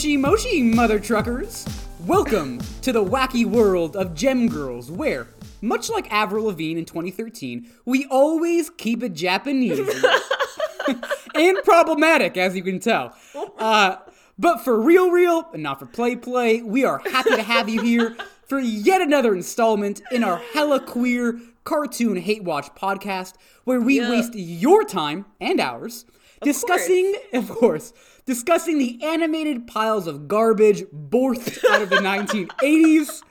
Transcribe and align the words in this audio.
Moshi 0.00 0.16
Moshi, 0.16 0.62
mother 0.62 0.98
truckers! 0.98 1.66
Welcome 2.10 2.58
to 2.82 2.90
the 2.92 3.04
wacky 3.04 3.46
world 3.46 3.94
of 3.94 4.16
Gem 4.16 4.48
Girls, 4.48 4.90
where, 4.90 5.28
much 5.60 5.88
like 5.88 6.12
Avril 6.12 6.46
Lavigne 6.46 6.80
in 6.80 6.84
2013, 6.84 7.70
we 7.84 8.04
always 8.06 8.68
keep 8.68 9.04
it 9.04 9.12
Japanese. 9.12 9.78
and 11.36 11.58
problematic, 11.62 12.36
as 12.36 12.56
you 12.56 12.64
can 12.64 12.80
tell. 12.80 13.16
Uh, 13.56 13.98
but 14.36 14.58
for 14.64 14.80
real, 14.80 15.12
real, 15.12 15.50
and 15.52 15.62
not 15.62 15.78
for 15.78 15.86
play, 15.86 16.16
play, 16.16 16.62
we 16.62 16.84
are 16.84 16.98
happy 16.98 17.30
to 17.30 17.44
have 17.44 17.68
you 17.68 17.80
here 17.80 18.16
for 18.44 18.58
yet 18.58 19.00
another 19.00 19.32
installment 19.32 20.02
in 20.10 20.24
our 20.24 20.38
hella 20.52 20.80
queer 20.80 21.38
cartoon 21.62 22.16
hate 22.16 22.42
watch 22.42 22.74
podcast, 22.74 23.34
where 23.62 23.80
we 23.80 24.00
Yeah. 24.00 24.10
waste 24.10 24.34
your 24.34 24.82
time 24.82 25.26
and 25.40 25.60
ours 25.60 26.06
discussing, 26.42 27.14
of 27.34 27.48
course, 27.48 27.92
discussing 28.26 28.78
the 28.78 28.98
animated 29.02 29.66
piles 29.66 30.06
of 30.06 30.28
garbage 30.28 30.82
borthed 30.84 31.64
out 31.70 31.82
of 31.82 31.90
the 31.90 31.96
1980s. 31.96 33.22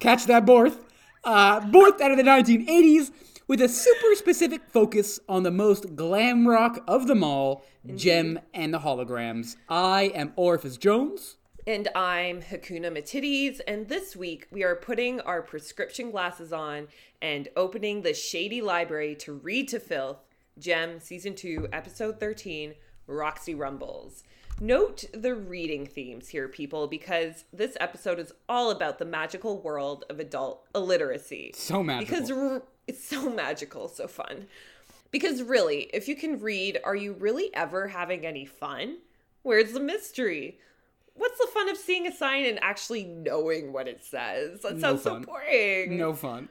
Catch 0.00 0.26
that, 0.26 0.46
Borth. 0.46 0.84
Uh, 1.24 1.60
borthed 1.60 2.00
out 2.00 2.10
of 2.10 2.16
the 2.16 2.22
1980s 2.22 3.10
with 3.48 3.62
a 3.62 3.68
super 3.68 4.14
specific 4.14 4.60
focus 4.68 5.18
on 5.28 5.42
the 5.42 5.50
most 5.50 5.96
glam 5.96 6.46
rock 6.46 6.84
of 6.86 7.06
them 7.06 7.24
all, 7.24 7.64
Jem 7.96 8.38
and 8.52 8.72
the 8.72 8.80
Holograms. 8.80 9.56
I 9.68 10.12
am 10.14 10.32
Orifice 10.36 10.76
Jones. 10.76 11.36
And 11.66 11.88
I'm 11.94 12.40
Hakuna 12.40 12.90
Matidis, 12.90 13.60
and 13.66 13.88
this 13.88 14.16
week 14.16 14.46
we 14.50 14.64
are 14.64 14.74
putting 14.74 15.20
our 15.20 15.42
prescription 15.42 16.10
glasses 16.10 16.52
on 16.52 16.88
and 17.20 17.48
opening 17.56 18.02
the 18.02 18.14
shady 18.14 18.62
library 18.62 19.14
to 19.16 19.34
read 19.34 19.68
to 19.68 19.80
filth, 19.80 20.18
Jem 20.58 21.00
Season 21.00 21.34
2, 21.34 21.68
Episode 21.72 22.20
13, 22.20 22.74
Roxy 23.08 23.54
Rumbles. 23.54 24.22
Note 24.60 25.04
the 25.12 25.34
reading 25.34 25.86
themes 25.86 26.28
here, 26.28 26.48
people, 26.48 26.86
because 26.86 27.44
this 27.52 27.76
episode 27.80 28.18
is 28.18 28.32
all 28.48 28.70
about 28.70 28.98
the 28.98 29.04
magical 29.04 29.60
world 29.60 30.04
of 30.10 30.18
adult 30.20 30.64
illiteracy. 30.74 31.52
So 31.54 31.82
magical. 31.82 32.16
Because 32.16 32.30
r- 32.30 32.62
it's 32.86 33.04
so 33.04 33.30
magical, 33.30 33.88
so 33.88 34.06
fun. 34.08 34.46
Because 35.10 35.42
really, 35.42 35.82
if 35.94 36.06
you 36.08 36.16
can 36.16 36.38
read, 36.40 36.78
are 36.84 36.96
you 36.96 37.12
really 37.14 37.54
ever 37.54 37.88
having 37.88 38.26
any 38.26 38.44
fun? 38.44 38.98
Where's 39.42 39.72
the 39.72 39.80
mystery? 39.80 40.58
What's 41.14 41.38
the 41.38 41.48
fun 41.54 41.68
of 41.68 41.76
seeing 41.76 42.06
a 42.06 42.12
sign 42.14 42.44
and 42.44 42.62
actually 42.62 43.04
knowing 43.04 43.72
what 43.72 43.88
it 43.88 44.04
says? 44.04 44.60
That 44.62 44.74
No 44.74 44.80
sounds 44.80 45.02
fun. 45.02 45.22
so 45.22 45.26
boring. 45.26 45.96
No 45.96 46.12
fun. 46.14 46.48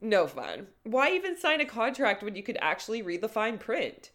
No 0.00 0.26
fun. 0.26 0.66
Why 0.82 1.12
even 1.12 1.36
sign 1.38 1.60
a 1.60 1.64
contract 1.64 2.22
when 2.22 2.34
you 2.36 2.42
could 2.42 2.58
actually 2.60 3.00
read 3.00 3.20
the 3.22 3.28
fine 3.28 3.58
print? 3.58 4.10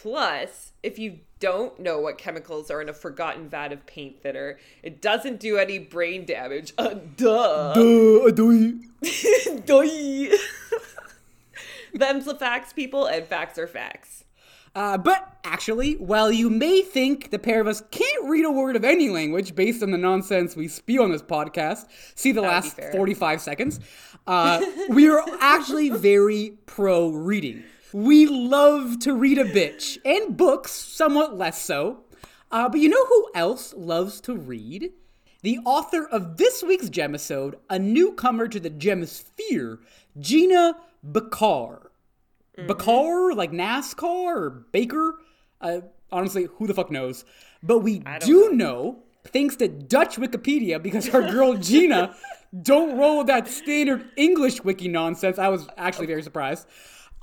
Plus, 0.00 0.72
if 0.82 0.98
you 0.98 1.20
don't 1.38 1.78
know 1.78 1.98
what 2.00 2.18
chemicals 2.18 2.70
are 2.70 2.80
in 2.80 2.88
a 2.88 2.92
forgotten 2.92 3.48
vat 3.48 3.72
of 3.72 3.86
paint 3.86 4.20
thinner, 4.22 4.58
it 4.82 5.02
doesn't 5.02 5.38
do 5.38 5.58
any 5.58 5.78
brain 5.78 6.24
damage. 6.24 6.72
Uh, 6.78 6.94
duh. 7.16 7.72
Uh, 7.72 8.28
adoy. 8.28 8.80
Duh. 9.66 10.36
Them's 11.94 12.24
the 12.24 12.34
facts, 12.34 12.72
people, 12.72 13.06
and 13.06 13.26
facts 13.26 13.58
are 13.58 13.66
facts. 13.66 14.24
Uh, 14.74 14.96
but 14.96 15.36
actually, 15.44 15.94
while 15.96 16.32
you 16.32 16.48
may 16.48 16.80
think 16.80 17.30
the 17.30 17.38
pair 17.38 17.60
of 17.60 17.66
us 17.66 17.82
can't 17.90 18.24
read 18.24 18.44
a 18.46 18.50
word 18.50 18.74
of 18.74 18.84
any 18.84 19.10
language 19.10 19.54
based 19.54 19.82
on 19.82 19.90
the 19.90 19.98
nonsense 19.98 20.56
we 20.56 20.66
spew 20.66 21.02
on 21.02 21.12
this 21.12 21.22
podcast, 21.22 21.86
see 22.14 22.32
the 22.32 22.40
last 22.40 22.80
45 22.92 23.40
seconds, 23.42 23.80
uh, 24.26 24.64
we 24.88 25.08
are 25.10 25.22
actually 25.40 25.90
very 25.90 26.54
pro 26.64 27.10
reading. 27.10 27.62
We 27.92 28.26
love 28.26 29.00
to 29.00 29.14
read 29.14 29.38
a 29.38 29.44
bitch, 29.44 29.98
and 30.04 30.36
books, 30.36 30.72
somewhat 30.72 31.36
less 31.36 31.60
so. 31.62 32.04
Uh, 32.50 32.68
but 32.68 32.80
you 32.80 32.88
know 32.88 33.04
who 33.06 33.30
else 33.34 33.74
loves 33.76 34.20
to 34.22 34.36
read? 34.36 34.92
The 35.42 35.58
author 35.64 36.06
of 36.06 36.36
this 36.36 36.62
week's 36.62 36.88
Gemisode, 36.88 37.54
a 37.68 37.78
newcomer 37.78 38.48
to 38.48 38.58
the 38.58 38.70
Gemisphere, 38.70 39.80
Gina 40.18 40.76
Bakar. 41.02 41.90
Bakar, 42.66 43.34
like 43.34 43.50
NASCAR 43.50 44.04
or 44.04 44.50
Baker. 44.72 45.18
Uh, 45.60 45.80
honestly, 46.10 46.48
who 46.56 46.66
the 46.66 46.74
fuck 46.74 46.90
knows? 46.90 47.24
But 47.62 47.80
we 47.80 48.02
do 48.20 48.52
know. 48.52 49.02
thanks 49.24 49.56
to 49.56 49.68
Dutch 49.68 50.16
Wikipedia, 50.16 50.82
because 50.82 51.08
our 51.10 51.22
girl 51.22 51.54
Gina 51.58 52.14
don't 52.62 52.96
roll 52.96 53.24
that 53.24 53.48
standard 53.48 54.08
English 54.16 54.62
wiki 54.64 54.88
nonsense. 54.88 55.38
I 55.38 55.48
was 55.48 55.66
actually 55.76 56.06
very 56.06 56.22
surprised. 56.22 56.66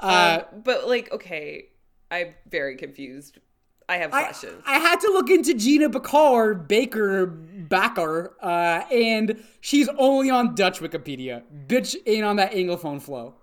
Uh, 0.02 0.42
Um, 0.52 0.62
but 0.64 0.88
like, 0.88 1.12
okay, 1.12 1.70
I'm 2.12 2.34
very 2.50 2.76
confused. 2.76 3.40
I 3.88 3.98
have 3.98 4.14
I, 4.14 4.22
questions. 4.24 4.62
I 4.68 4.78
had 4.78 5.00
to 5.00 5.08
look 5.08 5.32
into 5.32 5.56
Gina 5.56 5.90
Bakar, 5.90 6.54
Baker, 6.54 7.26
Backer, 7.26 8.36
uh, 8.40 8.84
and 8.92 9.44
she's 9.62 9.90
only 9.98 10.30
on 10.30 10.54
Dutch 10.54 10.80
Wikipedia. 10.80 11.42
Bitch 11.68 11.96
ain't 12.06 12.24
on 12.24 12.36
that 12.36 12.52
Anglophone 12.52 13.02
flow. 13.02 13.34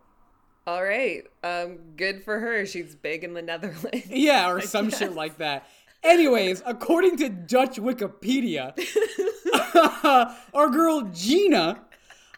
All 0.69 0.83
right, 0.83 1.22
um, 1.43 1.78
good 1.97 2.25
for 2.25 2.39
her. 2.41 2.65
She's 2.65 2.95
big 2.95 3.25
in 3.25 3.34
the 3.34 3.43
Netherlands. 3.43 4.06
Yeah, 4.09 4.49
or 4.50 4.61
some 4.61 4.91
shit 4.91 5.15
like 5.15 5.39
that. 5.39 5.66
Anyways, 6.03 6.62
according 6.65 7.16
to 7.19 7.28
Dutch 7.28 7.77
Wikipedia, 7.77 8.72
our 10.55 10.69
girl 10.71 11.03
Gina, 11.12 11.81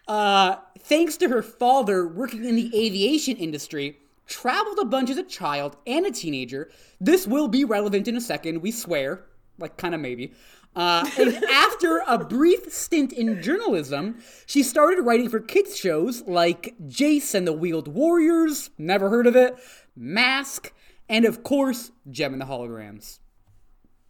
uh, 0.07 0.57
thanks 0.81 1.19
to 1.19 1.29
her 1.29 1.43
father 1.43 2.09
working 2.09 2.45
in 2.45 2.57
the 2.57 2.71
aviation 2.75 3.37
industry, 3.37 3.99
traveled 4.29 4.79
a 4.79 4.85
bunch 4.85 5.11
as 5.11 5.17
a 5.17 5.25
child 5.25 5.77
and 5.87 6.07
a 6.07 6.11
teenager. 6.11 6.71
This 7.01 7.27
will 7.27 7.49
be 7.49 7.65
relevant 7.65 8.07
in 8.07 8.17
a 8.17 8.21
second, 8.21 8.63
we 8.63 8.71
swear. 8.71 9.25
Like, 9.59 9.77
kind 9.77 9.95
of 9.95 10.01
maybe. 10.01 10.33
Uh, 10.77 11.09
and 11.19 11.35
after 11.51 12.03
a 12.07 12.19
brief 12.19 12.73
stint 12.73 13.13
in 13.13 13.43
journalism, 13.43 14.23
she 14.47 14.63
started 14.63 15.03
writing 15.03 15.29
for 15.29 15.41
kids' 15.41 15.77
shows 15.77 16.23
like 16.23 16.75
Jace 16.87 17.35
and 17.35 17.47
the 17.47 17.53
Wheeled 17.53 17.89
Warriors, 17.89 18.71
never 18.79 19.11
heard 19.11 19.27
of 19.27 19.35
it, 19.35 19.57
Mask, 19.97 20.73
and 21.09 21.25
of 21.25 21.43
course, 21.43 21.91
Jem 22.11 22.35
and 22.35 22.43
the 22.43 22.47
Holograms. 22.47 23.19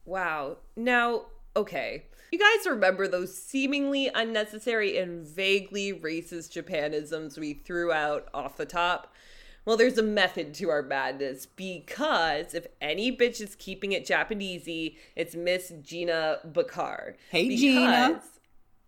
Wow. 0.05 0.59
Now, 0.77 1.27
okay. 1.56 2.05
You 2.33 2.39
guys 2.39 2.67
remember 2.67 3.09
those 3.09 3.35
seemingly 3.35 4.11
unnecessary 4.15 4.99
and 4.99 5.27
vaguely 5.27 5.95
racist 5.95 6.50
Japanisms 6.50 7.39
we 7.39 7.55
threw 7.55 7.93
out 7.93 8.29
off 8.35 8.56
the 8.56 8.67
top? 8.67 9.15
Well, 9.69 9.77
there's 9.77 9.99
a 9.99 10.03
method 10.03 10.55
to 10.55 10.71
our 10.71 10.81
madness 10.81 11.45
because 11.45 12.55
if 12.55 12.67
any 12.81 13.15
bitch 13.15 13.39
is 13.43 13.55
keeping 13.55 13.93
it 13.93 14.06
Japanesey, 14.06 14.97
it's 15.15 15.34
Miss 15.34 15.75
Gina 15.83 16.39
Bakar. 16.43 17.17
Hey, 17.29 17.55
Gina. 17.55 18.23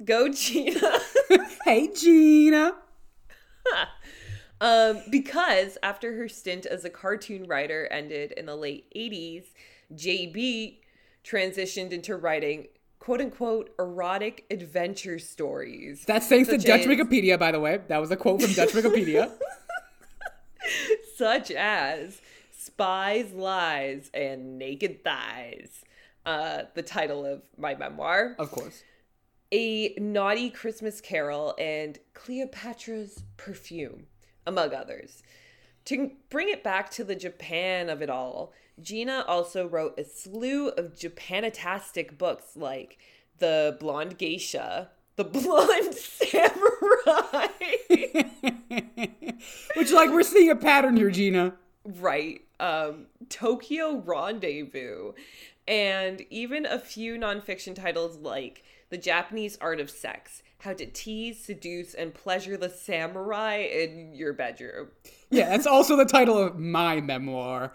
Go 0.03 0.31
Gina. 0.31 0.81
Hey, 1.67 1.93
Gina! 1.93 2.77
Um, 4.63 5.01
because 5.11 5.79
after 5.83 6.15
her 6.17 6.29
stint 6.29 6.67
as 6.67 6.85
a 6.85 6.91
cartoon 6.91 7.47
writer 7.47 7.89
ended 7.91 8.33
in 8.33 8.45
the 8.45 8.55
late 8.57 8.85
80s, 8.95 9.45
JB 9.95 10.77
transitioned 11.25 11.93
into 11.93 12.15
writing 12.17 12.67
quote 12.99 13.23
unquote 13.23 13.75
erotic 13.79 14.45
adventure 14.51 15.19
stories. 15.19 16.05
That's 16.07 16.29
thanks 16.29 16.51
to 16.51 16.59
Dutch 16.59 16.83
as- 16.83 16.87
Wikipedia, 16.87 17.39
by 17.39 17.53
the 17.53 17.59
way. 17.61 17.81
That 17.89 17.99
was 17.99 18.11
a 18.11 18.17
quote 18.17 18.43
from 18.43 18.53
Dutch 18.53 18.69
Wikipedia. 18.75 19.33
such 21.17 21.51
as 21.51 22.21
Spies, 22.51 23.33
Lies, 23.33 24.11
and 24.13 24.59
Naked 24.59 25.03
Thighs. 25.05 25.85
Uh, 26.27 26.65
the 26.75 26.83
title 26.83 27.25
of 27.25 27.43
my 27.57 27.75
memoir. 27.75 28.37
Of 28.39 28.51
course. 28.51 28.83
A 29.53 29.95
Naughty 29.99 30.51
Christmas 30.51 31.01
Carol, 31.01 31.55
and 31.59 31.99
Cleopatra's 32.15 33.25
Perfume, 33.37 34.07
among 34.47 34.75
others. 34.75 35.23
To 35.87 36.13
bring 36.29 36.49
it 36.49 36.63
back 36.63 36.91
to 36.91 37.05
the 37.05 37.17
Japan 37.17 37.89
of 37.89 38.03
it 38.03 38.11
all, 38.11 38.53
Gina 38.81 39.25
also 39.27 39.67
wrote 39.67 39.99
a 39.99 40.05
slew 40.05 40.69
of 40.69 40.95
Japanatastic 40.95 42.17
books 42.17 42.57
like 42.57 42.99
The 43.39 43.77
Blonde 43.81 44.19
Geisha, 44.19 44.91
The 45.17 45.25
Blonde 45.25 45.95
Samurai, 45.95 46.70
Which, 49.77 49.93
like, 49.93 50.11
we're 50.11 50.23
seeing 50.23 50.51
a 50.51 50.57
pattern 50.57 50.97
here, 50.97 51.11
Gina. 51.11 51.55
right, 51.85 52.41
um, 52.59 53.07
Tokyo 53.29 54.03
Rendezvous, 54.05 55.13
and 55.67 56.23
even 56.31 56.67
a 56.67 56.79
few 56.79 57.17
nonfiction 57.17 57.75
titles 57.75 58.19
like 58.19 58.63
The 58.91 58.99
Japanese 58.99 59.57
Art 59.61 59.81
of 59.81 59.91
Sex 59.91 60.43
how 60.61 60.75
to 60.75 60.87
tease, 60.87 61.43
seduce, 61.43 61.95
and 61.95 62.15
pleasure 62.15 62.57
the 62.57 62.69
samurai 62.69 63.57
in 63.57 64.13
your 64.15 64.33
bedroom. 64.33 64.89
Yeah, 65.31 65.49
that's 65.49 65.67
also 65.67 65.97
the 65.97 66.05
title 66.05 66.39
of 66.39 66.59
my 66.59 67.01
memoir. 67.01 67.73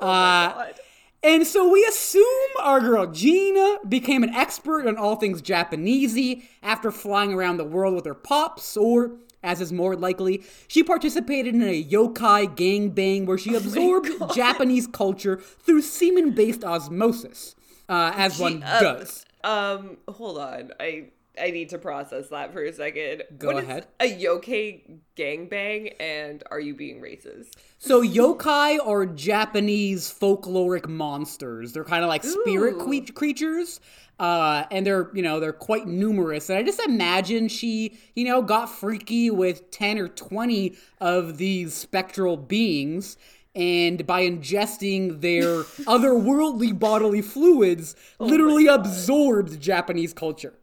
Oh 0.00 0.08
uh, 0.08 0.54
God. 0.54 0.74
And 1.22 1.46
so 1.46 1.68
we 1.68 1.84
assume 1.84 2.24
our 2.60 2.80
girl 2.80 3.06
Gina 3.06 3.78
became 3.88 4.22
an 4.22 4.34
expert 4.34 4.86
on 4.86 4.96
all 4.96 5.16
things 5.16 5.42
Japanesey 5.42 6.44
after 6.62 6.92
flying 6.92 7.32
around 7.32 7.56
the 7.56 7.64
world 7.64 7.94
with 7.96 8.06
her 8.06 8.14
pops, 8.14 8.76
or, 8.76 9.16
as 9.42 9.60
is 9.60 9.72
more 9.72 9.96
likely, 9.96 10.44
she 10.68 10.84
participated 10.84 11.54
in 11.56 11.62
a 11.62 11.82
yokai 11.82 12.54
gangbang 12.54 13.26
where 13.26 13.38
she 13.38 13.54
absorbed 13.54 14.08
Japanese 14.32 14.86
culture 14.86 15.38
through 15.38 15.82
semen-based 15.82 16.62
osmosis, 16.62 17.56
uh, 17.88 18.12
as 18.14 18.38
one 18.38 18.62
uh, 18.62 18.80
does. 18.80 19.26
Um, 19.42 19.96
hold 20.08 20.38
on. 20.38 20.70
I 20.78 21.10
I 21.40 21.50
need 21.50 21.70
to 21.70 21.78
process 21.78 22.28
that 22.28 22.52
for 22.52 22.62
a 22.62 22.72
second. 22.72 23.22
Go 23.38 23.54
What 23.54 23.64
ahead. 23.64 23.86
A 24.00 24.04
yokai 24.12 24.98
gangbang, 25.16 25.94
and 26.00 26.42
are 26.50 26.60
you 26.60 26.74
being 26.74 27.00
racist? 27.00 27.52
So 27.78 28.02
yokai 28.02 28.78
are 28.84 29.06
Japanese 29.06 30.12
folkloric 30.12 30.88
monsters. 30.88 31.72
They're 31.72 31.84
kind 31.84 32.02
of 32.02 32.08
like 32.08 32.24
spirit 32.24 32.78
que- 32.78 33.12
creatures. 33.12 33.80
Uh, 34.18 34.64
and 34.72 34.84
they're, 34.84 35.10
you 35.14 35.22
know, 35.22 35.38
they're 35.38 35.52
quite 35.52 35.86
numerous. 35.86 36.50
And 36.50 36.58
I 36.58 36.64
just 36.64 36.80
imagine 36.80 37.46
she, 37.48 37.96
you 38.16 38.24
know, 38.24 38.42
got 38.42 38.66
freaky 38.66 39.30
with 39.30 39.70
10 39.70 39.98
or 39.98 40.08
20 40.08 40.74
of 41.00 41.38
these 41.38 41.72
spectral 41.74 42.36
beings. 42.36 43.16
And 43.54 44.04
by 44.06 44.22
ingesting 44.22 45.20
their 45.20 45.62
otherworldly 45.86 46.76
bodily 46.76 47.22
fluids, 47.22 47.94
literally 48.18 48.66
absorbed 48.66 49.60
Japanese 49.60 50.12
culture. 50.12 50.54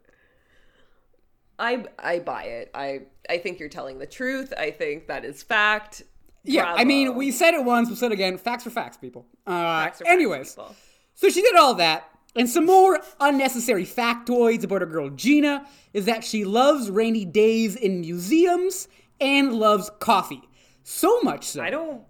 I 1.59 1.85
I 1.97 2.19
buy 2.19 2.43
it. 2.43 2.71
I 2.73 3.01
I 3.29 3.37
think 3.39 3.59
you're 3.59 3.69
telling 3.69 3.99
the 3.99 4.05
truth. 4.05 4.53
I 4.57 4.71
think 4.71 5.07
that 5.07 5.25
is 5.25 5.43
fact. 5.43 6.03
Yeah, 6.43 6.71
I 6.73 6.83
mean, 6.83 7.15
we 7.15 7.31
said 7.31 7.55
it 7.55 7.63
once, 7.65 7.87
we'll 7.87 7.95
say 7.97 8.05
it 8.05 8.11
again. 8.11 8.37
Facts 8.37 8.67
are 8.67 8.69
facts, 8.69 8.97
people. 8.97 9.25
Uh, 9.47 9.49
Facts 9.85 10.01
are 10.01 10.05
facts, 10.05 10.13
anyways, 10.13 10.51
people. 10.51 10.75
so 11.15 11.29
she 11.29 11.41
did 11.41 11.55
all 11.55 11.73
that. 11.75 12.07
And 12.35 12.47
some 12.47 12.65
more 12.67 12.99
unnecessary 13.19 13.83
factoids 13.85 14.63
about 14.63 14.81
her 14.81 14.85
girl 14.87 15.09
Gina 15.09 15.65
is 15.93 16.05
that 16.05 16.23
she 16.23 16.45
loves 16.45 16.91
rainy 16.91 17.25
days 17.25 17.75
in 17.75 18.01
museums 18.01 18.87
and 19.19 19.53
loves 19.53 19.89
coffee. 19.99 20.41
So 20.83 21.19
much 21.21 21.45
so. 21.45 21.63
I 21.63 21.71
don't 21.71 22.03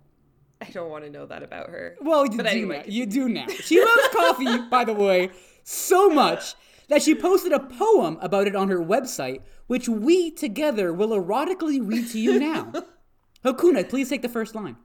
I 0.60 0.66
don't 0.72 0.90
want 0.90 1.06
to 1.06 1.10
know 1.10 1.26
that 1.28 1.42
about 1.44 1.70
her. 1.70 1.96
Well, 2.02 2.26
you 2.26 2.36
But 2.36 2.44
do 2.48 2.50
anyway, 2.50 2.78
now. 2.80 2.84
You 2.92 3.06
do 3.06 3.30
now. 3.30 3.46
She 3.48 3.80
loves 3.80 4.08
coffee, 4.12 4.58
by 4.70 4.84
the 4.84 4.94
way, 4.94 5.30
so 5.64 6.10
much 6.10 6.56
that 6.90 7.02
she 7.02 7.16
posted 7.16 7.52
a 7.52 7.60
poem 7.60 8.18
about 8.22 8.48
it 8.48 8.56
on 8.56 8.70
her 8.70 8.80
website, 8.80 9.42
which 9.68 9.90
we 9.90 10.32
together 10.32 10.94
will 10.94 11.10
erotically 11.10 11.80
read 11.86 12.10
to 12.12 12.20
you 12.20 12.40
now. 12.40 12.72
Hakuna, 13.46 13.88
please 13.88 14.10
take 14.10 14.22
the 14.22 14.30
first 14.30 14.56
line. 14.56 14.78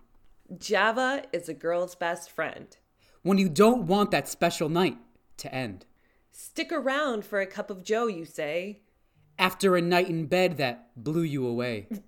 Java 0.58 1.24
is 1.32 1.48
a 1.48 1.54
girl's 1.54 1.94
best 1.94 2.30
friend. 2.30 2.76
When 3.22 3.38
you 3.38 3.48
don't 3.48 3.86
want 3.86 4.10
that 4.10 4.28
special 4.28 4.68
night 4.68 4.98
to 5.38 5.54
end. 5.54 5.86
Stick 6.30 6.72
around 6.72 7.24
for 7.24 7.40
a 7.40 7.46
cup 7.46 7.70
of 7.70 7.84
joe, 7.84 8.06
you 8.06 8.24
say. 8.24 8.80
After 9.38 9.76
a 9.76 9.82
night 9.82 10.08
in 10.08 10.26
bed 10.26 10.56
that 10.58 10.90
blew 10.96 11.22
you 11.22 11.46
away. 11.46 11.88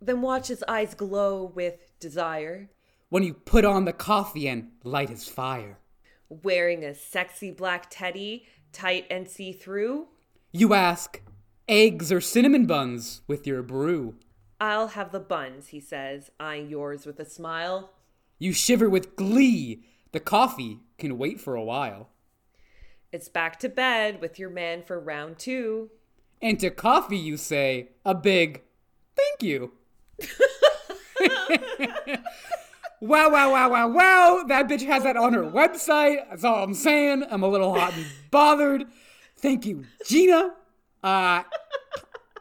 Then 0.00 0.20
watch 0.20 0.48
his 0.48 0.62
eyes 0.68 0.94
glow 0.94 1.42
with 1.42 1.98
desire. 1.98 2.68
When 3.08 3.22
you 3.22 3.34
put 3.34 3.64
on 3.64 3.86
the 3.86 3.92
coffee 3.92 4.46
and 4.46 4.72
light 4.84 5.08
his 5.08 5.26
fire. 5.28 5.78
Wearing 6.28 6.84
a 6.84 6.94
sexy 6.94 7.50
black 7.50 7.86
teddy, 7.88 8.46
tight 8.76 9.06
and 9.10 9.26
see 9.26 9.52
through. 9.52 10.06
You 10.52 10.74
ask, 10.74 11.22
eggs 11.66 12.12
or 12.12 12.20
cinnamon 12.20 12.66
buns 12.66 13.22
with 13.26 13.46
your 13.46 13.62
brew. 13.62 14.16
I'll 14.60 14.88
have 14.88 15.12
the 15.12 15.20
buns, 15.20 15.68
he 15.68 15.80
says, 15.80 16.30
eyeing 16.38 16.68
yours 16.68 17.06
with 17.06 17.18
a 17.18 17.24
smile. 17.24 17.90
You 18.38 18.52
shiver 18.52 18.88
with 18.88 19.16
glee. 19.16 19.82
The 20.12 20.20
coffee 20.20 20.80
can 20.98 21.18
wait 21.18 21.40
for 21.40 21.54
a 21.54 21.64
while. 21.64 22.10
It's 23.12 23.28
back 23.28 23.58
to 23.60 23.68
bed 23.68 24.20
with 24.20 24.38
your 24.38 24.50
man 24.50 24.82
for 24.82 25.00
round 25.00 25.38
two. 25.38 25.90
And 26.42 26.60
to 26.60 26.70
coffee, 26.70 27.16
you 27.16 27.38
say 27.38 27.90
a 28.04 28.14
big 28.14 28.62
thank 29.16 29.42
you. 29.42 29.72
wow, 33.06 33.30
wow, 33.30 33.50
wow, 33.52 33.70
wow, 33.70 33.88
wow. 33.88 34.44
That 34.46 34.68
bitch 34.68 34.84
has 34.86 35.02
that 35.04 35.16
on 35.16 35.32
her 35.32 35.42
website. 35.44 36.28
That's 36.28 36.44
all 36.44 36.62
I'm 36.64 36.74
saying. 36.74 37.24
I'm 37.30 37.42
a 37.42 37.48
little 37.48 37.74
hot 37.74 37.94
and 37.94 38.06
bothered. 38.30 38.84
Thank 39.38 39.66
you, 39.66 39.84
Gina. 40.06 40.54
Uh, 41.02 41.42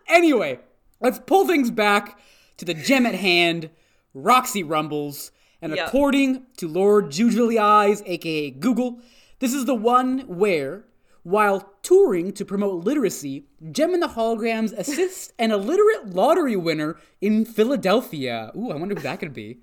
anyway, 0.07 0.59
let's 1.01 1.19
pull 1.25 1.47
things 1.47 1.71
back 1.71 2.19
to 2.57 2.65
the 2.65 2.73
gem 2.73 3.05
at 3.05 3.15
hand 3.15 3.69
Roxy 4.13 4.63
Rumbles. 4.63 5.31
And 5.61 5.75
Yep. 5.75 5.87
according 5.87 6.45
to 6.57 6.67
Lord 6.67 7.07
Jujuli 7.07 7.57
Eyes, 7.59 8.03
aka 8.05 8.51
Google, 8.51 8.99
this 9.39 9.53
is 9.53 9.65
the 9.65 9.73
one 9.75 10.19
where, 10.27 10.85
while 11.23 11.73
touring 11.81 12.33
to 12.33 12.45
promote 12.45 12.83
literacy, 12.85 13.45
Jem 13.71 13.93
and 13.93 14.03
the 14.03 14.07
Holograms 14.09 14.73
assist 14.77 15.33
an 15.39 15.51
illiterate 15.51 16.13
lottery 16.13 16.55
winner 16.55 16.97
in 17.19 17.45
Philadelphia. 17.45 18.51
Ooh, 18.55 18.71
I 18.71 18.75
wonder 18.75 18.95
who 18.95 19.01
that 19.01 19.19
could 19.19 19.33
be. 19.33 19.57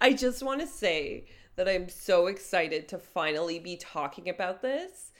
I 0.00 0.12
just 0.12 0.42
want 0.42 0.60
to 0.60 0.66
say 0.66 1.26
that 1.56 1.68
I'm 1.68 1.88
so 1.88 2.26
excited 2.26 2.88
to 2.88 2.98
finally 2.98 3.58
be 3.58 3.76
talking 3.76 4.28
about 4.28 4.60
this 4.60 5.12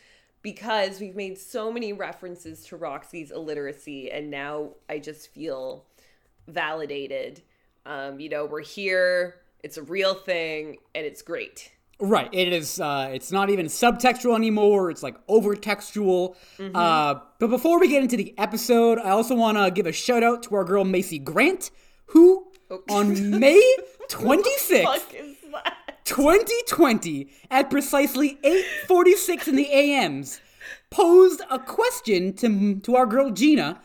because 0.42 1.00
we've 1.00 1.16
made 1.16 1.38
so 1.38 1.72
many 1.72 1.92
references 1.92 2.66
to 2.66 2.76
Roxy's 2.76 3.30
illiteracy, 3.30 4.10
and 4.10 4.30
now 4.30 4.72
I 4.90 4.98
just 4.98 5.32
feel 5.32 5.86
validated. 6.48 7.42
Um, 7.86 8.20
you 8.20 8.28
know, 8.28 8.44
we're 8.44 8.60
here, 8.60 9.36
it's 9.62 9.78
a 9.78 9.82
real 9.82 10.14
thing, 10.14 10.76
and 10.94 11.06
it's 11.06 11.22
great. 11.22 11.72
Right. 12.00 12.28
It 12.32 12.52
is. 12.52 12.80
Uh, 12.80 13.10
it's 13.12 13.30
not 13.30 13.50
even 13.50 13.66
subtextual 13.66 14.34
anymore. 14.34 14.90
It's 14.90 15.02
like 15.02 15.24
overtextual. 15.26 16.34
Uh, 16.74 17.20
but 17.38 17.46
before 17.48 17.78
we 17.78 17.88
get 17.88 18.02
into 18.02 18.16
the 18.16 18.34
episode, 18.38 18.98
I 18.98 19.10
also 19.10 19.34
want 19.34 19.58
to 19.58 19.70
give 19.70 19.86
a 19.86 19.92
shout 19.92 20.22
out 20.22 20.42
to 20.44 20.56
our 20.56 20.64
girl 20.64 20.84
Macy 20.84 21.18
Grant, 21.18 21.70
who 22.06 22.48
on 22.90 23.38
May 23.38 23.62
twenty 24.08 24.56
sixth. 24.58 25.10
That? 25.52 25.74
2020 26.04 27.30
at 27.50 27.70
precisely 27.70 28.38
8:46 28.44 29.48
in 29.48 29.56
the 29.56 29.70
AMs 29.72 30.40
posed 30.90 31.40
a 31.50 31.58
question 31.58 32.34
to 32.34 32.80
to 32.80 32.96
our 32.96 33.06
girl 33.06 33.30
Gina 33.30 33.80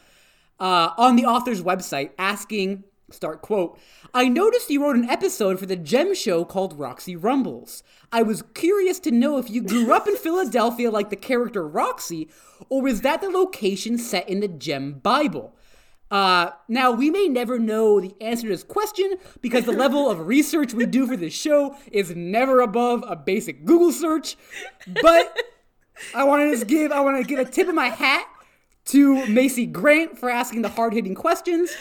uh, 0.59 0.89
on 0.97 1.15
the 1.15 1.25
author's 1.25 1.61
website 1.61 2.11
asking 2.17 2.83
start 3.11 3.41
quote 3.41 3.79
I 4.13 4.27
noticed 4.27 4.69
you 4.69 4.83
wrote 4.83 4.95
an 4.95 5.09
episode 5.09 5.59
for 5.59 5.65
the 5.65 5.75
Jem 5.75 6.15
show 6.15 6.45
called 6.45 6.77
Roxy 6.79 7.15
Rumbles. 7.15 7.83
I 8.11 8.23
was 8.23 8.43
curious 8.53 8.99
to 9.01 9.11
know 9.11 9.37
if 9.37 9.49
you 9.49 9.61
grew 9.61 9.93
up 9.93 10.07
in 10.07 10.15
Philadelphia 10.17 10.89
like 10.91 11.09
the 11.09 11.15
character 11.15 11.67
Roxy 11.67 12.29
or 12.69 12.81
was 12.81 13.01
that 13.01 13.21
the 13.21 13.29
location 13.29 13.97
set 13.97 14.27
in 14.27 14.39
the 14.39 14.47
Jem 14.47 14.93
Bible? 14.93 15.55
Uh, 16.11 16.49
now, 16.67 16.91
we 16.91 17.11
may 17.11 17.27
never 17.27 17.59
know 17.59 18.01
the 18.01 18.15
answer 18.19 18.43
to 18.43 18.49
this 18.49 18.63
question 18.63 19.15
because 19.41 19.65
the 19.65 19.71
level 19.71 20.09
of 20.09 20.25
research 20.25 20.73
we 20.73 20.85
do 20.87 21.05
for 21.05 21.15
this 21.15 21.33
show 21.33 21.75
is 21.91 22.15
never 22.15 22.61
above 22.61 23.03
a 23.07 23.15
basic 23.15 23.63
Google 23.63 23.91
search. 23.91 24.35
But 25.01 25.37
I 26.15 26.23
want 26.23 26.41
to 26.41 26.51
just 26.51 26.67
give 26.67 26.91
I 26.91 27.01
want 27.01 27.17
to 27.17 27.23
give 27.23 27.39
a 27.39 27.49
tip 27.49 27.67
of 27.67 27.75
my 27.75 27.89
hat 27.89 28.25
to 28.85 29.27
Macy 29.27 29.67
Grant 29.67 30.17
for 30.17 30.29
asking 30.29 30.63
the 30.63 30.69
hard 30.69 30.93
hitting 30.93 31.13
questions, 31.13 31.71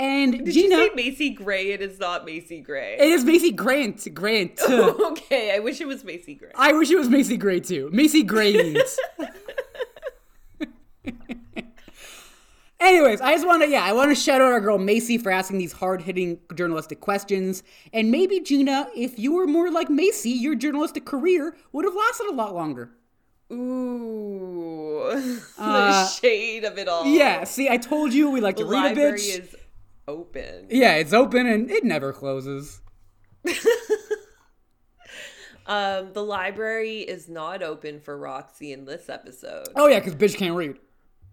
and 0.00 0.44
Did 0.44 0.52
Gina. 0.54 0.76
you 0.76 0.88
say 0.88 0.94
Macy 0.96 1.30
Gray? 1.30 1.70
It 1.72 1.80
is 1.82 2.00
not 2.00 2.24
Macy 2.24 2.60
Gray. 2.60 2.96
it 2.98 3.08
is 3.08 3.24
Macy 3.24 3.52
Grant. 3.52 4.12
Grant. 4.14 4.60
okay, 4.68 5.54
I 5.54 5.60
wish 5.60 5.80
it 5.80 5.86
was 5.86 6.02
Macy 6.02 6.34
Gray. 6.34 6.50
I 6.56 6.72
wish 6.72 6.90
it 6.90 6.96
was 6.96 7.08
Macy 7.08 7.36
Gray 7.36 7.60
too. 7.60 7.88
Macy 7.92 8.22
Grains. 8.24 8.98
Anyways, 12.80 13.20
I 13.20 13.34
just 13.34 13.46
want 13.46 13.62
to, 13.62 13.68
yeah, 13.68 13.84
I 13.84 13.92
want 13.92 14.10
to 14.10 14.14
shout 14.14 14.40
out 14.40 14.52
our 14.52 14.60
girl 14.60 14.78
Macy 14.78 15.18
for 15.18 15.30
asking 15.30 15.58
these 15.58 15.72
hard 15.72 16.00
hitting 16.00 16.38
journalistic 16.54 17.00
questions. 17.00 17.62
And 17.92 18.10
maybe, 18.10 18.40
Gina, 18.40 18.88
if 18.96 19.18
you 19.18 19.34
were 19.34 19.46
more 19.46 19.70
like 19.70 19.90
Macy, 19.90 20.30
your 20.30 20.54
journalistic 20.54 21.04
career 21.04 21.54
would 21.72 21.84
have 21.84 21.94
lasted 21.94 22.28
a 22.30 22.32
lot 22.32 22.54
longer. 22.54 22.90
Ooh, 23.52 25.10
the 25.12 25.42
Uh, 25.58 26.08
shade 26.08 26.64
of 26.64 26.78
it 26.78 26.88
all. 26.88 27.04
Yeah, 27.04 27.44
see, 27.44 27.68
I 27.68 27.76
told 27.76 28.14
you 28.14 28.30
we 28.30 28.40
like 28.40 28.56
to 28.56 28.64
read 28.64 28.96
a 28.96 28.98
bitch. 28.98 29.40
is 29.40 29.54
open. 30.08 30.66
Yeah, 30.70 30.94
it's 30.96 31.12
open 31.12 31.46
and 31.46 31.70
it 31.70 31.84
never 31.84 32.12
closes. 32.12 32.80
Um, 35.66 36.12
the 36.14 36.24
library 36.24 36.98
is 36.98 37.28
not 37.28 37.62
open 37.62 38.00
for 38.00 38.18
Roxy 38.18 38.72
in 38.72 38.86
this 38.86 39.08
episode 39.08 39.68
Oh, 39.76 39.86
yeah, 39.86 40.00
because 40.00 40.16
bitch 40.16 40.36
can't 40.36 40.56
read. 40.56 40.76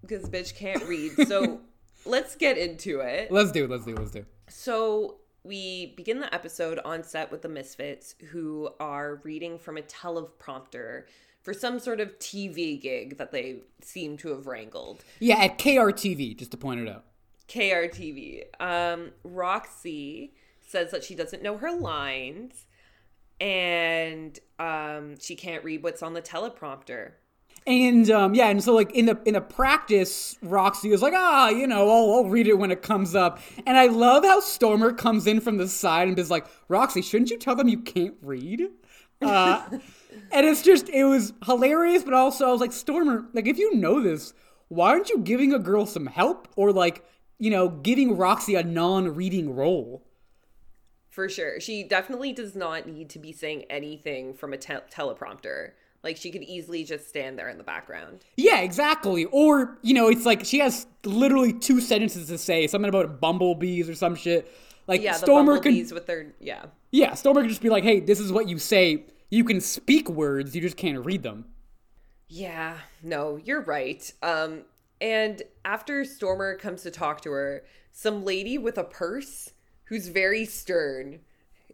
because 0.05 0.29
bitch 0.29 0.55
can't 0.55 0.83
read. 0.83 1.27
So 1.27 1.61
let's 2.05 2.35
get 2.35 2.55
into 2.55 2.99
it. 2.99 3.31
Let's 3.31 3.51
do, 3.51 3.65
let's 3.67 3.85
do, 3.85 3.95
let's 3.95 4.11
do. 4.11 4.19
It. 4.19 4.27
So 4.49 5.15
we 5.43 5.93
begin 5.97 6.19
the 6.19 6.31
episode 6.31 6.79
on 6.85 7.03
set 7.03 7.31
with 7.31 7.41
the 7.41 7.49
Misfits, 7.49 8.13
who 8.29 8.69
are 8.79 9.21
reading 9.23 9.57
from 9.57 9.77
a 9.77 9.81
teleprompter 9.81 11.05
for 11.41 11.53
some 11.53 11.79
sort 11.79 11.99
of 11.99 12.19
TV 12.19 12.79
gig 12.79 13.17
that 13.17 13.31
they 13.31 13.61
seem 13.81 14.17
to 14.17 14.29
have 14.29 14.45
wrangled. 14.45 15.03
Yeah, 15.19 15.37
at 15.39 15.57
KRTV, 15.57 16.37
just 16.37 16.51
to 16.51 16.57
point 16.57 16.81
it 16.81 16.89
out. 16.89 17.05
KRTV. 17.47 18.43
Um, 18.59 19.11
Roxy 19.23 20.33
says 20.61 20.91
that 20.91 21.03
she 21.03 21.15
doesn't 21.15 21.41
know 21.41 21.57
her 21.57 21.71
lines 21.71 22.65
and 23.39 24.39
um, 24.59 25.19
she 25.19 25.35
can't 25.35 25.63
read 25.63 25.83
what's 25.83 26.01
on 26.01 26.13
the 26.13 26.21
teleprompter. 26.21 27.11
And 27.65 28.09
um, 28.09 28.33
yeah, 28.33 28.47
and 28.47 28.63
so 28.63 28.73
like 28.73 28.93
in 28.93 29.07
the 29.07 29.19
in 29.25 29.33
the 29.33 29.41
practice, 29.41 30.37
Roxy 30.41 30.91
is 30.91 31.01
like, 31.01 31.13
ah, 31.13 31.49
you 31.49 31.67
know, 31.67 31.89
I'll, 31.89 32.13
I'll 32.13 32.25
read 32.25 32.47
it 32.47 32.57
when 32.57 32.71
it 32.71 32.81
comes 32.81 33.13
up. 33.13 33.39
And 33.65 33.77
I 33.77 33.87
love 33.87 34.23
how 34.23 34.39
Stormer 34.39 34.93
comes 34.93 35.27
in 35.27 35.41
from 35.41 35.57
the 35.57 35.67
side 35.67 36.07
and 36.07 36.17
is 36.17 36.31
like, 36.31 36.47
Roxy, 36.69 37.01
shouldn't 37.01 37.29
you 37.29 37.37
tell 37.37 37.55
them 37.55 37.67
you 37.67 37.79
can't 37.79 38.15
read? 38.21 38.69
Uh, 39.21 39.63
and 40.31 40.45
it's 40.45 40.61
just 40.61 40.87
it 40.87 41.03
was 41.03 41.33
hilarious, 41.45 42.03
but 42.03 42.13
also 42.13 42.47
I 42.47 42.51
was 42.53 42.61
like, 42.61 42.71
Stormer, 42.71 43.25
like 43.33 43.47
if 43.47 43.57
you 43.57 43.75
know 43.75 44.01
this, 44.01 44.33
why 44.69 44.91
aren't 44.91 45.09
you 45.09 45.19
giving 45.19 45.53
a 45.53 45.59
girl 45.59 45.85
some 45.85 46.05
help 46.05 46.47
or 46.55 46.71
like 46.71 47.03
you 47.39 47.49
know 47.49 47.69
giving 47.69 48.17
Roxy 48.17 48.55
a 48.55 48.63
non-reading 48.63 49.55
role? 49.55 50.03
For 51.09 51.27
sure. 51.27 51.59
She 51.59 51.83
definitely 51.83 52.31
does 52.31 52.55
not 52.55 52.87
need 52.87 53.09
to 53.09 53.19
be 53.19 53.31
saying 53.31 53.63
anything 53.71 54.35
from 54.35 54.53
a 54.53 54.57
te- 54.57 54.73
teleprompter. 54.91 55.71
Like 56.03 56.15
she 56.15 56.29
could 56.29 56.43
easily 56.43 56.83
just 56.83 57.09
stand 57.09 57.39
there 57.39 57.49
in 57.49 57.57
the 57.57 57.63
background. 57.63 58.23
Yeah, 58.35 58.61
exactly. 58.61 59.25
Or, 59.25 59.79
you 59.81 59.95
know, 59.95 60.09
it's 60.09 60.27
like 60.27 60.45
she 60.45 60.59
has 60.59 60.85
literally 61.03 61.53
two 61.53 61.81
sentences 61.81 62.27
to 62.27 62.37
say, 62.37 62.67
something 62.67 62.87
about 62.87 63.19
bumblebees 63.19 63.89
or 63.89 63.95
some 63.95 64.13
shit. 64.13 64.53
Like 64.87 65.01
Yeah, 65.01 65.13
the 65.13 65.19
Stormer 65.19 65.59
can 65.59 65.73
with 65.91 66.05
their 66.05 66.33
yeah. 66.39 66.65
Yeah, 66.91 67.15
Stormer 67.15 67.41
can 67.41 67.49
just 67.49 67.61
be 67.61 67.69
like, 67.69 67.83
"Hey, 67.83 67.99
this 67.99 68.19
is 68.19 68.31
what 68.31 68.47
you 68.47 68.57
say. 68.57 69.05
You 69.29 69.43
can 69.43 69.59
speak 69.59 70.09
words, 70.09 70.55
you 70.55 70.61
just 70.61 70.77
can't 70.77 71.03
read 71.03 71.23
them." 71.23 71.45
Yeah, 72.29 72.77
no, 73.03 73.37
you're 73.37 73.61
right. 73.61 74.09
Um, 74.21 74.63
and 75.01 75.41
after 75.65 76.03
Stormer 76.05 76.55
comes 76.55 76.83
to 76.83 76.91
talk 76.91 77.21
to 77.21 77.31
her, 77.31 77.63
some 77.91 78.23
lady 78.23 78.57
with 78.57 78.77
a 78.77 78.83
purse 78.83 79.51
who's 79.85 80.07
very 80.07 80.45
stern 80.45 81.19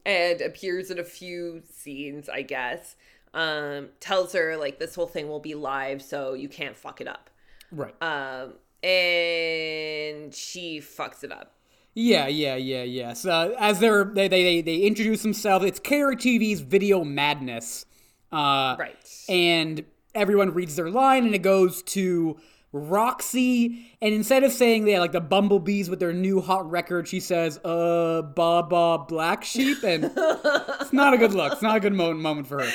and 0.06 0.42
appears 0.42 0.92
in 0.92 1.00
a 1.00 1.04
few 1.04 1.62
scenes, 1.70 2.28
I 2.30 2.42
guess, 2.42 2.96
um, 3.34 3.90
tells 4.00 4.34
her 4.34 4.58
like 4.58 4.80
this 4.80 4.96
whole 4.96 5.08
thing 5.08 5.28
will 5.28 5.40
be 5.40 5.56
live, 5.56 6.02
so 6.02 6.34
you 6.34 6.50
can't 6.50 6.76
fuck 6.76 7.02
it 7.02 7.08
up. 7.08 7.30
Right. 7.72 7.96
Um, 8.02 8.54
and 8.84 10.34
she 10.36 10.80
fucks 10.80 11.24
it 11.24 11.32
up. 11.32 11.54
yeah, 11.96 12.28
yeah, 12.28 12.56
yeah, 12.56 12.84
yeah. 12.84 13.14
So 13.14 13.56
as 13.58 13.80
they're 13.80 14.04
they 14.04 14.28
they 14.28 14.44
they, 14.44 14.62
they 14.62 14.78
introduce 14.80 15.24
themselves, 15.24 15.66
it's 15.66 15.80
Kara 15.80 16.16
TV's 16.16 16.60
Video 16.62 17.04
Madness. 17.04 17.86
Uh 18.32 18.76
Right. 18.78 18.98
And 19.30 19.86
everyone 20.14 20.54
reads 20.54 20.76
their 20.76 20.90
line 20.90 21.26
and 21.26 21.34
it 21.34 21.42
goes 21.42 21.82
to 21.84 22.38
Roxy, 22.74 23.86
and 24.02 24.14
instead 24.14 24.44
of 24.44 24.52
saying 24.52 24.86
they 24.86 24.98
like 25.00 25.12
the 25.12 25.22
bumblebees 25.22 25.90
with 25.90 26.00
their 26.00 26.12
new 26.12 26.42
hot 26.42 26.70
record, 26.70 27.08
she 27.08 27.20
says, 27.20 27.60
"Uh, 27.64 28.24
Baba 28.24 29.06
Black 29.08 29.44
Sheep," 29.44 29.84
and 29.84 30.06
it's 30.16 30.92
not 30.92 31.14
a 31.14 31.18
good 31.18 31.34
look. 31.34 31.54
It's 31.54 31.62
not 31.62 31.78
a 31.78 31.80
good 31.80 31.94
moment 31.94 32.20
moment 32.20 32.48
for 32.48 32.64
her. 32.64 32.72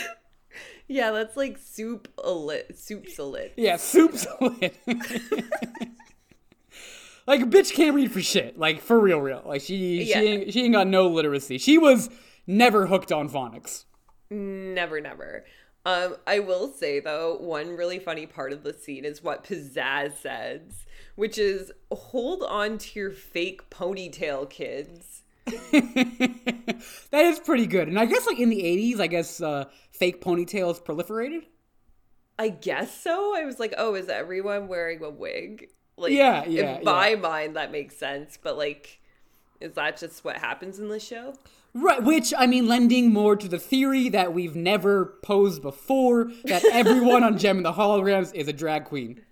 Yeah, 0.87 1.11
that's 1.11 1.37
like 1.37 1.59
soup 1.59 2.09
a 2.23 2.31
lit, 2.31 2.78
soup's 2.78 3.19
a 3.19 3.25
lit. 3.25 3.52
Yeah, 3.57 3.76
soup's 3.76 4.26
lit. 4.40 4.75
like 7.26 7.40
bitch 7.50 7.75
can't 7.75 7.95
read 7.95 8.11
for 8.12 8.23
shit. 8.23 8.59
Like 8.59 8.81
for 8.81 8.99
real, 8.99 9.21
real. 9.21 9.43
Like 9.45 9.61
she 9.62 10.02
Yeah. 10.05 10.21
she 10.21 10.26
ain't, 10.26 10.52
she 10.52 10.62
ain't 10.64 10.73
got 10.75 10.87
no 10.87 11.09
literacy. 11.09 11.59
She 11.59 11.76
was 11.76 12.09
never 12.47 12.87
hooked 12.87 13.12
on 13.12 13.28
phonics. 13.28 13.85
Never, 14.31 15.00
never. 15.00 15.45
Um, 15.85 16.16
I 16.26 16.40
will 16.40 16.73
say 16.73 17.00
though, 17.00 17.37
one 17.37 17.76
really 17.76 17.99
funny 17.99 18.26
part 18.26 18.52
of 18.52 18.62
the 18.62 18.75
scene 18.75 19.04
is 19.04 19.23
what 19.23 19.44
Pizzazz 19.44 20.16
says, 20.16 20.85
which 21.14 21.38
is 21.38 21.73
hold 21.90 22.42
on 22.42 22.78
to 22.78 22.99
your 22.99 23.11
fake 23.11 23.70
ponytail, 23.70 24.50
kids. 24.50 25.23
that 25.47 27.25
is 27.25 27.38
pretty 27.40 27.66
good. 27.66 27.88
And 27.88 27.99
I 27.99 28.04
guess 28.04 28.26
like 28.26 28.38
in 28.38 28.50
the 28.50 28.62
'80s, 28.62 29.00
I 29.00 29.06
guess 29.06 29.40
uh, 29.40 29.64
fake 29.92 30.23
ponytails 30.23 30.82
proliferated. 30.82 31.44
I 32.38 32.50
guess 32.50 33.00
so. 33.00 33.35
I 33.35 33.44
was 33.44 33.58
like, 33.58 33.75
oh, 33.78 33.94
is 33.94 34.08
everyone 34.08 34.68
wearing 34.68 35.02
a 35.02 35.11
wig? 35.11 35.70
Like, 35.97 36.12
Yeah, 36.12 36.44
yeah, 36.47 36.78
In 36.78 36.85
my 36.85 37.16
mind, 37.16 37.56
that 37.56 37.73
makes 37.73 37.97
sense. 37.97 38.38
But 38.40 38.56
like, 38.56 39.00
is 39.61 39.73
that 39.75 39.97
just 39.97 40.25
what 40.25 40.37
happens 40.37 40.78
in 40.78 40.88
the 40.88 41.00
show? 41.00 41.35
Right, 41.75 42.02
which 42.02 42.32
I 42.37 42.46
mean, 42.46 42.66
lending 42.66 43.12
more 43.12 43.37
to 43.37 43.46
the 43.46 43.58
theory 43.58 44.08
that 44.08 44.32
we've 44.32 44.56
never 44.56 45.18
posed 45.22 45.62
before 45.62 46.30
that 46.44 46.64
everyone 46.64 47.22
on 47.22 47.38
Jem 47.38 47.58
and 47.58 47.66
the 47.66 47.72
Holograms 47.72 48.34
is 48.34 48.48
a 48.48 48.52
drag 48.52 48.84
queen. 48.87 49.22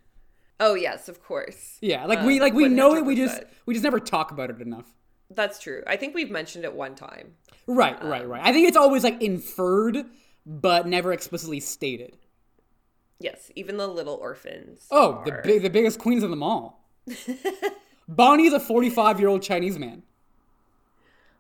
Oh 0.60 0.74
yes, 0.74 1.08
of 1.08 1.22
course. 1.22 1.78
Yeah, 1.80 2.06
like 2.06 2.22
we 2.22 2.34
um, 2.34 2.40
like 2.40 2.54
we 2.54 2.68
know 2.68 2.94
it. 2.94 3.04
We 3.04 3.16
just 3.16 3.42
we 3.66 3.74
just 3.74 3.84
never 3.84 4.00
talk 4.00 4.30
about 4.30 4.50
it 4.50 4.60
enough. 4.60 4.86
That's 5.30 5.58
true. 5.58 5.82
I 5.86 5.96
think 5.96 6.14
we've 6.14 6.30
mentioned 6.30 6.64
it 6.64 6.72
one 6.72 6.94
time. 6.94 7.34
Right, 7.66 8.02
right, 8.04 8.22
um, 8.22 8.28
right. 8.28 8.42
I 8.44 8.52
think 8.52 8.68
it's 8.68 8.76
always 8.76 9.02
like 9.02 9.20
inferred, 9.20 10.06
but 10.44 10.86
never 10.86 11.12
explicitly 11.12 11.60
stated. 11.60 12.16
Yes, 13.18 13.50
even 13.56 13.76
the 13.76 13.88
little 13.88 14.14
orphans. 14.14 14.86
Oh, 14.90 15.22
the 15.24 15.32
are- 15.32 15.42
big, 15.42 15.62
the 15.62 15.70
biggest 15.70 15.98
queens 15.98 16.22
of 16.22 16.30
them 16.30 16.42
all. 16.42 16.88
Bonnie's 18.08 18.52
a 18.52 18.60
forty-five-year-old 18.60 19.42
Chinese 19.42 19.78
man. 19.78 20.02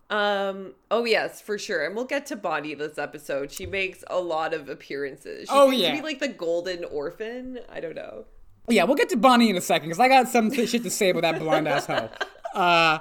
Um. 0.08 0.74
Oh 0.90 1.04
yes, 1.04 1.40
for 1.40 1.58
sure. 1.58 1.84
And 1.84 1.96
we'll 1.96 2.04
get 2.04 2.26
to 2.26 2.36
Bonnie 2.36 2.74
this 2.74 2.96
episode. 2.98 3.50
She 3.50 3.66
makes 3.66 4.04
a 4.08 4.20
lot 4.20 4.54
of 4.54 4.68
appearances. 4.68 5.48
She 5.48 5.54
Oh, 5.54 5.70
yeah. 5.70 5.90
to 5.90 5.96
be 5.96 6.02
like 6.02 6.20
the 6.20 6.28
golden 6.28 6.84
orphan. 6.84 7.58
I 7.68 7.80
don't 7.80 7.96
know. 7.96 8.24
Yeah, 8.68 8.84
we'll 8.84 8.96
get 8.96 9.08
to 9.10 9.16
Bonnie 9.16 9.50
in 9.50 9.56
a 9.56 9.60
second 9.60 9.88
because 9.88 10.00
I 10.00 10.08
got 10.08 10.28
some 10.28 10.52
shit 10.52 10.82
to 10.84 10.90
say 10.90 11.10
about 11.10 11.22
that 11.22 11.38
blind 11.40 11.66
ass 11.68 11.86
hoe. 11.86 12.08
Uh, 12.54 13.00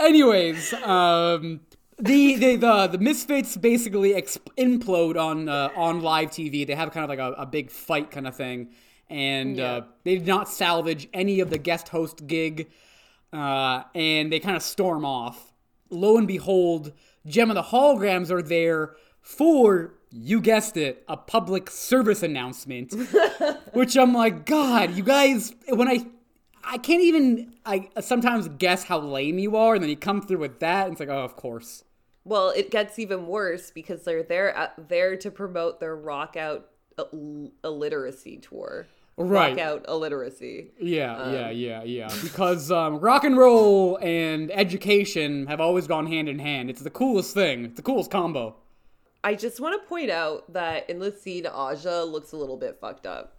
anyways, 0.00 0.72
um, 0.74 1.60
the, 1.98 2.36
the 2.36 2.56
the 2.56 2.86
the 2.88 2.98
Misfits 2.98 3.56
basically 3.56 4.12
exp- 4.14 4.38
implode 4.56 5.16
on 5.20 5.48
uh, 5.48 5.68
on 5.76 6.00
live 6.00 6.30
TV. 6.30 6.66
They 6.66 6.74
have 6.74 6.90
kind 6.92 7.04
of 7.04 7.10
like 7.10 7.18
a, 7.18 7.32
a 7.40 7.46
big 7.46 7.70
fight 7.70 8.10
kind 8.10 8.26
of 8.26 8.34
thing, 8.34 8.70
and 9.10 9.60
uh, 9.60 9.82
they 10.04 10.16
did 10.16 10.26
not 10.26 10.48
salvage 10.48 11.08
any 11.12 11.40
of 11.40 11.50
the 11.50 11.58
guest 11.58 11.88
host 11.90 12.26
gig, 12.26 12.70
uh, 13.32 13.84
and 13.94 14.32
they 14.32 14.40
kind 14.40 14.56
of 14.56 14.62
storm 14.62 15.04
off. 15.04 15.52
Lo 15.90 16.16
and 16.16 16.28
behold, 16.28 16.92
Gem 17.26 17.50
of 17.50 17.54
the 17.54 17.62
Holograms 17.62 18.30
are 18.30 18.42
there 18.42 18.96
for 19.20 19.94
you 20.10 20.40
guessed 20.40 20.76
it, 20.76 21.04
a 21.08 21.16
public 21.16 21.70
service 21.70 22.22
announcement 22.22 22.92
which 23.72 23.96
I'm 23.96 24.12
like, 24.12 24.44
God, 24.44 24.94
you 24.94 25.02
guys, 25.02 25.54
when 25.68 25.88
I, 25.88 26.06
I 26.62 26.78
can't 26.78 27.02
even, 27.02 27.54
I 27.64 27.88
sometimes 28.00 28.48
guess 28.58 28.84
how 28.84 29.00
lame 29.00 29.38
you 29.38 29.56
are, 29.56 29.74
and 29.74 29.82
then 29.82 29.90
you 29.90 29.96
come 29.96 30.20
through 30.20 30.38
with 30.38 30.60
that, 30.60 30.84
and 30.84 30.92
it's 30.92 31.00
like, 31.00 31.08
oh, 31.08 31.24
of 31.24 31.36
course. 31.36 31.84
Well, 32.24 32.50
it 32.50 32.70
gets 32.70 32.98
even 32.98 33.26
worse 33.26 33.70
because 33.70 34.04
they're 34.04 34.22
there 34.22 34.54
at, 34.54 34.88
there 34.88 35.16
to 35.16 35.30
promote 35.30 35.80
their 35.80 35.96
rock 35.96 36.36
out 36.36 36.68
ill- 36.98 37.50
illiteracy 37.64 38.36
tour. 38.36 38.86
Right. 39.16 39.56
Rock 39.56 39.58
out 39.58 39.84
illiteracy. 39.88 40.70
Yeah, 40.80 41.30
yeah, 41.30 41.50
yeah, 41.50 41.82
yeah. 41.84 42.10
Because 42.22 42.70
um, 42.70 42.98
rock 42.98 43.24
and 43.24 43.36
roll 43.36 43.98
and 44.00 44.50
education 44.50 45.46
have 45.46 45.60
always 45.60 45.86
gone 45.86 46.06
hand 46.06 46.28
in 46.28 46.38
hand. 46.38 46.70
It's 46.70 46.80
the 46.80 46.90
coolest 46.90 47.34
thing. 47.34 47.66
It's 47.66 47.76
the 47.76 47.82
coolest 47.82 48.10
combo. 48.10 48.56
I 49.22 49.34
just 49.34 49.60
want 49.60 49.80
to 49.80 49.88
point 49.88 50.10
out 50.10 50.52
that 50.52 50.88
in 50.90 50.98
the 50.98 51.12
scene, 51.12 51.46
Aja 51.46 52.02
looks 52.04 52.32
a 52.32 52.36
little 52.36 52.56
bit 52.56 52.78
fucked 52.80 53.06
up. 53.06 53.36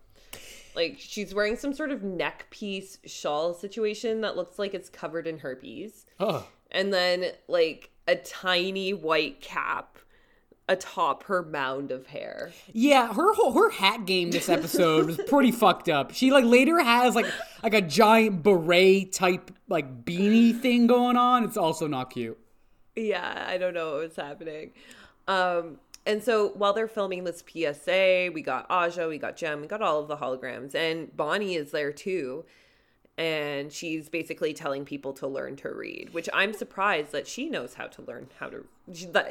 Like 0.75 0.95
she's 0.99 1.33
wearing 1.35 1.55
some 1.55 1.73
sort 1.73 1.91
of 1.91 2.03
neck 2.03 2.47
piece 2.49 2.97
shawl 3.05 3.53
situation 3.53 4.21
that 4.21 4.35
looks 4.35 4.57
like 4.57 4.73
it's 4.73 4.89
covered 4.89 5.27
in 5.27 5.39
herpes. 5.39 6.05
Ugh. 6.19 6.43
and 6.71 6.93
then 6.93 7.25
like 7.47 7.89
a 8.07 8.15
tiny 8.15 8.93
white 8.93 9.41
cap 9.41 9.97
atop 10.69 11.23
her 11.23 11.43
mound 11.43 11.91
of 11.91 12.07
hair. 12.07 12.51
Yeah, 12.71 13.13
her 13.13 13.33
whole 13.33 13.51
her 13.53 13.69
hat 13.69 14.05
game 14.05 14.31
this 14.31 14.49
episode 14.49 15.05
was 15.05 15.17
pretty 15.27 15.51
fucked 15.63 15.89
up. 15.89 16.13
She 16.13 16.31
like 16.31 16.45
later 16.45 16.79
has 16.79 17.15
like 17.15 17.25
like 17.61 17.73
a 17.73 17.81
giant 17.81 18.43
beret 18.43 19.11
type 19.11 19.51
like 19.67 20.05
beanie 20.05 20.57
thing 20.59 20.87
going 20.87 21.17
on. 21.17 21.43
It's 21.43 21.57
also 21.57 21.87
not 21.87 22.11
cute. 22.11 22.37
Yeah, 22.95 23.45
I 23.47 23.57
don't 23.57 23.73
know 23.73 23.93
what 23.93 24.01
was 24.01 24.15
happening. 24.15 24.71
Um 25.27 25.79
and 26.05 26.21
so 26.21 26.49
while 26.49 26.73
they're 26.73 26.87
filming 26.87 27.23
this 27.23 27.43
PSA, 27.47 28.31
we 28.33 28.41
got 28.41 28.65
Aja, 28.69 29.07
we 29.07 29.17
got 29.17 29.37
Jem, 29.37 29.61
we 29.61 29.67
got 29.67 29.81
all 29.81 30.01
of 30.01 30.09
the 30.09 30.17
holograms, 30.17 30.75
and 30.75 31.15
Bonnie 31.15 31.55
is 31.55 31.71
there 31.71 31.93
too. 31.93 32.43
And 33.17 33.71
she's 33.71 34.09
basically 34.09 34.53
telling 34.53 34.85
people 34.85 35.13
to 35.13 35.27
learn 35.27 35.55
to 35.57 35.69
read, 35.69 36.13
which 36.13 36.27
I'm 36.33 36.51
surprised 36.51 37.11
that 37.11 37.27
she 37.27 37.47
knows 37.47 37.75
how 37.75 37.85
to 37.87 38.01
learn 38.01 38.27
how 38.39 38.47
to 38.49 38.65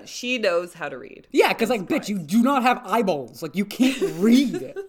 she 0.07 0.39
knows 0.39 0.75
how 0.75 0.89
to 0.89 0.99
read. 0.99 1.27
Yeah, 1.33 1.49
because 1.49 1.71
like, 1.71 1.83
bitch, 1.83 2.09
you 2.09 2.19
do 2.19 2.43
not 2.43 2.63
have 2.63 2.81
eyeballs. 2.85 3.43
Like, 3.43 3.57
you 3.57 3.65
can't 3.65 4.01
read. 4.19 4.75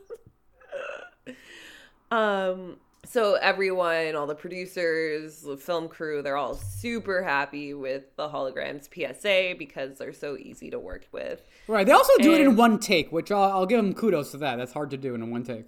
Um, 2.12 2.78
So 3.06 3.34
everyone, 3.36 4.16
all 4.16 4.28
the 4.28 4.36
producers, 4.36 5.42
the 5.42 5.58
film 5.58 5.90
crew, 5.90 6.22
they're 6.22 6.38
all 6.38 6.54
super 6.54 7.24
happy 7.24 7.74
with 7.74 8.16
the 8.16 8.30
holograms 8.30 8.84
PSA 8.86 9.56
because 9.58 9.98
they're 9.98 10.14
so 10.14 10.38
easy 10.38 10.70
to 10.70 10.80
work 10.80 11.08
with. 11.12 11.42
Right. 11.68 11.86
They 11.86 11.92
also 11.92 12.14
do 12.20 12.34
it 12.34 12.42
in 12.42 12.56
one 12.56 12.80
take, 12.80 13.12
which 13.12 13.32
I'll, 13.32 13.52
I'll 13.52 13.66
give 13.66 13.78
them 13.78 13.94
kudos 13.94 14.32
to 14.32 14.38
that. 14.38 14.58
That's 14.58 14.74
hard 14.74 14.92
to 14.92 14.98
do 14.98 15.16
in 15.16 15.22
a 15.22 15.26
one 15.26 15.44
take. 15.44 15.66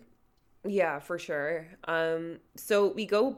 Yeah, 0.63 0.99
for 0.99 1.19
sure. 1.19 1.67
Um, 1.85 2.37
so 2.55 2.87
we 2.87 3.05
go 3.05 3.37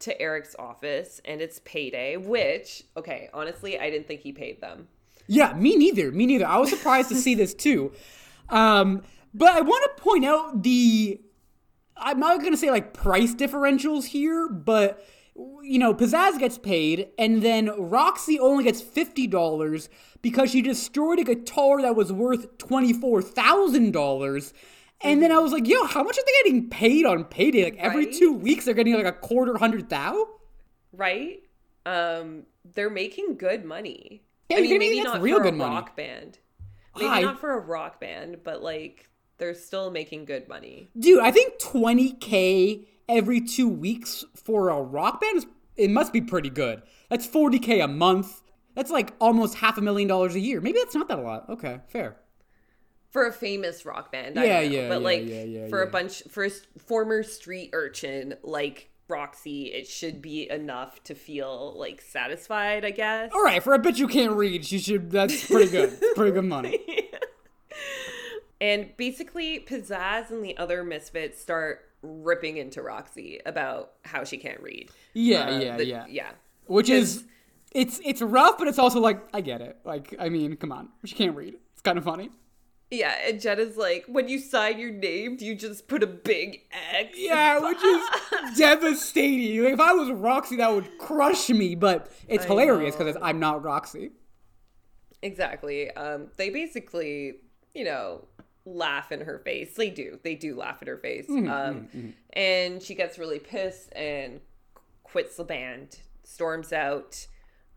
to 0.00 0.20
Eric's 0.20 0.56
office 0.58 1.20
and 1.24 1.40
it's 1.40 1.60
payday, 1.64 2.16
which, 2.16 2.84
okay, 2.96 3.28
honestly, 3.32 3.78
I 3.78 3.90
didn't 3.90 4.06
think 4.06 4.20
he 4.20 4.32
paid 4.32 4.60
them. 4.60 4.88
Yeah, 5.26 5.52
me 5.52 5.76
neither. 5.76 6.10
Me 6.10 6.26
neither. 6.26 6.46
I 6.46 6.58
was 6.58 6.70
surprised 6.76 7.08
to 7.10 7.14
see 7.14 7.34
this 7.34 7.54
too. 7.54 7.92
Um, 8.48 9.02
but 9.32 9.50
I 9.52 9.60
want 9.60 9.96
to 9.96 10.02
point 10.02 10.24
out 10.24 10.62
the. 10.62 11.20
I'm 11.96 12.18
not 12.18 12.40
going 12.40 12.52
to 12.52 12.56
say 12.56 12.70
like 12.70 12.94
price 12.94 13.34
differentials 13.34 14.06
here, 14.06 14.48
but 14.48 15.04
you 15.62 15.78
know, 15.78 15.94
Pizzazz 15.94 16.38
gets 16.38 16.58
paid, 16.58 17.08
and 17.18 17.42
then 17.42 17.70
Roxy 17.78 18.38
only 18.40 18.64
gets 18.64 18.80
fifty 18.80 19.26
dollars 19.26 19.88
because 20.22 20.50
she 20.50 20.62
destroyed 20.62 21.18
a 21.18 21.24
guitar 21.24 21.80
that 21.82 21.94
was 21.94 22.12
worth 22.12 22.58
twenty 22.58 22.92
four 22.92 23.22
thousand 23.22 23.92
dollars. 23.92 24.52
And 25.02 25.22
then 25.22 25.32
I 25.32 25.38
was 25.38 25.52
like, 25.52 25.66
"Yo, 25.66 25.84
how 25.84 26.02
much 26.02 26.18
are 26.18 26.22
they 26.26 26.50
getting 26.50 26.68
paid 26.70 27.06
on 27.06 27.24
payday? 27.24 27.64
Like 27.64 27.76
every 27.78 28.06
Right? 28.06 28.14
two 28.14 28.32
weeks, 28.32 28.64
they're 28.66 28.74
getting 28.74 28.94
like 28.94 29.06
a 29.06 29.12
quarter 29.12 29.56
hundred 29.58 29.88
thou." 29.88 30.26
Right? 30.92 31.42
Um, 31.86 32.44
they're 32.74 32.90
making 32.90 33.36
good 33.36 33.64
money. 33.64 34.22
Yeah, 34.50 34.58
I 34.58 34.60
mean, 34.62 34.78
maybe 34.78 35.02
not 35.02 35.22
real 35.22 35.38
for 35.38 35.44
good 35.44 35.54
a 35.54 35.56
money. 35.56 35.74
rock 35.74 35.96
band. 35.96 36.38
Maybe 36.96 37.06
Hi. 37.08 37.20
not 37.22 37.38
for 37.40 37.52
a 37.52 37.60
rock 37.60 38.00
band, 38.00 38.38
but 38.44 38.62
like 38.62 39.08
they're 39.38 39.54
still 39.54 39.90
making 39.90 40.24
good 40.26 40.48
money. 40.48 40.90
Dude, 40.98 41.20
I 41.20 41.30
think 41.30 41.58
20k 41.60 42.86
every 43.08 43.40
two 43.40 43.68
weeks 43.68 44.24
for 44.34 44.68
a 44.68 44.80
rock 44.82 45.20
band 45.20 45.38
is 45.38 45.46
it 45.76 45.90
must 45.90 46.12
be 46.12 46.20
pretty 46.20 46.50
good. 46.50 46.82
That's 47.08 47.26
40k 47.26 47.82
a 47.82 47.88
month. 47.88 48.42
That's 48.74 48.90
like 48.90 49.14
almost 49.20 49.56
half 49.56 49.78
a 49.78 49.80
million 49.80 50.08
dollars 50.08 50.34
a 50.34 50.40
year. 50.40 50.60
Maybe 50.60 50.78
that's 50.78 50.94
not 50.94 51.08
that 51.08 51.18
a 51.18 51.22
lot. 51.22 51.48
Okay, 51.48 51.80
fair. 51.88 52.16
For 53.10 53.26
a 53.26 53.32
famous 53.32 53.84
rock 53.84 54.12
band, 54.12 54.38
I 54.38 54.44
Yeah, 54.44 54.60
don't 54.62 54.70
know. 54.70 54.76
yeah, 54.78 54.88
but 54.88 55.00
yeah, 55.00 55.04
like 55.04 55.22
yeah, 55.26 55.68
for 55.68 55.82
a 55.82 55.86
bunch 55.88 56.22
for 56.30 56.44
a 56.44 56.50
former 56.78 57.22
street 57.24 57.70
urchin 57.72 58.36
like 58.42 58.88
Roxy, 59.08 59.64
it 59.72 59.88
should 59.88 60.22
be 60.22 60.48
enough 60.48 61.02
to 61.04 61.16
feel 61.16 61.74
like 61.76 62.00
satisfied, 62.00 62.84
I 62.84 62.92
guess. 62.92 63.32
All 63.34 63.42
right, 63.42 63.60
for 63.60 63.74
a 63.74 63.78
bitch 63.80 63.98
you 63.98 64.06
can't 64.06 64.32
read, 64.34 64.70
you 64.70 64.78
should. 64.78 65.10
That's 65.10 65.44
pretty 65.48 65.70
good. 65.72 66.00
pretty 66.14 66.30
good 66.32 66.44
money. 66.44 66.78
And 68.60 68.90
basically, 68.98 69.60
Pizzazz 69.60 70.28
and 70.30 70.44
the 70.44 70.54
other 70.58 70.84
misfits 70.84 71.40
start 71.40 71.80
ripping 72.02 72.58
into 72.58 72.82
Roxy 72.82 73.40
about 73.46 73.92
how 74.04 74.22
she 74.24 74.36
can't 74.36 74.60
read. 74.60 74.90
Yeah, 75.14 75.46
Uh, 75.46 75.58
yeah, 75.60 75.76
the- 75.78 75.86
yeah. 75.86 76.04
yeah. 76.10 76.30
Which 76.66 76.90
is, 76.90 77.24
it's 77.72 78.00
it's 78.04 78.20
rough, 78.20 78.58
but 78.58 78.68
it's 78.68 78.78
also 78.78 79.00
like 79.00 79.22
I 79.32 79.40
get 79.40 79.60
it. 79.62 79.78
Like 79.84 80.14
I 80.20 80.28
mean, 80.28 80.56
come 80.56 80.72
on, 80.72 80.90
she 81.06 81.14
can't 81.14 81.34
read. 81.34 81.54
It's 81.72 81.80
kind 81.82 81.96
of 81.98 82.04
funny. 82.04 82.28
Yeah, 82.90 83.14
and 83.24 83.40
Jenna's 83.40 83.76
like, 83.76 84.04
when 84.08 84.28
you 84.28 84.40
sign 84.40 84.80
your 84.80 84.90
name, 84.90 85.36
do 85.36 85.46
you 85.46 85.54
just 85.54 85.86
put 85.86 86.02
a 86.02 86.08
big 86.08 86.62
X? 86.92 87.10
Yeah, 87.16 87.60
which 87.60 87.82
is 87.82 88.02
devastating. 88.58 89.62
Like, 89.62 89.74
if 89.74 89.80
I 89.80 89.92
was 89.92 90.10
Roxy, 90.10 90.56
that 90.56 90.72
would 90.74 90.98
crush 90.98 91.48
me. 91.50 91.76
But 91.76 92.10
it's 92.26 92.44
I 92.44 92.48
hilarious 92.48 92.96
because 92.96 93.16
I'm 93.22 93.38
not 93.38 93.62
Roxy. 93.62 94.10
Exactly. 95.22 95.90
Um, 95.92 96.28
they 96.36 96.50
basically, 96.50 97.34
you 97.74 97.84
know, 97.84 98.24
laugh 98.64 99.12
in 99.12 99.20
her 99.20 99.38
face. 99.38 99.74
They 99.76 99.90
do. 99.90 100.18
They 100.24 100.34
do 100.34 100.56
laugh 100.56 100.82
in 100.82 100.88
her 100.88 100.96
face. 100.98 101.26
Mm-hmm, 101.28 101.48
um, 101.50 102.14
And 102.32 102.82
she 102.82 102.94
gets 102.96 103.18
really 103.18 103.38
pissed 103.38 103.92
and 103.94 104.40
quits 105.04 105.36
the 105.36 105.44
band, 105.44 105.98
storms 106.24 106.72
out. 106.72 107.26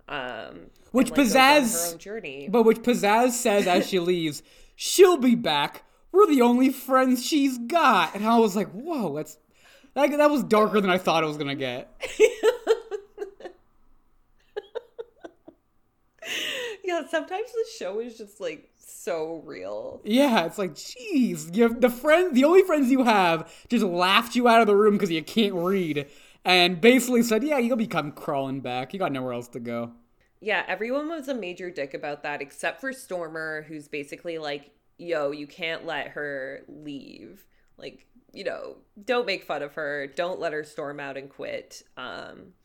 Um, 0.07 0.67
Which 0.91 1.09
and, 1.09 1.17
like, 1.17 1.27
Pizzazz- 1.27 1.87
her 1.87 1.93
own 1.93 1.99
journey. 1.99 2.47
But 2.49 2.63
which 2.63 2.79
Pizzazz 2.81 3.31
says 3.31 3.67
as 3.67 3.87
she 3.87 3.99
leaves, 3.99 4.43
she'll 4.75 5.17
be 5.17 5.35
back. 5.35 5.83
We're 6.11 6.27
the 6.27 6.41
only 6.41 6.69
friends 6.69 7.25
she's 7.25 7.57
got. 7.57 8.15
And 8.15 8.25
I 8.25 8.37
was 8.37 8.55
like, 8.55 8.71
whoa, 8.71 9.15
that's 9.15 9.37
that, 9.95 10.11
that 10.11 10.29
was 10.29 10.43
darker 10.43 10.81
than 10.81 10.89
I 10.89 10.97
thought 10.97 11.23
it 11.23 11.27
was 11.27 11.37
gonna 11.37 11.55
get. 11.55 11.89
yeah, 16.83 17.01
sometimes 17.09 17.51
the 17.51 17.65
show 17.77 17.99
is 17.99 18.17
just 18.17 18.39
like 18.41 18.69
so 18.77 19.41
real. 19.45 20.01
Yeah, 20.03 20.45
it's 20.45 20.57
like, 20.57 20.73
jeez, 20.75 21.55
you 21.55 21.63
have 21.63 21.81
the 21.81 21.89
friend, 21.89 22.35
the 22.35 22.45
only 22.45 22.63
friends 22.63 22.89
you 22.91 23.03
have, 23.03 23.51
just 23.69 23.83
laughed 23.83 24.35
you 24.35 24.47
out 24.47 24.61
of 24.61 24.67
the 24.67 24.75
room 24.75 24.93
because 24.93 25.11
you 25.11 25.23
can't 25.23 25.53
read, 25.53 26.07
and 26.45 26.81
basically 26.81 27.23
said, 27.23 27.43
yeah, 27.43 27.57
you'll 27.57 27.77
be 27.77 27.87
come 27.87 28.11
crawling 28.11 28.61
back. 28.61 28.93
You 28.93 28.99
got 28.99 29.11
nowhere 29.11 29.33
else 29.33 29.47
to 29.49 29.59
go. 29.59 29.91
Yeah, 30.43 30.65
everyone 30.67 31.07
was 31.07 31.29
a 31.29 31.33
major 31.33 31.69
dick 31.69 31.93
about 31.93 32.23
that 32.23 32.41
except 32.41 32.81
for 32.81 32.91
Stormer, 32.91 33.63
who's 33.65 33.87
basically 33.87 34.39
like, 34.39 34.71
yo, 34.97 35.31
you 35.31 35.47
can't 35.47 35.85
let 35.85 36.09
her 36.09 36.65
leave. 36.67 37.45
Like, 37.77 38.05
you 38.33 38.43
know, 38.43 38.75
don't 39.05 39.25
make 39.25 39.45
fun 39.45 39.61
of 39.61 39.75
her. 39.75 40.05
Don't 40.07 40.41
let 40.41 40.51
her 40.51 40.65
storm 40.65 40.99
out 40.99 41.15
and 41.15 41.29
quit. 41.29 41.83
Um, 41.95 42.55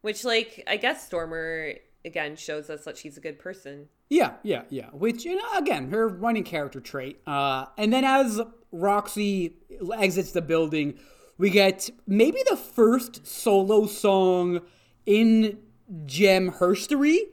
which, 0.00 0.24
like, 0.24 0.64
I 0.66 0.78
guess 0.78 1.06
Stormer, 1.06 1.74
again, 2.04 2.34
shows 2.34 2.68
us 2.68 2.84
that 2.86 2.98
she's 2.98 3.16
a 3.16 3.20
good 3.20 3.38
person. 3.38 3.86
Yeah, 4.08 4.32
yeah, 4.42 4.62
yeah. 4.68 4.88
Which, 4.88 5.24
you 5.24 5.36
know, 5.36 5.58
again, 5.58 5.92
her 5.92 6.08
running 6.08 6.42
character 6.42 6.80
trait. 6.80 7.20
Uh, 7.24 7.66
and 7.78 7.92
then 7.92 8.04
as 8.04 8.40
Roxy 8.72 9.54
exits 9.96 10.32
the 10.32 10.42
building, 10.42 10.98
we 11.38 11.50
get 11.50 11.88
maybe 12.08 12.42
the 12.50 12.56
first 12.56 13.28
solo 13.28 13.86
song 13.86 14.62
in 15.06 15.58
Jem 16.06 16.52
history. 16.52 17.26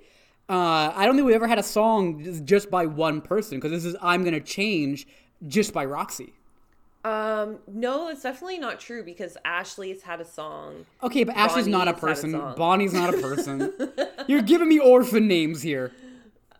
Uh, 0.49 0.93
I 0.95 1.05
don't 1.05 1.15
think 1.15 1.27
we 1.27 1.33
ever 1.33 1.47
had 1.47 1.59
a 1.59 1.63
song 1.63 2.45
just 2.45 2.71
by 2.71 2.85
one 2.85 3.21
person 3.21 3.57
because 3.57 3.71
this 3.71 3.85
is 3.85 3.95
"I'm 4.01 4.23
Gonna 4.23 4.39
Change" 4.39 5.07
just 5.47 5.73
by 5.73 5.85
Roxy. 5.85 6.33
Um, 7.03 7.59
no, 7.67 8.09
it's 8.09 8.23
definitely 8.23 8.59
not 8.59 8.79
true 8.79 9.03
because 9.03 9.37
Ashley's 9.45 10.01
had 10.01 10.19
a 10.19 10.25
song. 10.25 10.85
Okay, 11.01 11.23
but 11.23 11.37
Ashley's 11.37 11.67
not 11.67 11.87
a 11.87 11.93
Bonnie's 11.93 12.01
had 12.03 12.33
a 12.33 12.33
person. 12.33 12.55
Bonnie's 12.57 12.93
not 12.93 13.13
a 13.13 13.17
person. 13.21 13.73
You're 14.27 14.41
giving 14.41 14.67
me 14.67 14.79
orphan 14.79 15.27
names 15.27 15.61
here. 15.61 15.93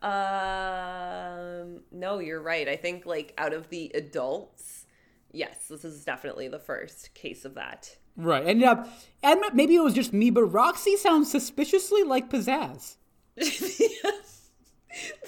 Um, 0.01 1.81
no, 1.91 2.19
you're 2.19 2.41
right. 2.41 2.67
I 2.67 2.77
think, 2.77 3.05
like, 3.05 3.33
out 3.37 3.51
of 3.51 3.69
the 3.69 3.91
adults, 3.93 4.85
yes, 5.33 5.67
this 5.69 5.83
is 5.83 6.05
definitely 6.05 6.47
the 6.47 6.59
first 6.59 7.13
case 7.13 7.43
of 7.43 7.55
that. 7.55 7.97
Right, 8.17 8.45
and 8.45 8.63
uh, 8.63 8.83
and 9.21 9.41
maybe 9.53 9.75
it 9.75 9.83
was 9.83 9.93
just 9.93 10.11
me, 10.11 10.31
but 10.31 10.45
Roxy 10.45 10.97
sounds 10.97 11.29
suspiciously 11.29 12.03
like 12.03 12.29
Pizzazz. 12.31 12.95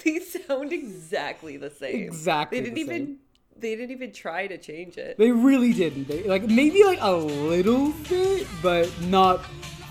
These 0.04 0.44
sound 0.46 0.72
exactly 0.72 1.56
the 1.56 1.70
same. 1.70 2.02
Exactly 2.02 2.58
They 2.58 2.64
didn't 2.64 2.74
the 2.74 2.80
even 2.80 3.06
same. 3.06 3.18
they 3.56 3.76
didn't 3.76 3.92
even 3.92 4.12
try 4.12 4.48
to 4.48 4.58
change 4.58 4.96
it. 4.98 5.16
They 5.18 5.30
really 5.30 5.72
didn't. 5.72 6.08
They 6.08 6.24
like 6.24 6.42
maybe 6.42 6.82
like 6.82 6.98
a 7.00 7.12
little 7.12 7.92
bit, 8.08 8.48
but 8.62 8.90
not 9.02 9.44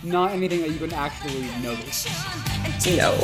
not 0.03 0.31
anything 0.31 0.62
that 0.62 0.71
you 0.71 0.79
can 0.79 0.91
actually 0.93 1.41
notice. 1.62 2.05
No. 2.97 3.15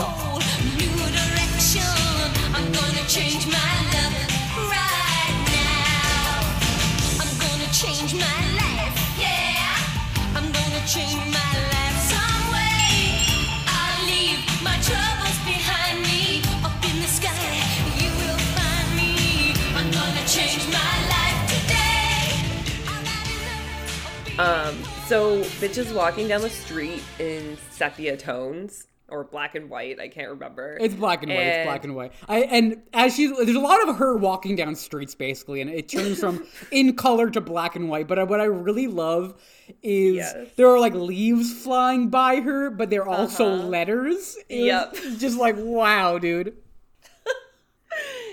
Um, 24.38 24.76
so 25.08 25.42
bitches 25.62 25.94
walking 25.96 26.28
down 26.28 26.42
the 26.42 26.50
street 26.50 27.02
in 27.20 27.58
sepia 27.72 28.18
tones 28.18 28.88
or 29.08 29.24
black 29.24 29.56
and 29.56 29.70
white, 29.70 30.00
I 30.00 30.08
can't 30.10 30.30
remember. 30.30 30.78
It's 30.82 30.94
black 30.96 31.24
and 31.24 31.32
white. 31.32 31.40
it's 31.40 31.66
black 31.66 31.84
and 31.86 31.96
white. 31.96 32.12
I 32.28 32.40
and 32.42 32.82
as 32.94 33.16
she's 33.16 33.32
there's 33.38 33.56
a 33.56 33.60
lot 33.60 33.88
of 33.88 33.96
her 33.98 34.18
walking 34.18 34.56
down 34.56 34.76
streets 34.76 35.16
basically, 35.16 35.62
and 35.62 35.70
it 35.70 35.88
turns 35.88 36.20
from 36.20 36.46
in 36.72 36.96
color 36.96 37.30
to 37.30 37.40
black 37.40 37.76
and 37.78 37.88
white. 37.88 38.08
But 38.08 38.20
I- 38.20 38.24
what 38.24 38.42
I 38.42 38.46
really 38.46 38.88
love 38.88 39.40
is 39.82 40.16
Yes. 40.16 40.50
there 40.58 40.68
are 40.68 40.80
like 40.80 40.94
leaves 40.96 41.54
flying 41.64 42.10
by 42.10 42.42
her, 42.42 42.70
but 42.72 42.90
they're 42.90 43.08
also 43.08 43.46
Uh-huh. 43.54 43.68
letters. 43.68 44.38
It 44.50 44.66
Yep. 44.66 44.96
just 45.18 45.38
like 45.38 45.56
wow, 45.58 46.18
dude. 46.18 46.58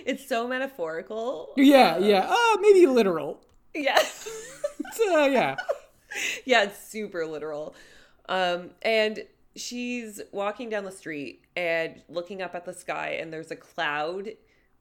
It's 0.05 0.27
so 0.29 0.49
metaphorical. 0.49 1.53
Yeah, 1.57 1.97
yeah. 1.99 2.27
Uh, 2.29 2.57
maybe 2.61 2.87
literal. 2.89 3.41
It's, 3.73 5.01
uh, 5.01 5.29
yeah. 5.31 5.55
yeah, 6.45 6.65
it's 6.65 6.87
super 6.89 7.27
literal. 7.27 7.75
Um, 8.29 8.71
and 8.83 9.25
she's 9.57 10.21
walking 10.33 10.69
down 10.69 10.85
the 10.85 10.93
street 10.93 11.45
and 11.57 12.03
looking 12.09 12.43
up 12.43 12.55
at 12.55 12.65
the 12.65 12.73
sky, 12.73 13.19
and 13.21 13.33
there's 13.33 13.51
a 13.51 13.57
cloud 13.57 14.31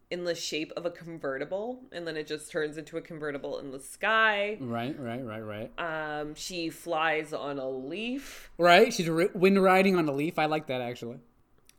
in 0.09 0.25
the 0.25 0.35
shape 0.35 0.73
of 0.75 0.85
a 0.85 0.91
convertible, 0.91 1.81
and 1.93 2.05
then 2.05 2.17
it 2.17 2.27
just 2.27 2.51
turns 2.51 2.77
into 2.77 2.97
a 2.97 3.01
convertible 3.01 3.59
in 3.59 3.71
the 3.71 3.79
sky. 3.79 4.57
Right, 4.59 4.97
right, 4.99 5.25
right, 5.25 5.39
right. 5.39 5.71
Um, 5.79 6.35
she 6.35 6.69
flies 6.69 7.31
on 7.31 7.57
a 7.59 7.69
leaf. 7.69 8.51
right. 8.57 8.93
She's 8.93 9.09
wind 9.09 9.63
riding 9.63 9.95
on 9.95 10.07
a 10.09 10.11
leaf. 10.11 10.37
I 10.37 10.45
like 10.45 10.67
that 10.67 10.81
actually. 10.81 11.17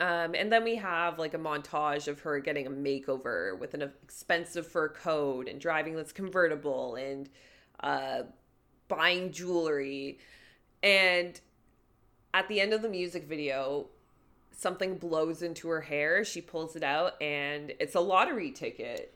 Um, 0.00 0.34
and 0.34 0.50
then 0.50 0.64
we 0.64 0.76
have 0.76 1.18
like 1.18 1.34
a 1.34 1.38
montage 1.38 2.08
of 2.08 2.20
her 2.20 2.40
getting 2.40 2.66
a 2.66 2.70
makeover 2.70 3.56
with 3.56 3.74
an 3.74 3.82
expensive 3.82 4.66
fur 4.66 4.88
coat 4.88 5.46
and 5.46 5.60
driving 5.60 5.94
this 5.94 6.10
convertible 6.10 6.96
and 6.96 7.28
uh, 7.80 8.22
buying 8.96 9.32
jewelry. 9.32 10.18
And 10.82 11.40
at 12.34 12.48
the 12.48 12.60
end 12.60 12.72
of 12.72 12.82
the 12.82 12.88
music 12.88 13.24
video, 13.24 13.86
something 14.56 14.96
blows 14.96 15.42
into 15.42 15.68
her 15.68 15.80
hair. 15.80 16.24
She 16.24 16.40
pulls 16.40 16.76
it 16.76 16.82
out, 16.82 17.20
and 17.20 17.72
it's 17.80 17.94
a 17.94 18.00
lottery 18.00 18.50
ticket. 18.50 19.14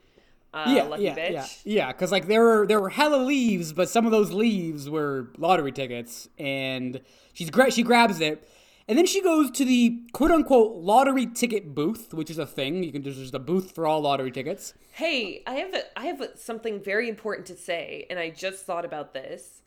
Uh, 0.54 0.64
yeah, 0.68 0.82
lucky 0.84 1.02
yeah, 1.04 1.16
bitch. 1.16 1.32
yeah, 1.32 1.46
yeah. 1.64 1.86
Because 1.88 2.10
like 2.10 2.26
there 2.28 2.42
were 2.42 2.66
there 2.66 2.80
were 2.80 2.88
hella 2.88 3.22
leaves, 3.22 3.72
but 3.72 3.88
some 3.88 4.06
of 4.06 4.12
those 4.12 4.32
leaves 4.32 4.88
were 4.88 5.28
lottery 5.36 5.72
tickets, 5.72 6.28
and 6.38 7.00
she's 7.34 7.50
gra- 7.50 7.70
she 7.70 7.82
grabs 7.82 8.20
it, 8.20 8.48
and 8.88 8.96
then 8.96 9.04
she 9.04 9.20
goes 9.20 9.50
to 9.50 9.64
the 9.64 10.00
quote 10.12 10.30
unquote 10.30 10.76
lottery 10.76 11.26
ticket 11.26 11.74
booth, 11.74 12.14
which 12.14 12.30
is 12.30 12.38
a 12.38 12.46
thing. 12.46 12.82
You 12.82 12.92
can 12.92 13.02
there's 13.02 13.18
just 13.18 13.34
a 13.34 13.38
booth 13.38 13.72
for 13.72 13.86
all 13.86 14.00
lottery 14.00 14.30
tickets. 14.30 14.72
Hey, 14.92 15.42
I 15.46 15.56
have 15.56 15.74
a, 15.74 15.98
I 15.98 16.06
have 16.06 16.20
a, 16.22 16.36
something 16.38 16.82
very 16.82 17.08
important 17.08 17.46
to 17.48 17.56
say, 17.56 18.06
and 18.08 18.18
I 18.18 18.30
just 18.30 18.64
thought 18.64 18.84
about 18.86 19.12
this. 19.12 19.60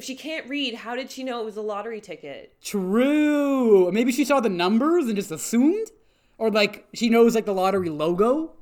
If 0.00 0.04
she 0.06 0.14
can't 0.14 0.48
read, 0.48 0.76
how 0.76 0.96
did 0.96 1.10
she 1.10 1.22
know 1.22 1.42
it 1.42 1.44
was 1.44 1.58
a 1.58 1.60
lottery 1.60 2.00
ticket? 2.00 2.54
True. 2.62 3.92
Maybe 3.92 4.12
she 4.12 4.24
saw 4.24 4.40
the 4.40 4.48
numbers 4.48 5.04
and 5.08 5.14
just 5.14 5.30
assumed, 5.30 5.88
or 6.38 6.50
like 6.50 6.86
she 6.94 7.10
knows 7.10 7.34
like 7.34 7.44
the 7.44 7.52
lottery 7.52 7.90
logo. 7.90 8.52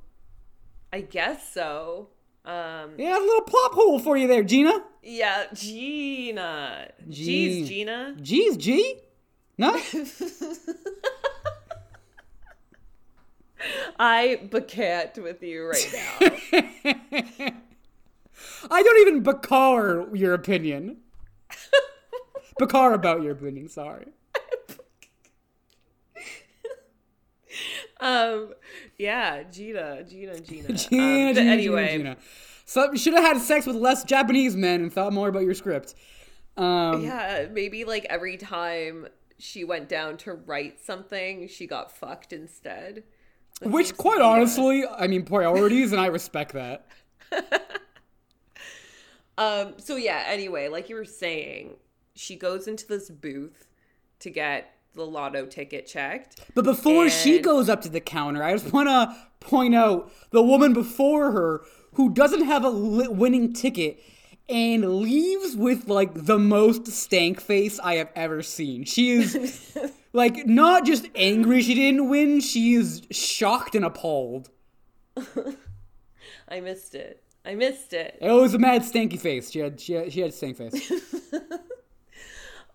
I 0.92 1.02
guess 1.02 1.48
so. 1.54 2.08
Um, 2.44 2.94
Yeah, 2.98 3.16
a 3.16 3.20
little 3.20 3.42
plop 3.42 3.72
hole 3.74 4.00
for 4.00 4.16
you 4.16 4.26
there, 4.26 4.42
Gina. 4.42 4.82
yeah, 5.00 5.44
Gina. 5.54 6.90
Gee. 7.08 7.62
Jeez, 7.62 7.68
Gina. 7.68 8.16
Jeez, 8.18 8.58
G. 8.58 8.96
No. 9.58 9.74
I 13.96 14.40
bacat 14.50 15.22
with 15.22 15.40
you 15.44 15.68
right 15.68 15.94
now. 15.94 16.18
I 18.72 18.82
don't 18.82 19.00
even 19.06 19.22
bacar 19.22 20.08
your 20.18 20.34
opinion. 20.34 20.96
bacar 22.60 22.94
about 22.94 23.22
your 23.22 23.32
opinion. 23.32 23.68
Sorry. 23.68 24.06
um, 28.00 28.54
yeah, 28.98 29.42
Gina, 29.44 30.04
Gina, 30.04 30.40
Gina. 30.40 30.72
Gina, 30.74 31.28
um, 31.28 31.34
Gina, 31.34 31.50
anyway, 31.50 31.92
Gina, 31.92 31.98
Gina. 31.98 32.16
So 32.64 32.92
you 32.92 32.98
should 32.98 33.14
have 33.14 33.24
had 33.24 33.38
sex 33.40 33.66
with 33.66 33.76
less 33.76 34.04
Japanese 34.04 34.54
men 34.54 34.82
and 34.82 34.92
thought 34.92 35.12
more 35.12 35.28
about 35.28 35.42
your 35.42 35.54
script. 35.54 35.94
Um, 36.56 37.02
yeah, 37.02 37.46
maybe 37.50 37.84
like 37.84 38.04
every 38.10 38.36
time 38.36 39.06
she 39.38 39.64
went 39.64 39.88
down 39.88 40.16
to 40.18 40.34
write 40.34 40.80
something, 40.80 41.48
she 41.48 41.66
got 41.66 41.96
fucked 41.96 42.32
instead. 42.32 43.04
That 43.60 43.70
which, 43.70 43.96
quite 43.96 44.20
honestly, 44.20 44.84
I 44.86 45.06
mean 45.06 45.24
priorities, 45.24 45.92
and 45.92 46.00
I 46.00 46.06
respect 46.06 46.52
that. 46.52 46.86
Um, 49.38 49.74
so 49.78 49.94
yeah, 49.94 50.24
anyway, 50.26 50.68
like 50.68 50.88
you 50.88 50.96
were 50.96 51.04
saying, 51.04 51.76
she 52.16 52.34
goes 52.34 52.66
into 52.66 52.86
this 52.86 53.08
booth 53.08 53.68
to 54.18 54.30
get 54.30 54.74
the 54.94 55.06
lotto 55.06 55.46
ticket 55.46 55.86
checked. 55.86 56.40
But 56.56 56.64
before 56.64 57.08
she 57.08 57.38
goes 57.38 57.68
up 57.68 57.80
to 57.82 57.88
the 57.88 58.00
counter, 58.00 58.42
I 58.42 58.52
just 58.52 58.72
want 58.72 58.88
to 58.88 59.16
point 59.38 59.76
out 59.76 60.12
the 60.30 60.42
woman 60.42 60.72
before 60.72 61.30
her 61.30 61.62
who 61.94 62.10
doesn't 62.12 62.42
have 62.42 62.64
a 62.64 62.70
winning 62.72 63.52
ticket 63.52 64.02
and 64.48 65.00
leaves 65.00 65.54
with 65.54 65.86
like 65.86 66.26
the 66.26 66.38
most 66.38 66.88
stank 66.88 67.40
face 67.40 67.78
I 67.78 67.94
have 67.94 68.10
ever 68.16 68.42
seen. 68.42 68.84
She 68.84 69.10
is 69.10 69.78
like 70.12 70.46
not 70.46 70.84
just 70.84 71.06
angry 71.14 71.62
she 71.62 71.76
didn't 71.76 72.08
win, 72.08 72.40
she 72.40 72.74
is 72.74 73.02
shocked 73.12 73.76
and 73.76 73.84
appalled. 73.84 74.50
I 76.48 76.60
missed 76.60 76.96
it. 76.96 77.22
I 77.48 77.54
missed 77.54 77.92
it. 77.94 78.18
It 78.20 78.30
was 78.30 78.54
a 78.54 78.58
mad 78.58 78.82
stanky 78.82 79.18
face. 79.18 79.50
She 79.50 79.58
had 79.58 79.80
she 79.80 79.94
had, 79.94 80.12
she 80.12 80.20
had 80.20 80.30
a 80.30 80.32
stank 80.32 80.56
face. 80.58 80.92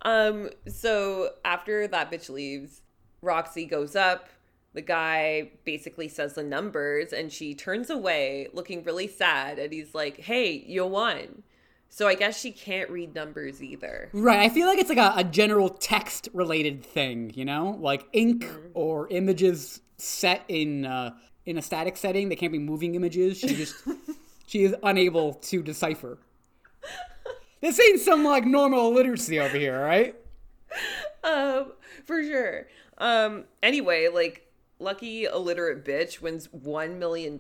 Um, 0.03 0.49
so 0.67 1.31
after 1.45 1.87
that 1.87 2.11
bitch 2.11 2.29
leaves, 2.29 2.81
Roxy 3.21 3.65
goes 3.65 3.95
up. 3.95 4.29
The 4.73 4.81
guy 4.81 5.51
basically 5.65 6.07
says 6.07 6.33
the 6.33 6.43
numbers 6.43 7.13
and 7.13 7.31
she 7.31 7.53
turns 7.53 7.89
away 7.89 8.47
looking 8.53 8.83
really 8.83 9.07
sad. 9.07 9.59
And 9.59 9.71
he's 9.71 9.93
like, 9.93 10.19
hey, 10.19 10.63
you 10.67 10.85
won. 10.85 11.43
So 11.89 12.07
I 12.07 12.15
guess 12.15 12.39
she 12.39 12.51
can't 12.51 12.89
read 12.89 13.13
numbers 13.13 13.61
either. 13.61 14.09
Right, 14.13 14.39
I 14.39 14.49
feel 14.49 14.65
like 14.65 14.79
it's 14.79 14.89
like 14.89 14.97
a, 14.97 15.13
a 15.15 15.23
general 15.23 15.69
text 15.69 16.27
related 16.33 16.83
thing, 16.83 17.31
you 17.35 17.45
know, 17.45 17.77
like 17.79 18.07
ink 18.13 18.49
or 18.73 19.07
images 19.09 19.79
set 19.97 20.43
in 20.47 20.85
uh, 20.85 21.11
in 21.45 21.59
a 21.59 21.61
static 21.61 21.95
setting. 21.95 22.29
They 22.29 22.35
can't 22.35 22.51
be 22.51 22.57
moving 22.57 22.95
images. 22.95 23.37
She 23.37 23.55
just 23.55 23.75
she 24.53 24.65
is 24.65 24.75
unable 24.83 25.33
to 25.33 25.63
decipher. 25.63 26.19
This 27.59 27.79
ain't 27.79 27.99
some 28.01 28.23
like 28.23 28.45
normal 28.45 28.93
literacy 28.93 29.39
over 29.39 29.57
here, 29.57 29.81
right? 29.81 30.15
Um, 31.23 31.71
for 32.05 32.21
sure. 32.21 32.67
Um, 32.99 33.45
anyway, 33.63 34.09
like, 34.09 34.45
lucky 34.77 35.23
illiterate 35.23 35.83
bitch 35.83 36.21
wins 36.21 36.49
$1 36.49 36.97
million 36.99 37.39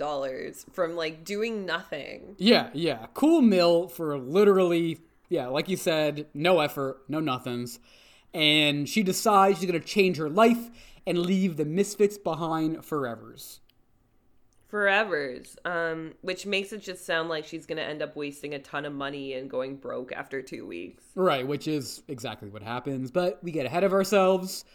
from 0.71 0.95
like 0.95 1.23
doing 1.23 1.67
nothing. 1.67 2.35
Yeah, 2.39 2.69
yeah. 2.73 3.05
Cool 3.13 3.43
mill 3.43 3.89
for 3.89 4.17
literally, 4.17 4.99
yeah, 5.29 5.45
like 5.47 5.69
you 5.69 5.77
said, 5.77 6.25
no 6.33 6.61
effort, 6.61 7.03
no 7.07 7.19
nothings. 7.19 7.77
And 8.33 8.89
she 8.89 9.03
decides 9.03 9.59
she's 9.59 9.67
gonna 9.67 9.79
change 9.79 10.17
her 10.17 10.29
life 10.29 10.71
and 11.05 11.19
leave 11.19 11.57
the 11.57 11.65
misfits 11.65 12.17
behind 12.17 12.77
forevers. 12.77 13.59
Forevers. 14.73 15.55
Um, 15.65 16.13
which 16.21 16.45
makes 16.47 16.73
it 16.73 16.81
just 16.81 17.05
sound 17.05 17.29
like 17.29 17.45
she's 17.45 17.65
gonna 17.67 17.81
end 17.81 18.01
up 18.01 18.15
wasting 18.15 18.53
a 18.55 18.59
ton 18.59 18.85
of 18.85 18.93
money 18.93 19.33
and 19.33 19.49
going 19.49 19.75
broke 19.75 20.11
after 20.11 20.41
two 20.41 20.65
weeks. 20.65 21.03
Right, 21.15 21.47
which 21.47 21.67
is 21.67 22.01
exactly 22.07 22.49
what 22.49 22.63
happens. 22.63 23.11
But 23.11 23.39
we 23.43 23.51
get 23.51 23.65
ahead 23.67 23.83
of 23.83 23.93
ourselves. 23.93 24.65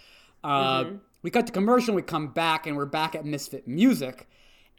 Uh, 0.45 0.85
We 1.21 1.31
cut 1.31 1.49
to 1.49 1.53
commercial, 1.53 1.97
we 1.97 2.03
come 2.03 2.29
back, 2.29 2.65
and 2.65 2.77
we're 2.77 2.87
back 2.87 3.17
at 3.17 3.25
Misfit 3.25 3.67
Music. 3.67 4.29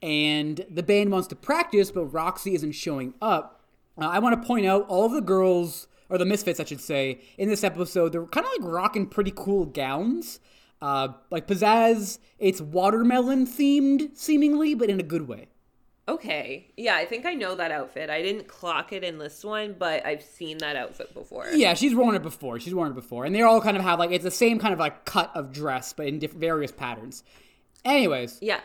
And 0.01 0.65
the 0.69 0.81
band 0.81 1.11
wants 1.11 1.27
to 1.27 1.35
practice, 1.35 1.91
but 1.91 2.05
Roxy 2.05 2.55
isn't 2.55 2.71
showing 2.71 3.13
up. 3.21 3.65
Uh, 4.01 4.07
I 4.07 4.19
want 4.19 4.41
to 4.41 4.47
point 4.47 4.65
out 4.65 4.85
all 4.87 5.05
of 5.05 5.11
the 5.11 5.19
girls, 5.19 5.89
or 6.09 6.17
the 6.17 6.23
Misfits, 6.25 6.61
I 6.61 6.63
should 6.63 6.79
say, 6.79 7.19
in 7.37 7.49
this 7.49 7.65
episode, 7.65 8.13
they're 8.13 8.25
kind 8.25 8.45
of 8.47 8.53
like 8.63 8.71
rocking 8.71 9.07
pretty 9.07 9.33
cool 9.35 9.65
gowns. 9.65 10.39
Uh, 10.81 11.09
like 11.29 11.45
pizzazz, 11.47 12.19
it's 12.37 12.61
watermelon 12.61 13.45
themed, 13.45 14.15
seemingly, 14.17 14.73
but 14.75 14.89
in 14.89 14.99
a 14.99 15.03
good 15.03 15.27
way. 15.27 15.47
Okay. 16.07 16.71
Yeah, 16.77 16.95
I 16.95 17.05
think 17.05 17.25
I 17.25 17.33
know 17.35 17.53
that 17.55 17.71
outfit. 17.71 18.09
I 18.09 18.21
didn't 18.21 18.47
clock 18.47 18.93
it 18.93 19.03
in 19.03 19.19
this 19.19 19.43
one, 19.43 19.75
but 19.77 20.03
I've 20.05 20.23
seen 20.23 20.57
that 20.59 20.75
outfit 20.75 21.13
before. 21.13 21.47
Yeah, 21.53 21.73
she's 21.75 21.93
worn 21.93 22.15
it 22.15 22.23
before. 22.23 22.59
She's 22.59 22.73
worn 22.73 22.91
it 22.91 22.95
before, 22.95 23.25
and 23.25 23.35
they 23.35 23.41
all 23.41 23.61
kind 23.61 23.77
of 23.77 23.83
have 23.83 23.99
like 23.99 24.11
it's 24.11 24.23
the 24.23 24.31
same 24.31 24.57
kind 24.57 24.73
of 24.73 24.79
like 24.79 25.05
cut 25.05 25.31
of 25.35 25.51
dress, 25.51 25.93
but 25.93 26.07
in 26.07 26.17
diff- 26.19 26.31
various 26.33 26.71
patterns. 26.71 27.23
Anyways, 27.85 28.39
Yeah. 28.41 28.61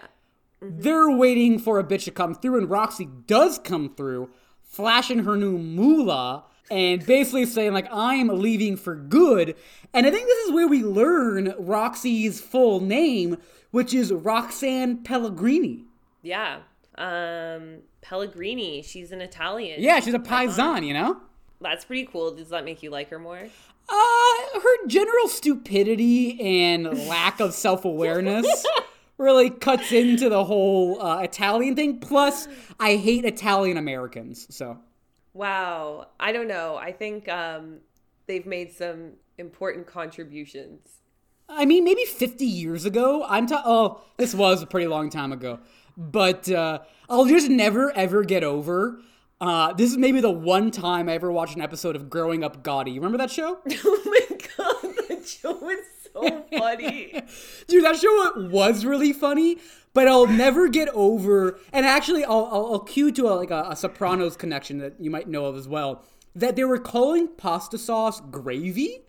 they're 0.63 1.11
waiting 1.11 1.59
for 1.59 1.79
a 1.79 1.85
bitch 1.85 2.05
to 2.05 2.11
come 2.11 2.35
through, 2.35 2.59
and 2.59 2.71
Roxy 2.71 3.09
does 3.27 3.59
come 3.59 3.95
through, 3.95 4.31
flashing 4.63 5.21
her 5.25 5.37
new 5.37 5.59
moolah 5.59 6.45
and 6.71 7.05
basically 7.05 7.47
saying 7.47 7.73
like 7.73 7.89
I'm 7.93 8.29
leaving 8.29 8.77
for 8.77 8.95
good. 8.95 9.57
And 9.93 10.07
I 10.07 10.11
think 10.11 10.27
this 10.27 10.47
is 10.47 10.53
where 10.53 10.67
we 10.67 10.83
learn 10.83 11.55
Roxy's 11.59 12.41
full 12.41 12.81
name, 12.81 13.37
which 13.71 13.95
is 13.95 14.13
Roxanne 14.13 15.05
Pellegrini. 15.05 15.85
Yeah. 16.23 16.61
Um, 16.97 17.79
Pellegrini. 18.01 18.83
She's 18.83 19.13
an 19.13 19.21
Italian. 19.21 19.81
Yeah, 19.81 20.01
she's 20.01 20.15
a 20.15 20.19
paisan, 20.19 20.87
you 20.87 20.95
know. 20.95 21.21
That's 21.61 21.85
pretty 21.85 22.07
cool. 22.07 22.35
Does 22.35 22.51
that 22.51 22.65
make 22.65 22.83
you 22.83 22.91
like 22.91 23.11
her 23.11 23.19
more? 23.19 23.49
Uh, 23.89 24.61
her 24.61 24.87
general 24.87 25.29
stupidity 25.29 26.41
and 26.41 26.85
lack 27.07 27.41
of 27.41 27.53
self 27.55 27.85
awareness 27.85 28.47
really 29.19 29.51
cuts 29.51 29.93
into 29.93 30.29
the 30.29 30.45
whole 30.45 31.01
uh, 31.01 31.21
Italian 31.21 31.77
thing. 31.77 32.01
Plus, 32.01 32.49
I 32.81 32.97
hate 32.97 33.25
Italian 33.25 33.77
Americans, 33.77 34.47
so. 34.55 34.79
Wow. 35.35 36.07
I 36.19 36.33
don't 36.33 36.49
know. 36.49 36.77
I 36.77 36.93
think 36.93 37.29
um, 37.29 37.81
they've 38.27 38.47
made 38.47 38.73
some 38.73 39.13
important 39.37 39.87
contributions. 39.87 41.01
I 41.49 41.67
mean, 41.67 41.85
maybe 41.85 42.05
50 42.05 42.45
years 42.47 42.85
ago. 42.85 43.25
I'm 43.29 43.47
ta- 43.47 43.63
oh, 43.67 44.01
this 44.17 44.35
was 44.35 44.63
a 44.63 44.67
pretty 44.67 44.87
long 44.87 45.11
time 45.11 45.33
ago. 45.33 45.59
But 45.97 46.51
uh, 46.51 46.81
I'll 47.09 47.27
just 47.27 47.49
never 47.51 47.93
ever 47.97 48.25
get 48.25 48.43
over. 48.43 49.01
Uh, 49.41 49.73
this 49.75 49.91
is 49.91 49.99
maybe 49.99 50.21
the 50.21 50.31
one 50.31 50.71
time 50.71 51.09
I 51.09 51.15
ever 51.15 51.31
watched 51.31 51.55
an 51.57 51.63
episode 51.63 51.97
of 51.97 52.09
Growing 52.09 52.43
Up 52.43 52.63
Gotti. 52.63 52.95
Remember 52.95 53.19
that 53.19 53.31
show? 53.31 53.59
oh 53.85 54.03
my 54.07 54.39
god, 54.57 54.95
that 55.09 55.29
show 55.29 55.69
is 55.69 55.85
so 56.15 56.45
funny. 56.59 57.13
Dude, 57.69 57.85
that 57.85 57.97
show 57.97 58.33
was 58.49 58.85
really 58.87 59.13
funny. 59.13 59.59
but 59.93 60.09
I'll 60.09 60.27
never 60.27 60.69
get 60.69 60.89
over. 60.95 61.59
And 61.73 61.85
actually, 61.87 62.25
I'll 62.25 62.49
I'll, 62.51 62.67
I'll 62.73 62.81
cue 62.81 63.13
to 63.13 63.27
a, 63.29 63.35
like 63.35 63.51
a, 63.51 63.67
a 63.71 63.77
Sopranos 63.77 64.37
connection 64.37 64.79
that 64.79 64.95
you 64.99 65.11
might 65.11 65.29
know 65.29 65.45
of 65.47 65.57
as 65.57 65.69
well. 65.69 66.03
That 66.35 66.57
they 66.57 66.65
were 66.65 66.79
calling 66.79 67.29
pasta 67.37 67.79
sauce 67.79 68.21
gravy. 68.31 69.03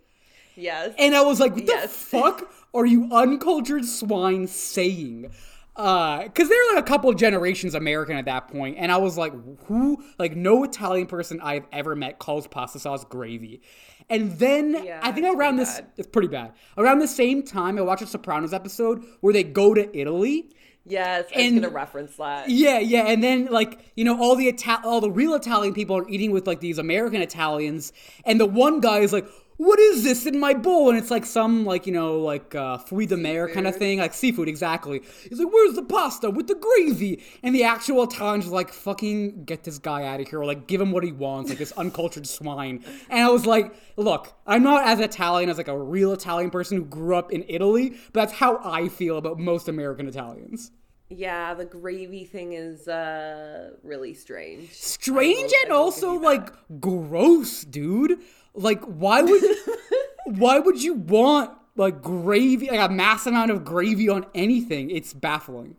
Yes. 0.55 0.93
And 0.99 1.15
I 1.15 1.21
was 1.21 1.39
like, 1.39 1.53
what 1.53 1.65
the 1.65 1.71
Yes. 1.73 1.93
fuck 1.95 2.49
are 2.73 2.85
you 2.85 3.09
uncultured 3.11 3.83
swine 3.85 4.47
saying? 4.47 5.31
Uh, 5.75 6.23
because 6.23 6.47
they're 6.47 6.73
like 6.73 6.81
a 6.83 6.87
couple 6.87 7.11
generations 7.13 7.75
American 7.75 8.15
at 8.15 8.23
that 8.25 8.47
point, 8.47 8.77
and 8.79 8.89
I 8.91 8.97
was 8.97 9.17
like, 9.17 9.33
who? 9.65 10.01
Like, 10.17 10.33
no 10.33 10.63
Italian 10.63 11.07
person 11.07 11.41
I've 11.41 11.65
ever 11.73 11.97
met 11.97 12.17
calls 12.19 12.47
pasta 12.47 12.79
sauce 12.79 13.03
gravy. 13.03 13.61
And 14.09 14.37
then 14.37 14.83
Yeah, 14.85 14.99
I 15.01 15.11
think 15.11 15.25
around 15.35 15.55
this, 15.57 15.75
bad. 15.79 15.87
it's 15.97 16.07
pretty 16.07 16.27
bad. 16.27 16.51
Around 16.77 16.99
the 16.99 17.07
same 17.07 17.41
time, 17.43 17.77
I 17.77 17.81
watched 17.81 18.03
a 18.03 18.07
Sopranos 18.07 18.53
episode 18.53 19.03
where 19.21 19.33
they 19.33 19.43
go 19.43 19.73
to 19.73 19.97
Italy. 19.97 20.49
yes, 20.85 21.25
I 21.35 21.39
and- 21.39 21.55
was 21.55 21.63
gonna 21.63 21.73
reference 21.73 22.15
that. 22.17 22.47
Yeah, 22.49 22.77
yeah, 22.79 23.05
and 23.07 23.23
then 23.23 23.47
like 23.47 23.79
you 23.95 24.03
know 24.05 24.19
all 24.21 24.35
the 24.35 24.53
all 24.83 25.01
the 25.01 25.09
real 25.09 25.33
Italian 25.33 25.73
people 25.73 25.97
are 25.97 26.07
eating 26.07 26.31
with 26.31 26.45
like 26.45 26.59
these 26.59 26.77
American 26.77 27.21
Italians, 27.21 27.91
and 28.25 28.39
the 28.39 28.45
one 28.45 28.79
guy 28.79 28.99
is 28.99 29.11
like, 29.11 29.27
"What 29.57 29.79
is 29.79 30.03
this 30.03 30.25
in 30.25 30.39
my 30.39 30.53
bowl?" 30.53 30.89
And 30.89 30.97
it's 30.97 31.11
like 31.11 31.25
some 31.25 31.65
like 31.65 31.85
you 31.85 31.93
know 31.93 32.19
like 32.19 32.55
uh, 32.55 32.77
fruit 32.77 33.09
de 33.09 33.17
mer 33.17 33.47
kind 33.49 33.67
of 33.67 33.75
thing, 33.75 33.99
like 33.99 34.13
seafood 34.13 34.47
exactly. 34.47 35.01
He's 35.27 35.39
like, 35.39 35.53
"Where's 35.53 35.75
the 35.75 35.83
pasta 35.83 36.29
with 36.29 36.47
the 36.47 36.55
gravy?" 36.55 37.23
And 37.43 37.53
the 37.53 37.63
actual 37.63 38.03
Italians 38.03 38.47
like, 38.47 38.71
"Fucking 38.71 39.45
get 39.45 39.63
this 39.63 39.79
guy 39.79 40.05
out 40.05 40.19
of 40.19 40.27
here!" 40.27 40.41
Or 40.41 40.45
like 40.45 40.67
give 40.67 40.81
him 40.81 40.91
what 40.91 41.03
he 41.03 41.11
wants, 41.11 41.49
like 41.49 41.59
this 41.59 41.71
uncultured 41.77 42.27
swine. 42.27 42.83
And 43.09 43.19
I 43.21 43.29
was 43.29 43.45
like, 43.45 43.75
"Look, 43.97 44.33
I'm 44.45 44.63
not 44.63 44.85
as 44.87 44.99
Italian 44.99 45.49
as 45.49 45.57
like 45.57 45.67
a 45.67 45.77
real 45.77 46.13
Italian 46.13 46.49
person 46.49 46.77
who 46.77 46.85
grew 46.85 47.15
up 47.15 47.31
in 47.31 47.45
Italy, 47.47 47.91
but 48.13 48.21
that's 48.21 48.33
how 48.33 48.59
I 48.63 48.89
feel 48.89 49.17
about 49.17 49.39
most 49.39 49.67
American 49.67 50.07
Italians." 50.07 50.71
Yeah, 51.09 51.53
the 51.53 51.65
gravy 51.65 52.25
thing 52.25 52.53
is 52.53 52.87
uh 52.87 53.71
really 53.83 54.13
strange. 54.15 54.71
strange 54.71 55.53
and 55.63 55.71
also 55.71 56.13
like 56.13 56.49
gross, 56.79 57.63
dude. 57.63 58.19
Like 58.55 58.83
why 58.83 59.21
would 59.21 59.43
why 60.25 60.59
would 60.59 60.81
you 60.81 60.93
want 60.95 61.51
like 61.75 62.01
gravy 62.01 62.69
like 62.69 62.89
a 62.89 62.91
mass 62.91 63.25
amount 63.25 63.51
of 63.51 63.63
gravy 63.63 64.09
on 64.09 64.25
anything? 64.33 64.89
It's 64.89 65.13
baffling. 65.13 65.75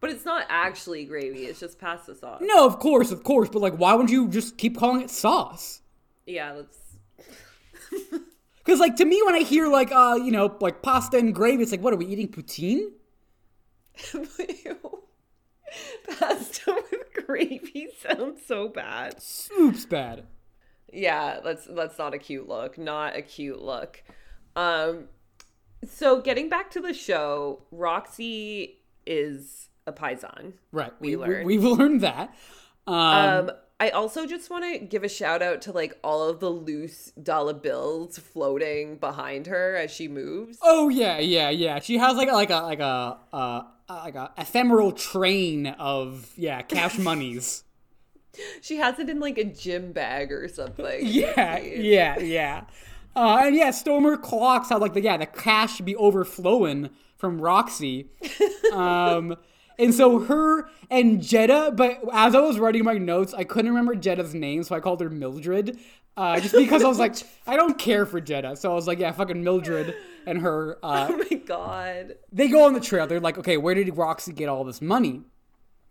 But 0.00 0.10
it's 0.10 0.24
not 0.24 0.46
actually 0.48 1.04
gravy, 1.04 1.44
it's 1.44 1.60
just 1.60 1.78
pasta 1.78 2.14
sauce. 2.14 2.40
No, 2.42 2.64
of 2.64 2.78
course, 2.78 3.10
of 3.10 3.22
course, 3.22 3.48
but 3.50 3.60
like 3.60 3.74
why 3.74 3.94
would 3.94 4.10
you 4.10 4.28
just 4.28 4.56
keep 4.56 4.78
calling 4.78 5.02
it 5.02 5.10
sauce? 5.10 5.82
Yeah, 6.26 6.54
that's 6.54 6.78
Cuz 8.64 8.78
like 8.78 8.96
to 8.96 9.04
me 9.04 9.20
when 9.24 9.34
I 9.34 9.40
hear 9.40 9.68
like 9.68 9.92
uh, 9.92 10.18
you 10.22 10.30
know, 10.30 10.56
like 10.60 10.82
pasta 10.82 11.18
and 11.18 11.34
gravy, 11.34 11.62
it's 11.62 11.72
like 11.72 11.82
what 11.82 11.92
are 11.92 11.96
we 11.96 12.06
eating 12.06 12.28
poutine? 12.28 12.92
Pasta 16.18 16.74
with 16.90 17.26
gravy 17.26 17.88
sounds 17.98 18.40
so 18.46 18.68
bad. 18.68 19.16
Oops, 19.58 19.84
bad. 19.86 20.26
Yeah, 20.92 21.40
that's 21.44 21.66
that's 21.66 21.98
not 21.98 22.14
a 22.14 22.18
cute 22.18 22.48
look. 22.48 22.78
Not 22.78 23.16
a 23.16 23.22
cute 23.22 23.60
look. 23.62 24.02
Um 24.56 25.08
so 25.86 26.20
getting 26.20 26.48
back 26.48 26.70
to 26.72 26.80
the 26.80 26.92
show, 26.92 27.62
Roxy 27.70 28.78
is 29.06 29.68
a 29.86 29.92
paisan. 29.92 30.52
Right. 30.72 30.92
We 31.00 31.10
We, 31.10 31.16
we 31.16 31.26
learned. 31.26 31.46
we've 31.46 31.64
learned 31.78 32.00
that. 32.02 32.34
Um, 32.86 32.94
Um, 32.96 33.50
I 33.78 33.88
also 33.90 34.26
just 34.26 34.50
want 34.50 34.64
to 34.64 34.78
give 34.84 35.04
a 35.04 35.08
shout 35.08 35.40
out 35.40 35.62
to 35.62 35.72
like 35.72 35.98
all 36.04 36.28
of 36.28 36.38
the 36.40 36.50
loose 36.50 37.12
dollar 37.22 37.54
bills 37.54 38.18
floating 38.18 38.96
behind 38.96 39.46
her 39.46 39.74
as 39.74 39.90
she 39.90 40.06
moves. 40.06 40.58
Oh 40.60 40.90
yeah, 40.90 41.18
yeah, 41.18 41.48
yeah. 41.48 41.78
She 41.80 41.96
has 41.96 42.14
like 42.16 42.28
a, 42.28 42.32
like 42.32 42.50
a 42.50 42.56
like 42.56 42.80
a 42.80 43.16
uh, 43.32 43.62
like 43.88 44.16
a 44.16 44.32
ephemeral 44.36 44.92
train 44.92 45.66
of 45.66 46.30
yeah 46.36 46.60
cash 46.60 46.98
monies. 46.98 47.64
She 48.60 48.76
has 48.76 48.98
it 48.98 49.08
in 49.10 49.20
like 49.20 49.38
a 49.38 49.44
gym 49.44 49.92
bag 49.92 50.32
or 50.32 50.48
something. 50.48 51.00
yeah, 51.06 51.58
yeah, 51.58 52.18
yeah. 52.18 52.64
Uh, 53.16 53.42
and 53.44 53.56
yeah, 53.56 53.70
Stormer 53.70 54.16
clocks 54.16 54.68
how 54.68 54.78
like 54.78 54.94
the 54.94 55.00
yeah 55.02 55.16
the 55.16 55.26
cash 55.26 55.76
should 55.76 55.86
be 55.86 55.96
overflowing 55.96 56.90
from 57.16 57.40
Roxy. 57.40 58.08
Um, 58.72 59.34
and 59.80 59.92
so 59.92 60.20
her 60.20 60.68
and 60.90 61.20
Jetta, 61.20 61.72
but 61.74 61.98
as 62.12 62.36
I 62.36 62.40
was 62.40 62.60
writing 62.60 62.84
my 62.84 62.98
notes, 62.98 63.34
I 63.34 63.42
couldn't 63.42 63.70
remember 63.70 63.96
Jetta's 63.96 64.32
name, 64.32 64.62
so 64.62 64.76
I 64.76 64.80
called 64.80 65.00
her 65.00 65.10
Mildred. 65.10 65.76
Uh, 66.16 66.38
just 66.38 66.54
because 66.54 66.84
I 66.84 66.86
was 66.88 66.98
like, 67.00 67.16
I 67.48 67.56
don't 67.56 67.76
care 67.78 68.06
for 68.06 68.20
Jetta, 68.20 68.54
so 68.54 68.70
I 68.70 68.74
was 68.76 68.86
like, 68.86 69.00
yeah, 69.00 69.10
fucking 69.10 69.42
Mildred 69.42 69.96
and 70.26 70.40
her. 70.42 70.78
Uh, 70.84 71.08
Oh 71.10 71.16
my 71.16 71.36
god. 71.38 72.14
they 72.30 72.46
go 72.46 72.64
on 72.64 72.74
the 72.74 72.80
trail. 72.80 73.08
They're 73.08 73.18
like, 73.18 73.38
okay, 73.38 73.56
where 73.56 73.74
did 73.74 73.96
Roxy 73.96 74.32
get 74.32 74.48
all 74.48 74.62
this 74.62 74.80
money? 74.80 75.22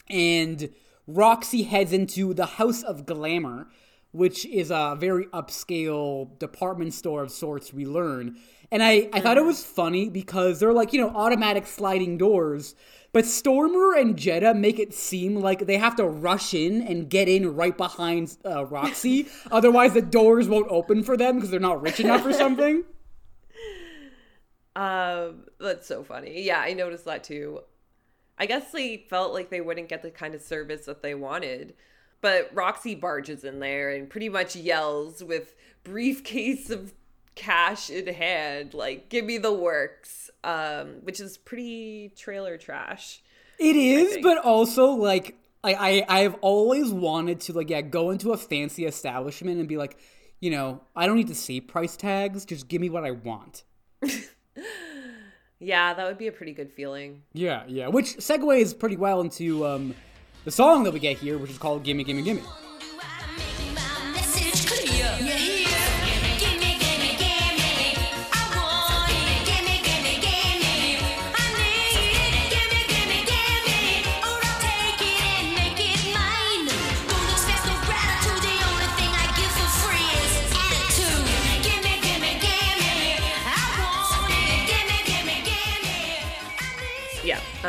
And 0.10 0.70
Roxy 1.10 1.64
heads 1.64 1.92
into 1.92 2.36
the 2.36 2.46
House 2.46 2.84
of 2.84 3.08
Glamour, 3.08 3.68
which 4.12 4.46
is 4.46 4.70
a 4.70 4.96
very 5.00 5.26
upscale 5.28 6.38
department 6.38 6.94
store 6.94 7.24
of 7.24 7.32
sorts, 7.32 7.74
we 7.74 7.84
learn. 7.84 8.38
And 8.72 8.84
I, 8.84 9.10
I 9.12 9.20
thought 9.20 9.38
it 9.38 9.44
was 9.44 9.64
funny 9.64 10.08
because 10.08 10.60
they're 10.60 10.72
like, 10.72 10.94
you 10.94 11.02
know, 11.02 11.10
automatic 11.10 11.66
sliding 11.66 12.20
doors. 12.20 12.76
But 13.12 13.26
Stormer 13.26 13.96
and 13.96 14.16
Jetta 14.16 14.54
make 14.54 14.78
it 14.78 14.94
seem 14.94 15.36
like 15.36 15.66
they 15.66 15.78
have 15.78 15.96
to 15.96 16.06
rush 16.06 16.54
in 16.54 16.84
and 16.84 17.10
get 17.10 17.28
in 17.28 17.56
right 17.56 17.76
behind 17.76 18.38
uh, 18.46 18.68
Roxy. 18.68 19.28
Otherwise, 19.52 19.94
the 19.94 20.04
doors 20.04 20.48
won't 20.48 20.68
open 20.70 21.02
for 21.02 21.18
them 21.18 21.36
because 21.36 21.50
they're 21.50 21.60
not 21.60 21.82
rich 21.82 22.00
enough 22.00 22.26
or 22.26 22.34
something. 22.34 22.84
Um, 24.76 25.48
that's 25.60 25.88
so 25.88 26.04
funny. 26.04 26.44
Yeah, 26.44 26.62
I 26.62 26.72
noticed 26.72 27.04
that 27.04 27.26
too. 27.26 27.64
I 28.40 28.46
guess 28.46 28.72
they 28.72 29.06
felt 29.10 29.34
like 29.34 29.50
they 29.50 29.62
wouldn't 29.62 29.90
get 29.90 30.02
the 30.02 30.12
kind 30.12 30.34
of 30.34 30.42
service 30.42 30.86
that 30.86 31.02
they 31.02 31.14
wanted. 31.14 31.74
But 32.22 32.50
Roxy 32.54 32.96
barges 32.96 33.44
in 33.44 33.60
there 33.60 33.92
and 33.92 34.10
pretty 34.10 34.30
much 34.30 34.56
yells 34.56 35.24
with 35.24 35.56
briefcase 35.84 36.70
of 36.70 36.94
cash 37.36 37.90
in 37.90 38.08
hand, 38.14 38.74
like, 38.74 39.10
give 39.10 39.26
me 39.26 39.38
the 39.38 39.54
works. 39.54 40.30
Um, 40.44 41.02
which 41.04 41.20
is 41.20 41.38
pretty 41.38 42.14
trailer 42.16 42.58
trash. 42.58 43.22
It 43.60 43.76
is, 43.76 44.20
but 44.24 44.38
also 44.38 44.92
like 44.92 45.38
I, 45.66 45.74
I 46.08 46.20
I've 46.22 46.36
always 46.36 46.94
wanted 46.94 47.42
to 47.42 47.54
like 47.54 47.70
yeah 47.70 47.82
go 47.82 48.12
into 48.12 48.32
a 48.32 48.38
fancy 48.38 48.86
establishment 48.86 49.60
and 49.60 49.68
be 49.68 49.76
like, 49.76 49.98
you 50.40 50.50
know, 50.50 50.82
I 50.96 51.06
don't 51.06 51.18
need 51.18 51.28
to 51.28 51.36
see 51.36 51.60
price 51.60 51.98
tags. 51.98 52.46
Just 52.46 52.70
give 52.70 52.80
me 52.80 52.90
what 52.90 53.04
I 53.04 53.12
want. 53.12 53.64
Yeah, 55.60 55.94
that 55.94 56.08
would 56.08 56.18
be 56.18 56.28
a 56.28 56.32
pretty 56.32 56.54
good 56.54 56.72
feeling. 56.72 57.22
Yeah, 57.34 57.64
yeah. 57.68 57.88
Which 57.88 58.18
segues 58.18 58.78
pretty 58.78 58.96
well 58.96 59.20
into 59.22 59.66
um, 59.68 59.94
the 60.46 60.52
song 60.52 60.84
that 60.84 60.94
we 60.94 61.00
get 61.00 61.18
here, 61.18 61.38
which 61.38 61.52
is 61.52 61.58
called 61.58 61.84
"Gimme, 61.84 62.04
Gimme, 62.04 62.22
Gimme." 62.22 62.42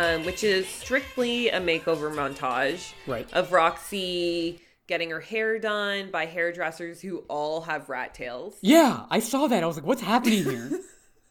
Um, 0.00 0.24
which 0.24 0.42
is 0.42 0.66
strictly 0.68 1.48
a 1.50 1.60
makeover 1.60 2.12
montage 2.14 2.92
Right. 3.06 3.28
of 3.32 3.52
Roxy 3.52 4.60
getting 4.86 5.10
her 5.10 5.20
hair 5.20 5.58
done 5.58 6.10
by 6.10 6.26
hairdressers 6.26 7.00
who 7.00 7.18
all 7.28 7.60
have 7.62 7.88
rat 7.88 8.14
tails. 8.14 8.56
Yeah, 8.62 9.04
I 9.10 9.20
saw 9.20 9.46
that. 9.46 9.62
I 9.62 9.66
was 9.66 9.76
like, 9.76 9.86
what's 9.86 10.02
happening 10.02 10.44
here? 10.44 10.70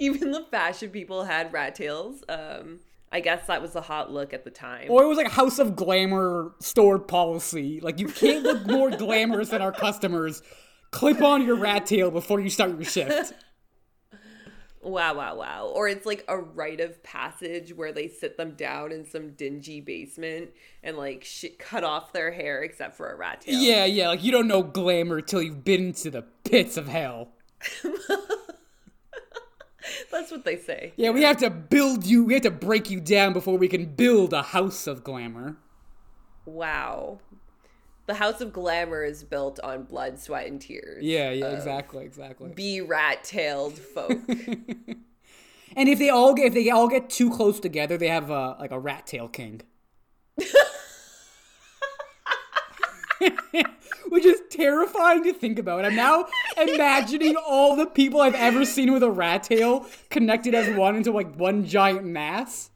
Even 0.00 0.32
the 0.32 0.44
fashion 0.50 0.90
people 0.90 1.24
had 1.24 1.52
rat 1.52 1.74
tails. 1.76 2.24
Um, 2.28 2.80
I 3.12 3.20
guess 3.20 3.46
that 3.46 3.62
was 3.62 3.76
a 3.76 3.80
hot 3.80 4.10
look 4.10 4.32
at 4.32 4.42
the 4.44 4.50
time. 4.50 4.90
or 4.90 5.02
it 5.04 5.06
was 5.06 5.18
like 5.18 5.30
House 5.30 5.58
of 5.58 5.76
Glamour 5.76 6.54
store 6.60 6.98
policy. 6.98 7.78
Like 7.80 8.00
you 8.00 8.08
can't 8.08 8.42
look 8.42 8.66
more 8.66 8.90
glamorous 8.90 9.50
than 9.50 9.62
our 9.62 9.70
customers. 9.72 10.42
Clip 10.90 11.22
on 11.22 11.44
your 11.46 11.56
rat 11.56 11.86
tail 11.86 12.10
before 12.10 12.40
you 12.40 12.50
start 12.50 12.70
your 12.70 12.84
shift. 12.84 13.32
wow, 14.82 15.14
wow, 15.14 15.36
wow. 15.36 15.72
Or 15.74 15.88
it's 15.88 16.06
like 16.06 16.24
a 16.28 16.36
rite 16.38 16.80
of 16.80 17.02
passage 17.02 17.74
where 17.74 17.92
they 17.92 18.08
sit 18.08 18.36
them 18.36 18.52
down 18.52 18.92
in 18.92 19.04
some 19.04 19.30
dingy 19.30 19.80
basement 19.80 20.50
and 20.82 20.96
like 20.96 21.26
cut 21.58 21.84
off 21.84 22.12
their 22.12 22.32
hair 22.32 22.62
except 22.62 22.96
for 22.96 23.10
a 23.10 23.16
rat 23.16 23.42
tail. 23.42 23.58
Yeah, 23.58 23.84
yeah. 23.84 24.08
Like 24.08 24.22
you 24.22 24.32
don't 24.32 24.48
know 24.48 24.62
glamour 24.62 25.20
till 25.20 25.42
you've 25.42 25.64
been 25.64 25.92
to 25.94 26.10
the 26.10 26.22
pits 26.44 26.76
of 26.76 26.88
hell. 26.88 27.28
That's 30.10 30.30
what 30.30 30.44
they 30.44 30.56
say. 30.56 30.92
Yeah, 30.96 31.10
we 31.10 31.22
have 31.22 31.38
to 31.38 31.50
build 31.50 32.04
you. 32.04 32.24
We 32.24 32.34
have 32.34 32.42
to 32.42 32.50
break 32.50 32.90
you 32.90 33.00
down 33.00 33.32
before 33.32 33.58
we 33.58 33.68
can 33.68 33.86
build 33.86 34.32
a 34.32 34.42
house 34.42 34.86
of 34.86 35.02
glamour. 35.02 35.56
Wow. 36.44 37.20
The 38.06 38.14
House 38.14 38.40
of 38.40 38.52
Glamour 38.52 39.04
is 39.04 39.22
built 39.22 39.60
on 39.60 39.84
blood, 39.84 40.18
sweat, 40.18 40.46
and 40.46 40.60
tears. 40.60 41.04
Yeah, 41.04 41.30
yeah, 41.30 41.50
exactly, 41.50 42.04
exactly. 42.04 42.50
Be 42.54 42.80
rat 42.80 43.22
tailed 43.24 43.78
folk. 43.78 44.18
And 45.76 45.88
if 45.88 45.98
they 45.98 46.10
all 46.10 46.34
get 46.34 46.48
if 46.48 46.54
they 46.54 46.70
all 46.70 46.88
get 46.88 47.10
too 47.10 47.30
close 47.30 47.60
together, 47.60 47.96
they 47.96 48.08
have 48.08 48.30
a 48.30 48.56
like 48.58 48.72
a 48.72 48.78
rat 48.78 49.06
tail 49.06 49.28
king. 49.28 49.62
Which 54.08 54.24
is 54.24 54.40
terrifying 54.50 55.22
to 55.24 55.32
think 55.32 55.58
about. 55.58 55.84
I'm 55.84 55.96
now 55.96 56.26
imagining 56.60 57.36
all 57.36 57.76
the 57.76 57.86
people 57.86 58.20
I've 58.20 58.34
ever 58.34 58.64
seen 58.64 58.92
with 58.92 59.02
a 59.02 59.10
rat 59.10 59.44
tail 59.44 59.86
connected 60.10 60.54
as 60.54 60.76
one 60.76 60.96
into 60.96 61.12
like 61.12 61.34
one 61.36 61.64
giant 61.64 62.04
mass. 62.04 62.70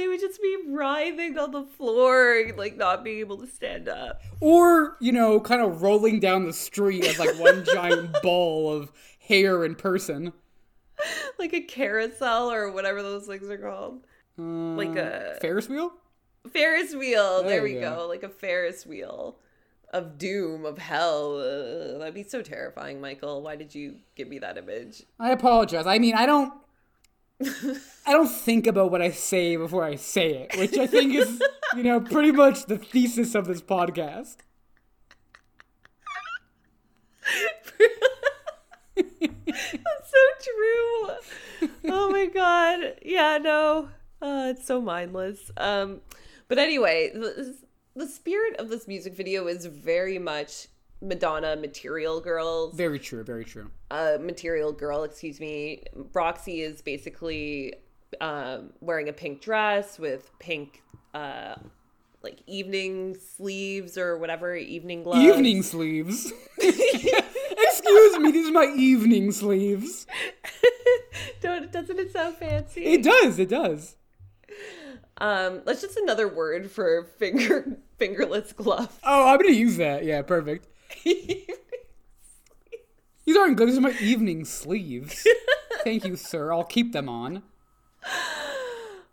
They 0.00 0.08
would 0.08 0.18
just 0.20 0.40
be 0.40 0.56
writhing 0.66 1.36
on 1.38 1.50
the 1.50 1.62
floor, 1.62 2.42
like 2.56 2.74
not 2.78 3.04
being 3.04 3.18
able 3.18 3.36
to 3.36 3.46
stand 3.46 3.86
up. 3.86 4.22
Or, 4.40 4.96
you 4.98 5.12
know, 5.12 5.38
kind 5.40 5.60
of 5.60 5.82
rolling 5.82 6.20
down 6.20 6.46
the 6.46 6.54
street 6.54 7.04
as 7.04 7.18
like 7.18 7.38
one 7.38 7.64
giant 7.74 8.16
ball 8.22 8.72
of 8.72 8.90
hair 9.18 9.62
and 9.62 9.76
person. 9.76 10.32
Like 11.38 11.52
a 11.52 11.60
carousel 11.60 12.50
or 12.50 12.72
whatever 12.72 13.02
those 13.02 13.26
things 13.26 13.50
are 13.50 13.58
called. 13.58 14.00
Uh, 14.38 14.42
like 14.42 14.96
a 14.96 15.36
Ferris 15.42 15.68
wheel? 15.68 15.92
Ferris 16.50 16.94
wheel. 16.94 17.42
There, 17.42 17.50
There 17.50 17.62
we 17.62 17.74
go. 17.74 17.96
go. 17.96 18.08
Like 18.08 18.22
a 18.22 18.30
Ferris 18.30 18.86
wheel 18.86 19.36
of 19.92 20.16
doom, 20.16 20.64
of 20.64 20.78
hell. 20.78 21.36
Ugh, 21.36 21.98
that'd 21.98 22.14
be 22.14 22.22
so 22.22 22.40
terrifying, 22.40 23.02
Michael. 23.02 23.42
Why 23.42 23.56
did 23.56 23.74
you 23.74 23.96
give 24.16 24.28
me 24.28 24.38
that 24.38 24.56
image? 24.56 25.02
I 25.18 25.32
apologize. 25.32 25.86
I 25.86 25.98
mean, 25.98 26.14
I 26.14 26.24
don't. 26.24 26.54
I 28.06 28.12
don't 28.12 28.28
think 28.28 28.66
about 28.66 28.90
what 28.90 29.00
I 29.00 29.10
say 29.10 29.56
before 29.56 29.84
I 29.84 29.94
say 29.96 30.48
it, 30.48 30.58
which 30.58 30.76
I 30.76 30.86
think 30.86 31.14
is, 31.14 31.40
you 31.76 31.82
know, 31.82 32.00
pretty 32.00 32.32
much 32.32 32.66
the 32.66 32.76
thesis 32.76 33.34
of 33.34 33.46
this 33.46 33.62
podcast. 33.62 34.36
That's 38.96 40.10
so 40.10 40.24
true. 40.42 41.70
Oh 41.84 42.10
my 42.10 42.26
god. 42.26 42.96
Yeah, 43.02 43.38
no. 43.38 43.88
Uh, 44.20 44.52
it's 44.54 44.66
so 44.66 44.80
mindless. 44.80 45.50
Um, 45.56 46.00
but 46.48 46.58
anyway, 46.58 47.10
the, 47.14 47.56
the 47.94 48.06
spirit 48.06 48.56
of 48.56 48.68
this 48.68 48.86
music 48.86 49.14
video 49.14 49.46
is 49.46 49.66
very 49.66 50.18
much 50.18 50.68
Madonna 51.00 51.56
Material 51.56 52.20
Girls. 52.20 52.74
Very 52.74 52.98
true. 52.98 53.22
Very 53.24 53.44
true. 53.44 53.70
uh, 53.90 54.18
material 54.20 54.72
girl, 54.72 55.02
excuse 55.04 55.40
me. 55.40 55.82
Roxy 56.12 56.60
is 56.62 56.82
basically 56.82 57.74
um, 58.20 58.72
wearing 58.80 59.08
a 59.08 59.12
pink 59.12 59.40
dress 59.40 59.98
with 59.98 60.30
pink, 60.38 60.82
uh, 61.14 61.54
like 62.22 62.40
evening 62.46 63.16
sleeves 63.36 63.96
or 63.96 64.18
whatever, 64.18 64.54
evening 64.54 65.02
gloves. 65.02 65.22
Evening 65.24 65.62
sleeves. 65.62 66.32
Excuse 66.58 68.18
me. 68.18 68.30
These 68.30 68.48
are 68.48 68.52
my 68.52 68.72
evening 68.76 69.32
sleeves. 69.32 70.06
Don't, 71.40 71.72
doesn't 71.72 71.98
it 71.98 72.12
sound 72.12 72.36
fancy? 72.36 72.84
It 72.84 73.02
does. 73.02 73.38
It 73.38 73.48
does. 73.48 73.96
Um, 75.18 75.62
that's 75.66 75.80
just 75.82 75.96
another 75.98 76.28
word 76.28 76.70
for 76.70 77.04
finger 77.18 77.78
fingerless 77.98 78.52
glove. 78.52 78.98
Oh, 79.04 79.28
I'm 79.28 79.38
gonna 79.38 79.52
use 79.52 79.76
that. 79.76 80.04
Yeah, 80.04 80.22
perfect. 80.22 80.66
These 81.04 81.46
aren't 83.36 83.56
good. 83.56 83.68
These 83.68 83.78
are 83.78 83.82
my 83.82 83.96
evening 84.00 84.44
sleeves. 84.44 85.26
Thank 85.84 86.04
you, 86.04 86.16
sir. 86.16 86.52
I'll 86.52 86.64
keep 86.64 86.92
them 86.92 87.08
on. 87.08 87.42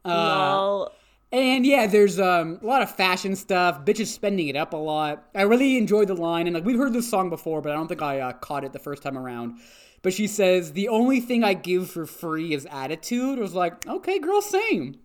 Lol. 0.06 0.92
And 1.32 1.66
yeah, 1.66 1.88
there's 1.88 2.20
um, 2.20 2.60
a 2.62 2.66
lot 2.66 2.82
of 2.82 2.96
fashion 2.96 3.36
stuff. 3.36 3.84
Bitches 3.84 4.08
spending 4.08 4.48
it 4.48 4.56
up 4.56 4.74
a 4.74 4.78
lot. 4.78 5.26
I 5.36 5.42
really 5.42 5.78
enjoyed 5.78 6.08
the 6.08 6.16
line, 6.16 6.48
and 6.48 6.54
like 6.54 6.64
we've 6.64 6.78
heard 6.78 6.94
this 6.94 7.10
song 7.10 7.30
before, 7.30 7.62
but 7.62 7.72
I 7.72 7.76
don't 7.76 7.88
think 7.88 8.02
I 8.02 8.22
uh, 8.22 8.34
caught 8.34 8.64
it 8.64 8.72
the 8.72 8.80
first 8.80 9.04
time 9.04 9.18
around. 9.18 9.60
But 10.02 10.14
she 10.14 10.26
says, 10.26 10.72
"The 10.72 10.88
only 10.88 11.20
thing 11.20 11.44
I 11.44 11.54
give 11.54 11.90
for 11.90 12.06
free 12.06 12.54
is 12.54 12.66
attitude." 12.72 13.40
I 13.40 13.42
was 13.42 13.54
like, 13.54 13.86
"Okay, 13.86 14.20
girl, 14.20 14.42
same." 14.42 15.00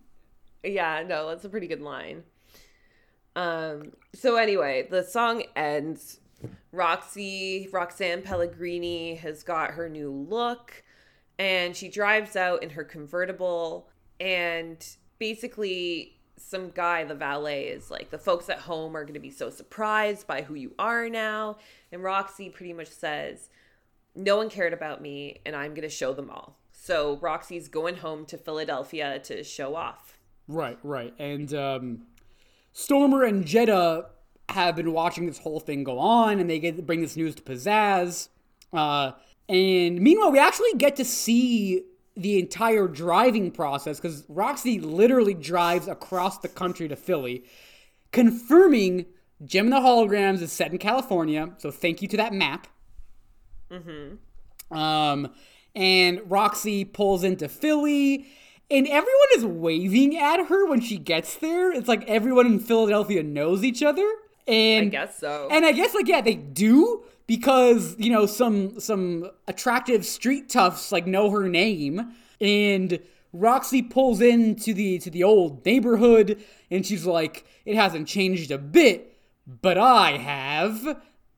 Yeah, 0.63 1.03
no, 1.05 1.27
that's 1.27 1.43
a 1.43 1.49
pretty 1.49 1.67
good 1.67 1.81
line. 1.81 2.23
Um, 3.35 3.91
so 4.13 4.37
anyway, 4.37 4.87
the 4.89 5.03
song 5.03 5.43
ends. 5.57 6.21
Roxy, 6.71 7.69
Roxanne 7.71 8.21
Pellegrini 8.21 9.15
has 9.15 9.43
got 9.43 9.71
her 9.71 9.89
new 9.89 10.11
look 10.11 10.83
and 11.39 11.75
she 11.75 11.89
drives 11.89 12.35
out 12.35 12.63
in 12.63 12.71
her 12.71 12.83
convertible 12.83 13.89
and 14.19 14.85
basically 15.19 16.17
some 16.37 16.69
guy 16.69 17.03
the 17.03 17.15
valet 17.15 17.65
is 17.65 17.89
like 17.89 18.09
the 18.09 18.17
folks 18.17 18.49
at 18.49 18.59
home 18.59 18.95
are 18.95 19.03
going 19.03 19.13
to 19.13 19.19
be 19.19 19.31
so 19.31 19.49
surprised 19.49 20.27
by 20.27 20.41
who 20.41 20.55
you 20.55 20.73
are 20.77 21.09
now 21.09 21.57
and 21.91 22.03
Roxy 22.03 22.49
pretty 22.49 22.73
much 22.73 22.89
says 22.89 23.49
no 24.15 24.37
one 24.37 24.49
cared 24.49 24.73
about 24.73 25.01
me 25.01 25.41
and 25.45 25.55
I'm 25.55 25.71
going 25.71 25.81
to 25.81 25.89
show 25.89 26.13
them 26.13 26.29
all. 26.29 26.57
So 26.71 27.17
Roxy's 27.17 27.67
going 27.67 27.97
home 27.97 28.25
to 28.25 28.37
Philadelphia 28.37 29.19
to 29.19 29.43
show 29.43 29.75
off. 29.75 30.17
Right, 30.47 30.77
right. 30.83 31.13
And 31.17 31.53
um, 31.53 32.03
Stormer 32.73 33.23
and 33.23 33.45
Jetta 33.45 34.07
have 34.53 34.75
been 34.75 34.93
watching 34.93 35.25
this 35.25 35.39
whole 35.39 35.59
thing 35.59 35.83
go 35.83 35.99
on, 35.99 36.39
and 36.39 36.49
they 36.49 36.59
get 36.59 36.85
bring 36.85 37.01
this 37.01 37.15
news 37.15 37.35
to 37.35 37.41
Pizzazz. 37.41 38.29
Uh, 38.71 39.11
and 39.49 39.99
meanwhile, 39.99 40.31
we 40.31 40.39
actually 40.39 40.73
get 40.77 40.95
to 40.95 41.05
see 41.05 41.83
the 42.15 42.39
entire 42.39 42.87
driving 42.87 43.51
process 43.51 43.99
because 43.99 44.23
Roxy 44.29 44.79
literally 44.79 45.33
drives 45.33 45.87
across 45.87 46.37
the 46.39 46.47
country 46.47 46.87
to 46.87 46.95
Philly, 46.95 47.43
confirming 48.11 49.05
and 49.39 49.71
the 49.71 49.77
Holograms 49.77 50.41
is 50.41 50.51
set 50.51 50.71
in 50.71 50.77
California. 50.77 51.51
So 51.57 51.71
thank 51.71 52.01
you 52.01 52.07
to 52.09 52.17
that 52.17 52.33
map. 52.33 52.67
Um, 54.71 55.33
and 55.75 56.21
Roxy 56.29 56.85
pulls 56.85 57.23
into 57.23 57.49
Philly, 57.49 58.25
and 58.69 58.87
everyone 58.87 59.27
is 59.35 59.45
waving 59.45 60.17
at 60.17 60.47
her 60.47 60.65
when 60.67 60.79
she 60.81 60.97
gets 60.97 61.35
there. 61.35 61.71
It's 61.71 61.87
like 61.87 62.07
everyone 62.07 62.45
in 62.45 62.59
Philadelphia 62.59 63.23
knows 63.23 63.63
each 63.63 63.83
other. 63.83 64.09
And 64.47 64.87
I 64.87 64.89
guess 64.89 65.19
so. 65.19 65.47
and 65.51 65.65
I 65.65 65.71
guess 65.71 65.93
like 65.93 66.07
yeah, 66.07 66.21
they 66.21 66.35
do 66.35 67.03
because 67.27 67.95
you 67.97 68.11
know 68.11 68.25
some 68.25 68.79
some 68.79 69.29
attractive 69.47 70.05
street 70.05 70.49
toughs 70.49 70.91
like 70.91 71.07
know 71.07 71.29
her 71.29 71.47
name, 71.47 72.13
and 72.41 72.99
Roxy 73.31 73.81
pulls 73.81 74.21
into 74.21 74.73
the 74.73 74.99
to 74.99 75.09
the 75.09 75.23
old 75.23 75.65
neighborhood, 75.65 76.43
and 76.69 76.85
she's 76.85 77.05
like, 77.05 77.45
"It 77.65 77.75
hasn't 77.75 78.07
changed 78.07 78.51
a 78.51 78.57
bit, 78.57 79.17
but 79.47 79.77
I 79.77 80.17
have." 80.17 80.85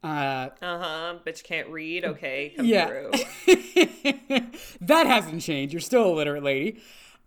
Uh, 0.04 0.50
Uh-huh. 0.62 1.16
Bitch 1.26 1.44
can't 1.44 1.68
read. 1.70 2.06
Okay, 2.14 2.54
come 2.56 2.66
yeah, 2.66 2.86
through. 2.88 3.12
that 4.82 5.08
hasn't 5.08 5.42
changed. 5.42 5.74
You're 5.74 5.80
still 5.82 6.14
a 6.14 6.14
literate 6.14 6.44
lady. 6.44 6.80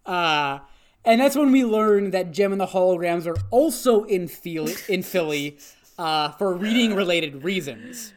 Uh, 0.07 0.61
and 1.09 1.21
that's 1.21 1.35
when 1.35 1.51
we 1.51 1.64
learn 1.64 2.12
that 2.12 2.31
Jem 2.31 2.53
and 2.53 2.61
the 2.61 2.66
Holograms 2.66 3.27
are 3.27 3.37
also 3.51 4.05
in 4.05 4.29
Philly, 4.29 4.75
in 4.88 5.03
Philly 5.03 5.59
uh, 5.99 6.31
for 6.33 6.55
reading 6.55 6.94
related 6.94 7.42
reasons. 7.42 8.12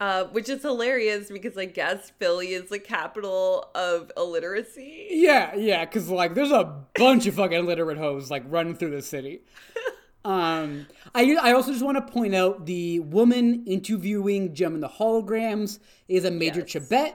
Uh, 0.00 0.24
which 0.26 0.48
is 0.48 0.62
hilarious 0.62 1.28
because 1.28 1.56
I 1.58 1.64
guess 1.64 2.12
Philly 2.20 2.48
is 2.52 2.68
the 2.68 2.78
capital 2.78 3.68
of 3.74 4.12
illiteracy. 4.16 5.08
Yeah, 5.10 5.56
yeah, 5.56 5.84
because 5.84 6.08
like 6.08 6.34
there's 6.34 6.52
a 6.52 6.84
bunch 6.96 7.26
of 7.26 7.34
fucking 7.34 7.58
illiterate 7.58 7.98
hoes 7.98 8.30
like 8.30 8.44
running 8.46 8.76
through 8.76 8.90
the 8.90 9.02
city. 9.02 9.40
Um, 10.24 10.86
I 11.14 11.36
I 11.40 11.52
also 11.52 11.72
just 11.72 11.82
want 11.82 11.96
to 11.96 12.12
point 12.12 12.34
out 12.34 12.66
the 12.66 13.00
woman 13.00 13.64
interviewing 13.66 14.52
Jem 14.52 14.74
and 14.74 14.82
the 14.82 14.88
Holograms 14.88 15.78
is 16.06 16.24
a 16.26 16.30
major 16.30 16.60
Yes. 16.66 16.88
Chibet. 16.88 17.14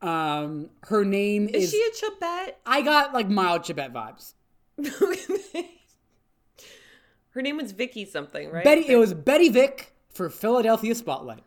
Um, 0.00 0.70
her 0.84 1.04
name 1.04 1.48
is, 1.48 1.64
Is 1.64 1.70
she 1.72 1.82
a 1.82 1.90
Chibet? 2.10 2.52
I 2.64 2.80
got 2.82 3.12
like 3.12 3.28
mild 3.28 3.62
Chibet 3.62 3.92
vibes. 3.92 4.32
Her 7.30 7.42
name 7.42 7.56
was 7.58 7.72
Vicky 7.72 8.04
something, 8.04 8.50
right? 8.50 8.64
Betty, 8.64 8.86
it 8.88 8.96
was 8.96 9.12
Betty 9.14 9.48
Vick 9.48 9.92
for 10.08 10.30
Philadelphia 10.30 10.94
Spotlight. 10.94 11.42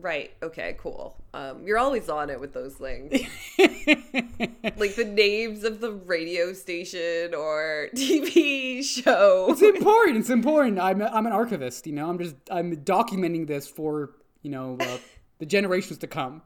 Right. 0.00 0.32
Okay. 0.42 0.76
Cool. 0.78 1.16
Um, 1.34 1.66
you're 1.66 1.78
always 1.78 2.08
on 2.08 2.30
it 2.30 2.40
with 2.40 2.52
those 2.54 2.74
things, 2.74 3.12
like 3.58 4.94
the 4.94 5.04
names 5.04 5.64
of 5.64 5.80
the 5.80 5.92
radio 5.92 6.52
station 6.52 7.34
or 7.34 7.88
TV 7.94 8.82
show. 8.82 9.48
It's 9.50 9.62
important. 9.62 10.18
It's 10.18 10.30
important. 10.30 10.78
I'm, 10.78 11.02
I'm 11.02 11.26
an 11.26 11.32
archivist. 11.32 11.86
You 11.86 11.94
know, 11.94 12.08
I'm 12.08 12.18
just 12.18 12.36
I'm 12.50 12.76
documenting 12.76 13.46
this 13.46 13.68
for 13.68 14.12
you 14.42 14.50
know 14.50 14.76
uh, 14.80 14.98
the 15.38 15.46
generations 15.46 15.98
to 15.98 16.06
come. 16.06 16.42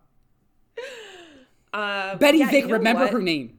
Um, 1.74 2.18
Betty 2.18 2.38
yeah, 2.38 2.50
Vick, 2.50 2.62
you 2.62 2.68
know 2.68 2.74
remember 2.74 3.04
what? 3.04 3.12
her 3.12 3.20
name. 3.20 3.58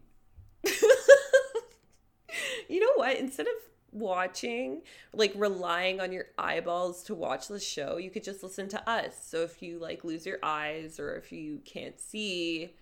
What? 3.03 3.17
Instead 3.17 3.47
of 3.47 3.53
watching, 3.91 4.81
like 5.13 5.33
relying 5.35 5.99
on 5.99 6.13
your 6.13 6.27
eyeballs 6.37 7.03
to 7.03 7.13
watch 7.13 7.49
the 7.49 7.59
show, 7.59 7.97
you 7.97 8.09
could 8.09 8.23
just 8.23 8.43
listen 8.43 8.69
to 8.69 8.89
us. 8.89 9.13
So 9.27 9.41
if 9.41 9.61
you 9.61 9.77
like 9.77 10.05
lose 10.05 10.25
your 10.25 10.39
eyes 10.41 11.01
or 11.01 11.15
if 11.15 11.33
you 11.33 11.59
can't 11.65 11.99
see, 11.99 12.73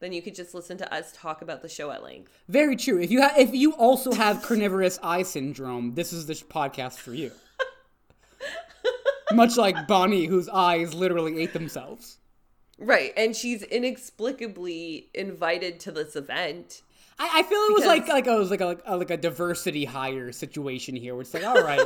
then 0.00 0.12
you 0.12 0.20
could 0.20 0.34
just 0.34 0.54
listen 0.54 0.76
to 0.78 0.92
us 0.92 1.12
talk 1.12 1.42
about 1.42 1.62
the 1.62 1.68
show 1.68 1.92
at 1.92 2.02
length. 2.02 2.36
Very 2.48 2.74
true. 2.74 3.00
If 3.00 3.12
you 3.12 3.22
ha- 3.22 3.34
if 3.38 3.54
you 3.54 3.72
also 3.74 4.12
have 4.12 4.42
carnivorous 4.48 4.98
eye 5.00 5.22
syndrome, 5.22 5.94
this 5.94 6.12
is 6.12 6.26
the 6.26 6.34
sh- 6.34 6.42
podcast 6.42 6.96
for 6.96 7.14
you. 7.14 7.30
Much 9.32 9.56
like 9.56 9.86
Bonnie, 9.86 10.26
whose 10.26 10.48
eyes 10.48 10.92
literally 10.92 11.40
ate 11.40 11.52
themselves. 11.52 12.18
Right, 12.80 13.12
and 13.16 13.36
she's 13.36 13.62
inexplicably 13.62 15.10
invited 15.14 15.78
to 15.80 15.92
this 15.92 16.16
event. 16.16 16.82
I, 17.18 17.40
I 17.40 17.42
feel 17.42 17.58
it 17.58 17.74
was 17.74 17.84
like 17.86 18.08
like 18.08 18.26
it 18.26 18.38
was 18.38 18.50
like 18.50 18.60
a, 18.60 18.66
like 18.66 18.82
a 18.86 18.96
like 18.96 19.10
a 19.10 19.16
diversity 19.16 19.84
hire 19.84 20.32
situation 20.32 20.94
here, 20.96 21.14
where 21.14 21.22
it's 21.22 21.34
like, 21.34 21.44
all 21.44 21.62
right, 21.62 21.84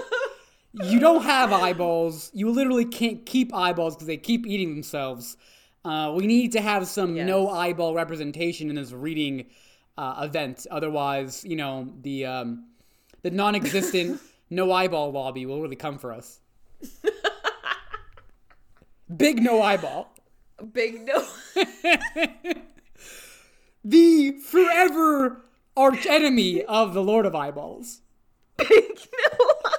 you 0.85 0.99
don't 1.01 1.23
have 1.23 1.53
eyeballs, 1.53 2.31
you 2.35 2.51
literally 2.51 2.85
can't 2.85 3.25
keep 3.27 3.55
eyeballs 3.55 3.95
because 3.95 4.07
they 4.07 4.17
keep 4.17 4.47
eating 4.47 4.75
themselves. 4.75 5.37
Uh, 5.85 6.13
we 6.17 6.27
need 6.27 6.53
to 6.53 6.61
have 6.61 6.87
some 6.87 7.17
Yes. 7.17 7.27
no 7.27 7.49
eyeball 7.49 7.95
representation 7.95 8.69
in 8.71 8.77
this 8.77 8.93
reading 8.93 9.47
uh, 9.99 10.23
event, 10.25 10.67
otherwise, 10.71 11.45
you 11.45 11.57
know, 11.57 11.93
the 12.03 12.25
um, 12.27 12.67
the 13.23 13.31
non-existent 13.31 14.21
no 14.51 14.71
eyeball 14.71 15.11
lobby 15.13 15.45
will 15.47 15.61
really 15.61 15.77
come 15.77 15.99
for 15.99 16.13
us. 16.13 16.41
Big 19.17 19.43
no 19.43 19.61
eyeball. 19.61 20.15
Big 20.73 21.01
no. 21.07 21.27
The 23.85 24.33
forever 24.33 25.43
arch 25.77 26.07
enemy 26.07 26.63
of 26.65 26.95
the 26.95 27.03
Lord 27.03 27.27
of 27.27 27.35
Eyeballs. 27.35 28.01
Big 28.57 28.69
no. 28.71 29.45
eyeball. 29.65 29.79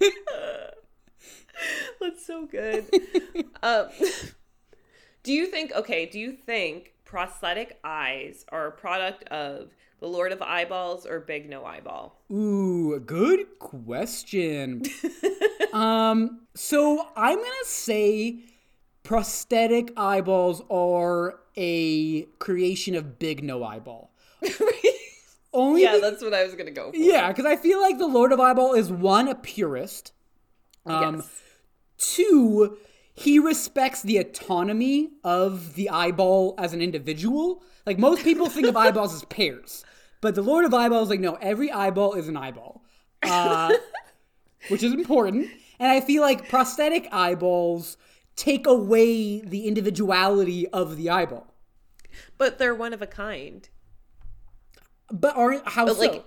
That's 2.00 2.26
so 2.26 2.46
good. 2.46 2.86
um, 3.62 3.88
do 5.22 5.32
you 5.32 5.46
think, 5.46 5.72
okay, 5.72 6.06
do 6.06 6.18
you 6.18 6.32
think 6.32 6.94
prosthetic 7.04 7.78
eyes 7.84 8.44
are 8.48 8.68
a 8.68 8.72
product 8.72 9.24
of 9.24 9.68
the 10.00 10.08
Lord 10.08 10.32
of 10.32 10.40
Eyeballs 10.40 11.04
or 11.04 11.20
Big 11.20 11.50
No 11.50 11.64
Eyeball? 11.64 12.18
Ooh, 12.32 12.98
good 13.00 13.58
question. 13.58 14.82
um, 15.72 16.40
so 16.54 17.08
I'm 17.16 17.36
gonna 17.36 17.50
say 17.64 18.40
prosthetic 19.10 19.92
eyeballs 19.96 20.62
are 20.70 21.40
a 21.56 22.22
creation 22.38 22.94
of 22.94 23.18
Big 23.18 23.42
No 23.42 23.64
Eyeball. 23.64 24.12
Only 25.52 25.82
yeah, 25.82 25.94
be- 25.94 26.00
that's 26.00 26.22
what 26.22 26.32
I 26.32 26.44
was 26.44 26.52
going 26.52 26.66
to 26.66 26.70
go 26.72 26.92
for. 26.92 26.96
yeah, 26.96 27.26
because 27.26 27.44
I 27.44 27.56
feel 27.56 27.80
like 27.80 27.98
the 27.98 28.06
Lord 28.06 28.30
of 28.30 28.38
Eyeball 28.38 28.74
is 28.74 28.88
one 28.88 29.26
a 29.26 29.34
purist. 29.34 30.12
Um, 30.86 31.16
Yes. 31.16 31.28
Two, 31.98 32.78
he 33.12 33.40
respects 33.40 34.00
the 34.00 34.18
autonomy 34.18 35.10
of 35.24 35.74
the 35.74 35.90
eyeball 35.90 36.54
as 36.56 36.72
an 36.72 36.80
individual. 36.80 37.64
Like 37.86 37.98
most 37.98 38.22
people 38.22 38.48
think 38.48 38.68
of 38.68 38.76
eyeballs 38.76 39.12
as 39.12 39.24
pairs, 39.24 39.84
but 40.20 40.36
the 40.36 40.42
Lord 40.42 40.64
of 40.64 40.72
Eyeballs, 40.72 41.10
like 41.10 41.18
no, 41.18 41.34
every 41.42 41.72
eyeball 41.72 42.14
is 42.14 42.28
an 42.28 42.36
eyeball, 42.36 42.84
uh, 43.24 43.72
which 44.68 44.84
is 44.84 44.92
important. 44.92 45.48
And 45.80 45.90
I 45.90 46.00
feel 46.00 46.22
like 46.22 46.48
prosthetic 46.48 47.08
eyeballs 47.10 47.96
take 48.40 48.66
away 48.66 49.40
the 49.40 49.66
individuality 49.66 50.66
of 50.68 50.96
the 50.96 51.10
eyeball. 51.10 51.54
But 52.38 52.58
they're 52.58 52.74
one 52.74 52.94
of 52.94 53.02
a 53.02 53.06
kind. 53.06 53.68
But 55.12 55.36
aren't 55.36 55.68
how 55.68 55.84
But 55.84 55.96
so? 55.96 56.00
like, 56.00 56.24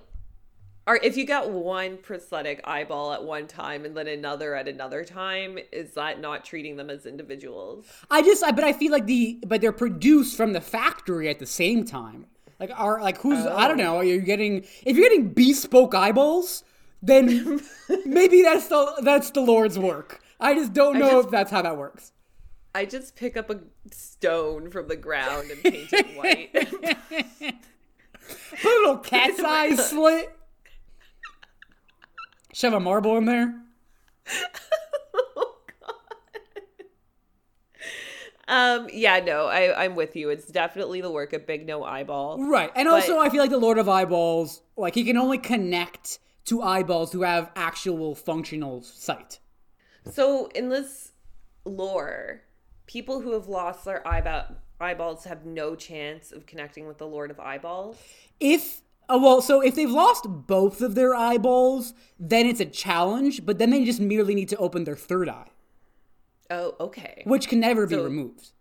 are 0.86 1.00
if 1.02 1.18
you 1.18 1.26
got 1.26 1.50
one 1.50 1.98
prosthetic 1.98 2.62
eyeball 2.66 3.14
at 3.14 3.24
one 3.24 3.48
time 3.48 3.84
and 3.84 3.98
then 3.98 4.08
another 4.08 4.56
at 4.56 4.68
another 4.68 5.04
time, 5.04 5.58
is 5.72 5.94
that 5.94 6.22
not 6.22 6.46
treating 6.46 6.76
them 6.76 6.92
as 6.92 7.06
individuals? 7.08 7.88
I 8.12 8.22
just, 8.22 8.44
I, 8.44 8.52
but 8.52 8.64
I 8.64 8.74
feel 8.74 8.92
like 8.92 9.08
the, 9.08 9.40
but 9.48 9.62
they're 9.62 9.72
produced 9.72 10.38
from 10.38 10.54
the 10.54 10.62
factory 10.62 11.30
at 11.30 11.40
the 11.40 11.46
same 11.48 11.84
time. 11.84 12.28
Like, 12.60 12.72
are 12.76 13.02
like 13.02 13.18
who's? 13.18 13.46
I 13.46 13.68
don't 13.68 13.78
know. 13.78 13.98
Are 13.98 14.04
you 14.04 14.22
getting? 14.22 14.66
If 14.86 14.96
you're 14.96 15.10
getting 15.10 15.30
bespoke 15.30 15.96
eyeballs, 15.96 16.64
then 17.02 17.60
maybe 18.06 18.44
that's 18.44 18.68
the 18.68 19.02
that's 19.02 19.32
the 19.32 19.42
Lord's 19.42 19.80
work. 19.80 20.22
I 20.44 20.54
just 20.56 20.74
don't 20.74 21.00
know 21.00 21.12
just- 21.12 21.26
if 21.28 21.32
that's 21.32 21.52
how 21.52 21.62
that 21.62 21.78
works. 21.78 22.12
I 22.76 22.86
just 22.86 23.16
pick 23.16 23.38
up 23.38 23.52
a 23.52 23.60
stone 23.92 24.72
from 24.72 24.88
the 24.88 24.96
ground 24.96 25.52
and 25.52 25.62
paint 25.62 25.94
it 25.94 26.18
white. 26.18 26.52
Put 28.62 28.66
a 28.66 28.80
little 28.80 28.98
cat's 28.98 29.40
eye 29.46 29.76
slit. 29.76 30.36
Shove 32.52 32.74
a 32.74 32.80
marble 32.80 33.16
in 33.18 33.26
there. 33.26 33.62
um, 38.48 38.88
yeah, 38.92 39.20
no, 39.20 39.46
I, 39.48 39.86
I'm 39.86 39.96
with 39.96 40.16
you. 40.16 40.30
It's 40.30 40.48
definitely 40.48 41.02
the 41.02 41.12
work 41.12 41.34
of 41.34 41.46
Big 41.46 41.68
No 41.68 41.84
Eyeball. 41.84 42.44
Right. 42.48 42.72
And 42.76 42.88
also, 42.88 43.20
I 43.20 43.30
feel 43.30 43.42
like 43.42 43.50
the 43.52 43.58
Lord 43.58 43.78
of 43.78 43.88
Eyeballs, 43.88 44.62
like, 44.78 44.96
he 44.96 45.04
can 45.04 45.18
only 45.18 45.38
connect 45.38 46.18
to 46.46 46.62
eyeballs 46.62 47.12
who 47.12 47.22
have 47.22 47.52
actual 47.56 48.16
functional 48.16 48.82
sight. 48.82 49.40
So 50.12 50.48
in 50.48 50.70
this 50.70 51.12
lore, 51.66 52.42
people 52.88 53.22
who 53.22 53.34
have 53.34 53.48
lost 53.48 53.86
their 53.86 54.06
eyeball 54.08 54.46
eyeballs 54.80 55.24
have 55.26 55.46
no 55.46 55.76
chance 55.76 56.32
of 56.32 56.46
connecting 56.46 56.86
with 56.88 56.98
the 56.98 57.08
Lord 57.08 57.32
of 57.32 57.40
Eyeballs. 57.40 57.98
If, 58.40 58.82
uh, 59.08 59.18
well, 59.22 59.42
so 59.42 59.62
if 59.62 59.76
they've 59.76 59.90
lost 59.90 60.26
both 60.28 60.82
of 60.82 60.96
their 60.96 61.16
eyeballs, 61.16 61.94
then 62.20 62.46
it's 62.46 62.60
a 62.60 62.66
challenge, 62.66 63.46
but 63.46 63.60
then 63.60 63.70
they 63.70 63.86
just 63.86 64.02
merely 64.02 64.36
need 64.36 64.50
to 64.50 64.58
open 64.58 64.84
their 64.84 64.98
third 64.98 65.30
eye, 65.30 65.48
Oh, 66.50 66.76
okay. 66.82 67.24
which 67.26 67.48
can 67.48 67.60
never 67.62 67.88
be 67.88 67.96
removed. 67.96 68.52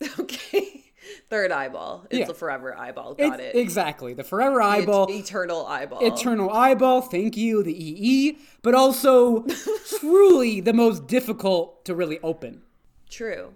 Okay. 0.18 0.89
Third 1.30 1.50
eyeball. 1.50 2.06
It's 2.10 2.18
Yeah. 2.20 2.30
a 2.30 2.34
forever 2.34 2.76
eyeball. 2.76 3.12
It's- 3.12 3.30
Got 3.30 3.40
it. 3.40 3.54
Exactly. 3.56 4.12
The 4.12 4.24
forever 4.24 4.60
eyeball. 4.60 5.06
The 5.06 5.18
eternal 5.18 5.66
eyeball. 5.66 6.04
Eternal 6.04 6.50
eyeball, 6.50 7.00
thank 7.00 7.36
you, 7.36 7.62
the 7.62 7.72
EE, 7.72 8.38
but 8.62 8.74
also 8.74 9.44
truly 9.98 10.60
the 10.60 10.72
most 10.74 11.06
difficult 11.06 11.84
to 11.86 11.94
really 11.94 12.18
open. 12.22 12.62
True. 13.08 13.54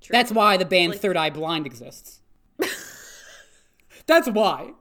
True. 0.00 0.12
That's 0.12 0.30
why 0.30 0.56
the 0.58 0.66
band 0.66 0.92
Like- 0.92 1.00
Third 1.00 1.16
Eye 1.16 1.30
Blind 1.30 1.66
exists. 1.66 2.20
That's 4.06 4.28
why. 4.28 4.72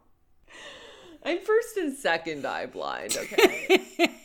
I'm 1.26 1.39
first 1.39 1.78
and 1.78 1.95
second 1.97 2.45
eye 2.45 2.66
blind, 2.66 3.18
okay? 3.18 3.80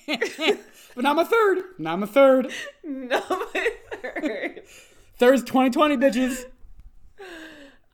But 0.97 1.05
now 1.05 1.11
I'm 1.13 1.19
a 1.21 1.25
third. 1.25 1.59
Now 1.79 1.93
I'm 1.93 2.03
a 2.03 2.07
third. 2.09 2.51
no, 2.83 3.23
my 3.29 3.71
third. 4.03 4.63
Third's 5.19 5.43
2020, 5.45 5.97
bitches. 5.97 6.47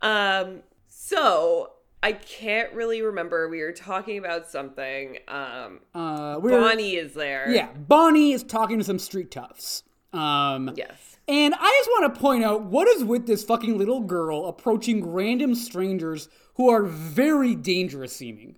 Um, 0.05 0.63
so 0.89 1.73
I 2.03 2.13
can't 2.13 2.73
really 2.75 3.03
remember. 3.03 3.49
We 3.49 3.63
were 3.63 3.73
talking 3.73 4.19
about 4.19 4.47
something. 4.47 5.19
Um, 5.27 5.81
Uh, 5.95 6.39
Bonnie 6.39 6.97
is 6.97 7.15
there. 7.15 7.51
Yeah, 7.51 7.73
Bonnie 7.73 8.33
is 8.33 8.43
talking 8.45 8.79
to 8.79 8.85
some 8.85 8.99
street 8.99 9.31
toughs. 9.31 9.83
Um, 10.13 10.71
Yes. 10.77 11.17
And 11.27 11.55
I 11.59 11.71
just 11.81 11.89
want 11.91 12.15
to 12.15 12.21
point 12.21 12.45
out 12.45 12.65
what 12.65 12.87
is 12.87 13.03
with 13.03 13.27
this 13.27 13.43
fucking 13.45 13.79
little 13.79 14.01
girl 14.01 14.45
approaching 14.47 15.11
random 15.11 15.55
strangers 15.55 16.29
who 16.57 16.69
are 16.69 16.83
very 16.83 17.55
dangerous 17.55 18.15
seeming. 18.15 18.57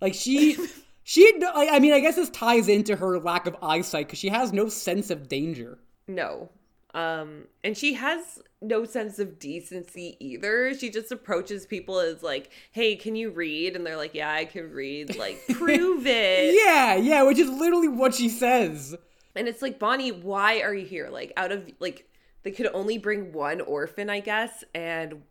Like 0.00 0.14
she, 0.14 0.56
she. 1.04 1.32
I 1.54 1.78
mean, 1.78 1.92
I 1.92 2.00
guess 2.00 2.16
this 2.16 2.30
ties 2.30 2.68
into 2.68 2.96
her 2.96 3.20
lack 3.20 3.46
of 3.46 3.56
eyesight 3.62 4.08
because 4.08 4.18
she 4.18 4.30
has 4.30 4.52
no 4.52 4.68
sense 4.68 5.10
of 5.10 5.28
danger. 5.28 5.78
No. 6.08 6.50
Um, 6.98 7.44
and 7.62 7.76
she 7.76 7.94
has 7.94 8.40
no 8.60 8.84
sense 8.84 9.20
of 9.20 9.38
decency 9.38 10.16
either. 10.18 10.74
She 10.74 10.90
just 10.90 11.12
approaches 11.12 11.64
people 11.64 12.00
as 12.00 12.22
like, 12.22 12.50
"Hey, 12.72 12.96
can 12.96 13.14
you 13.14 13.30
read?" 13.30 13.76
And 13.76 13.86
they're 13.86 13.96
like, 13.96 14.14
"Yeah, 14.14 14.32
I 14.32 14.44
can 14.46 14.72
read." 14.72 15.16
Like, 15.16 15.40
prove 15.52 16.06
it. 16.06 16.54
Yeah, 16.54 16.96
yeah, 16.96 17.22
which 17.22 17.38
is 17.38 17.48
literally 17.48 17.88
what 17.88 18.14
she 18.14 18.28
says. 18.28 18.96
And 19.36 19.46
it's 19.46 19.62
like, 19.62 19.78
Bonnie, 19.78 20.10
why 20.10 20.60
are 20.62 20.74
you 20.74 20.84
here? 20.86 21.08
Like, 21.08 21.32
out 21.36 21.52
of 21.52 21.70
like, 21.78 22.08
they 22.42 22.50
could 22.50 22.68
only 22.74 22.98
bring 22.98 23.32
one 23.32 23.60
orphan, 23.60 24.10
I 24.10 24.18
guess. 24.18 24.64
And 24.74 25.22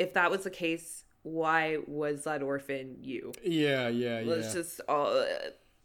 if 0.00 0.14
that 0.14 0.32
was 0.32 0.42
the 0.42 0.50
case, 0.50 1.04
why 1.22 1.78
was 1.86 2.24
that 2.24 2.42
orphan 2.42 2.96
you? 3.00 3.32
Yeah, 3.44 3.86
yeah, 3.88 4.20
yeah. 4.20 4.30
Let's 4.30 4.52
just 4.52 4.80
all. 4.88 5.24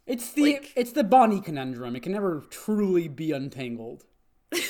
it's 0.06 0.32
the 0.32 0.54
like- 0.54 0.72
it's 0.74 0.92
the 0.92 1.04
Bonnie 1.04 1.40
conundrum. 1.40 1.94
It 1.94 2.02
can 2.02 2.10
never 2.12 2.42
truly 2.50 3.06
be 3.06 3.30
untangled. 3.30 4.04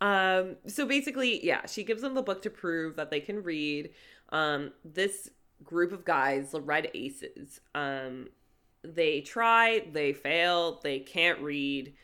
Um, 0.00 0.56
so 0.66 0.86
basically, 0.86 1.44
yeah, 1.44 1.66
she 1.66 1.84
gives 1.84 2.02
them 2.02 2.14
the 2.14 2.22
book 2.22 2.42
to 2.42 2.50
prove 2.50 2.96
that 2.96 3.10
they 3.10 3.20
can 3.20 3.42
read. 3.42 3.90
Um, 4.30 4.72
this 4.84 5.30
group 5.64 5.92
of 5.92 6.04
guys, 6.04 6.52
the 6.52 6.60
Red 6.60 6.90
Aces, 6.94 7.60
um, 7.74 8.28
they 8.82 9.20
try, 9.20 9.86
they 9.92 10.12
fail, 10.12 10.80
they 10.82 11.00
can't 11.00 11.40
read. 11.40 11.94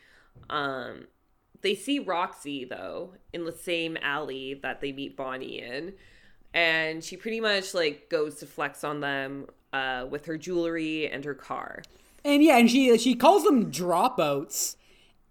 Um, 0.50 1.06
they 1.62 1.74
see 1.74 1.98
Roxy 1.98 2.64
though 2.64 3.14
in 3.32 3.44
the 3.44 3.52
same 3.52 3.96
alley 4.02 4.54
that 4.62 4.80
they 4.80 4.92
meet 4.92 5.16
Bonnie 5.16 5.60
in, 5.60 5.94
and 6.52 7.02
she 7.02 7.16
pretty 7.16 7.40
much 7.40 7.74
like 7.74 8.10
goes 8.10 8.36
to 8.36 8.46
flex 8.46 8.82
on 8.82 9.00
them 9.00 9.46
uh, 9.72 10.06
with 10.10 10.26
her 10.26 10.36
jewelry 10.36 11.08
and 11.08 11.24
her 11.24 11.34
car. 11.34 11.82
And 12.24 12.42
yeah, 12.42 12.58
and 12.58 12.70
she 12.70 12.96
she 12.98 13.14
calls 13.14 13.44
them 13.44 13.70
dropouts. 13.70 14.76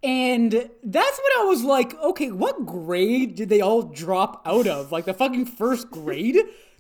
And 0.04 0.52
that's 0.52 1.18
when 1.18 1.32
I 1.40 1.46
was 1.46 1.64
like, 1.64 1.98
okay, 2.00 2.30
what 2.30 2.66
grade 2.66 3.36
did 3.36 3.48
they 3.48 3.62
all 3.62 3.84
drop 3.84 4.42
out 4.46 4.68
of? 4.68 4.92
Like 4.92 5.06
the 5.06 5.14
fucking 5.14 5.46
first 5.46 5.90
grade? 5.90 6.38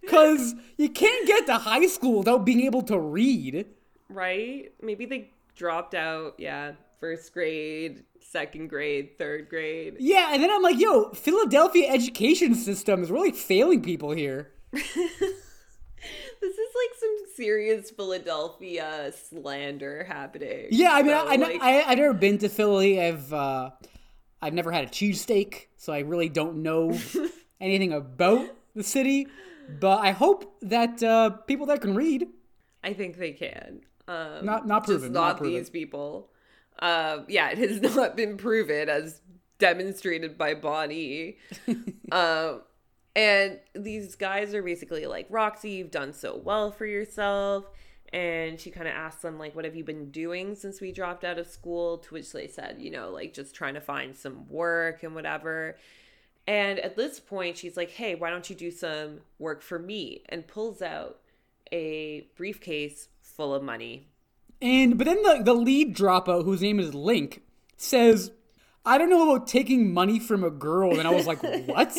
Cuz 0.08 0.56
you 0.78 0.90
can't 0.90 1.26
get 1.26 1.46
to 1.48 1.56
high 1.56 1.88
school 1.88 2.20
without 2.20 2.46
being 2.46 2.62
able 2.62 2.82
to 2.84 3.00
read. 3.00 3.66
Right? 4.10 4.74
Maybe 4.82 5.06
they 5.06 5.32
dropped 5.56 5.96
out, 5.96 6.36
yeah, 6.38 6.74
first 7.00 7.34
grade, 7.34 8.04
second 8.20 8.68
grade, 8.68 9.18
third 9.18 9.50
grade. 9.50 9.96
Yeah, 10.00 10.34
and 10.34 10.44
then 10.44 10.52
I'm 10.52 10.62
like, 10.62 10.80
yo, 10.80 11.10
Philadelphia 11.12 11.90
education 11.90 12.56
system 12.56 13.04
is 13.04 13.12
really 13.12 13.32
failing 13.32 13.82
people 13.82 14.12
here. 14.12 14.52
This 16.42 16.54
is 16.58 16.70
like 16.76 17.00
some 17.00 17.18
serious 17.36 17.90
Philadelphia 17.92 19.12
slander 19.30 20.04
happening. 20.04 20.68
Yeah, 20.72 20.92
I 20.94 21.02
mean, 21.04 21.12
So, 21.12 21.28
I, 21.28 21.34
I, 21.34 21.36
like, 21.36 21.62
I, 21.62 21.82
I've 21.84 21.98
never 21.98 22.14
been 22.14 22.38
to 22.40 22.50
Philly. 22.50 23.02
I've 23.02 23.32
uh, 23.32 23.72
I've 24.42 24.54
never 24.54 24.72
had 24.72 24.86
a 24.86 24.88
cheesesteak, 24.88 25.68
so 25.78 25.94
I 25.94 26.00
really 26.00 26.30
don't 26.30 26.62
know 26.64 26.98
anything 27.62 27.94
about 27.94 28.46
the 28.76 28.84
city. 28.84 29.28
But 29.80 30.00
I 30.00 30.12
hope 30.12 30.58
that 30.64 31.02
uh, 31.02 31.30
people 31.48 31.68
that 31.68 31.82
can 31.82 31.96
read. 31.96 32.28
I 32.84 32.94
think 32.94 33.18
they 33.18 33.32
can. 33.32 33.82
Um, 34.10 34.44
Not- 34.46 34.68
not 34.68 34.84
proven, 34.84 35.14
not 35.14 35.22
not, 35.22 35.38
proven. 35.38 35.56
these 35.56 35.70
people. 35.70 36.30
Uh, 36.80 37.20
yeah, 37.30 37.50
it 37.52 37.58
has 37.60 37.80
not 37.96 38.18
been 38.18 38.36
proven 38.36 38.90
as 38.90 39.22
demonstrated 39.60 40.38
by 40.38 40.54
Bonnie. 40.56 41.38
and 43.16 43.60
these 43.74 44.16
guys 44.16 44.54
are 44.54 44.64
basically 44.64 45.06
like, 45.06 45.28
Roxy, 45.30 45.72
you've 45.72 45.92
done 45.92 46.14
so 46.14 46.36
well 46.36 46.72
for 46.72 46.86
yourself. 46.86 47.66
And 48.12 48.60
she 48.60 48.70
kind 48.70 48.88
of 48.88 48.94
asks 48.94 49.24
them, 49.24 49.40
like, 49.40 49.56
what 49.56 49.66
have 49.66 49.76
you 49.76 49.84
been 49.84 50.12
doing 50.12 50.56
since 50.56 50.80
we 50.80 50.92
dropped 50.92 51.24
out 51.24 51.40
of 51.40 51.48
school? 51.48 51.98
To 52.00 52.14
which 52.14 52.32
they 52.32 52.48
said, 52.48 52.78
you 52.80 52.92
know, 52.92 53.10
like 53.10 53.34
just 53.34 53.56
trying 53.56 53.74
to 53.74 53.82
find 53.82 54.16
some 54.16 54.48
work 54.50 55.02
and 55.02 55.16
whatever. 55.16 55.78
And 56.46 56.78
at 56.80 56.96
this 56.96 57.20
point, 57.20 57.58
she's 57.58 57.78
like, 57.78 57.90
hey, 57.92 58.16
why 58.16 58.30
don't 58.30 58.48
you 58.50 58.56
do 58.56 58.70
some 58.70 59.22
work 59.40 59.62
for 59.62 59.80
me? 59.80 60.24
And 60.30 60.46
pulls 60.46 60.82
out 60.82 61.20
a 61.72 62.28
briefcase 62.36 63.08
full 63.22 63.54
of 63.54 63.64
money. 63.64 64.08
And 64.62 64.98
but 64.98 65.06
then 65.06 65.22
the 65.24 65.42
the 65.44 65.54
lead 65.54 65.96
dropout, 65.96 66.46
whose 66.46 66.62
name 66.62 66.80
is 66.80 66.94
Link, 66.94 67.42
says, 67.76 68.32
"I 68.86 68.98
don't 68.98 69.10
know 69.10 69.30
about 69.30 69.48
taking 69.48 69.94
money 69.94 70.20
from 70.20 70.44
a 70.44 70.50
girl." 70.50 70.98
And 70.98 71.08
I 71.08 71.12
was 71.12 71.28
like, 71.28 71.42
"What?" 71.68 71.98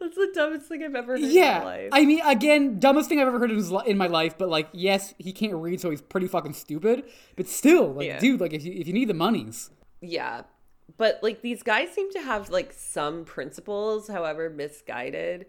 That's 0.00 0.14
the 0.14 0.30
dumbest 0.34 0.66
thing 0.66 0.82
I've 0.84 0.94
ever 0.94 1.12
heard 1.12 1.20
in 1.20 1.26
my 1.26 1.32
Yeah, 1.32 1.64
life. 1.64 1.88
I 1.92 2.04
mean, 2.04 2.20
again, 2.24 2.78
dumbest 2.78 3.08
thing 3.08 3.20
I've 3.20 3.26
ever 3.26 3.38
heard 3.38 3.50
in, 3.50 3.56
his, 3.56 3.72
in 3.86 3.98
my 3.98 4.06
life. 4.06 4.38
But 4.38 4.48
like, 4.48 4.68
yes, 4.72 5.14
he 5.18 5.32
can't 5.32 5.54
read, 5.54 5.80
so 5.80 5.90
he's 5.90 6.00
pretty 6.02 6.28
fucking 6.28 6.52
stupid. 6.52 7.04
But 7.36 7.48
still, 7.48 7.94
like, 7.94 8.06
Yeah. 8.06 8.18
dude, 8.20 8.40
like, 8.40 8.52
if 8.52 8.64
you 8.64 8.72
if 8.72 8.86
you 8.86 8.92
need 8.92 9.08
the 9.08 9.14
monies, 9.14 9.70
yeah. 10.00 10.42
But 10.96 11.18
like 11.22 11.42
these 11.42 11.62
guys 11.62 11.90
seem 11.90 12.10
to 12.12 12.20
have 12.20 12.48
like 12.50 12.72
some 12.72 13.24
principles, 13.24 14.08
however 14.08 14.48
misguided. 14.50 15.46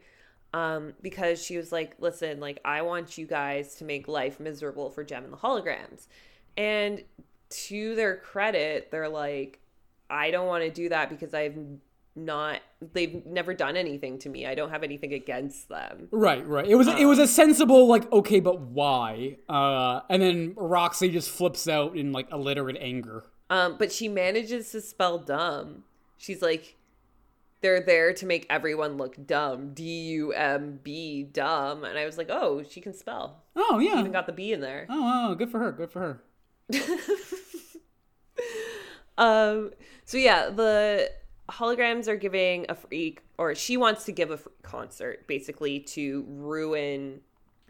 Um, 0.52 0.94
because 1.02 1.44
she 1.44 1.58
was 1.58 1.72
like, 1.72 1.96
listen, 2.00 2.40
like 2.40 2.60
I 2.66 2.82
want 2.82 3.18
you 3.20 3.28
guys 3.28 3.76
to 3.76 3.84
make 3.84 4.08
life 4.08 4.40
miserable 4.40 4.90
for 4.90 5.04
Jem 5.04 5.24
and 5.24 5.32
the 5.34 5.38
holograms. 5.38 6.08
And 6.58 7.04
to 7.52 7.96
their 7.96 8.18
credit, 8.18 8.90
they're 8.92 9.10
like, 9.10 9.60
I 10.10 10.32
don't 10.32 10.48
want 10.48 10.64
to 10.64 10.72
do 10.72 10.90
that 10.90 11.10
because 11.10 11.34
I've 11.34 11.58
not 12.16 12.60
they've 12.94 13.26
never 13.26 13.54
done 13.54 13.78
anything 13.78 14.20
to 14.20 14.30
me. 14.30 14.46
I 14.46 14.56
don't 14.56 14.70
have 14.72 14.84
anything 14.84 15.14
against 15.14 15.70
them. 15.70 16.08
right, 16.12 16.46
right. 16.46 16.68
It 16.68 16.76
was 16.76 16.88
it 16.88 17.06
was 17.06 17.20
a 17.20 17.28
sensible 17.28 17.88
like, 17.88 18.12
okay, 18.12 18.40
but 18.40 18.60
why? 18.60 19.38
Uh, 19.48 20.02
and 20.10 20.22
then 20.22 20.54
Roxy 20.56 21.10
just 21.10 21.30
flips 21.30 21.68
out 21.68 21.96
in 21.96 22.12
like 22.12 22.32
illiterate 22.32 22.78
anger. 22.80 23.26
Um, 23.50 23.78
but 23.78 23.92
she 23.92 24.08
manages 24.08 24.72
to 24.72 24.82
spell 24.82 25.18
dumb. 25.18 25.84
She's 26.18 26.42
like, 26.42 26.76
they're 27.62 27.82
there 27.82 28.14
to 28.14 28.26
make 28.26 28.46
everyone 28.50 28.98
look 28.98 29.26
dumb. 29.26 29.74
D 29.74 29.84
U 29.84 30.34
M 30.34 30.80
B, 30.84 31.24
dumb. 31.24 31.84
And 31.84 31.98
I 31.98 32.06
was 32.06 32.18
like, 32.18 32.30
oh, 32.30 32.64
she 32.68 32.82
can 32.82 32.94
spell. 32.94 33.44
Oh 33.56 33.80
yeah. 33.80 34.00
Even 34.00 34.12
got 34.12 34.26
the 34.26 34.34
B 34.34 34.52
in 34.54 34.62
there. 34.62 34.88
Oh, 34.90 35.30
oh, 35.32 35.36
good 35.36 35.50
for 35.52 35.60
her. 35.60 35.72
Good 35.72 35.92
for 35.92 36.00
her. 36.00 36.22
Um, 39.20 39.72
so 40.06 40.18
yeah, 40.18 40.50
the 40.50 41.12
holograms 41.50 42.08
are 42.08 42.16
giving 42.16 42.66
a 42.70 42.76
free, 42.76 43.18
or 43.38 43.54
she 43.54 43.78
wants 43.78 44.06
to 44.06 44.12
give 44.12 44.32
a 44.32 44.38
free 44.38 44.54
concert 44.64 45.28
basically 45.28 45.80
to 45.82 46.26
ruin 46.28 47.20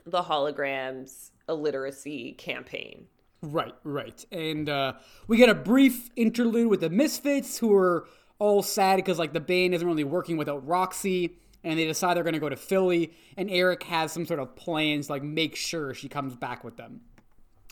the 0.05 0.21
holograms 0.21 1.31
illiteracy 1.49 2.33
campaign. 2.33 3.07
Right, 3.41 3.73
right. 3.83 4.23
And 4.31 4.69
uh, 4.69 4.93
we 5.27 5.37
get 5.37 5.49
a 5.49 5.55
brief 5.55 6.09
interlude 6.15 6.67
with 6.67 6.81
the 6.81 6.89
Misfits, 6.89 7.57
who 7.57 7.73
are 7.73 8.07
all 8.37 8.61
sad 8.61 8.97
because 8.97 9.17
like 9.17 9.33
the 9.33 9.39
band 9.39 9.73
isn't 9.73 9.87
really 9.87 10.03
working 10.03 10.37
without 10.37 10.65
Roxy, 10.67 11.37
and 11.63 11.79
they 11.79 11.85
decide 11.85 12.15
they're 12.15 12.23
going 12.23 12.33
to 12.33 12.39
go 12.39 12.49
to 12.49 12.55
Philly. 12.55 13.13
And 13.37 13.49
Eric 13.49 13.83
has 13.83 14.11
some 14.11 14.25
sort 14.25 14.39
of 14.39 14.55
plans 14.55 15.07
to 15.07 15.13
like 15.13 15.23
make 15.23 15.55
sure 15.55 15.93
she 15.93 16.09
comes 16.09 16.35
back 16.35 16.63
with 16.63 16.77
them. 16.77 17.01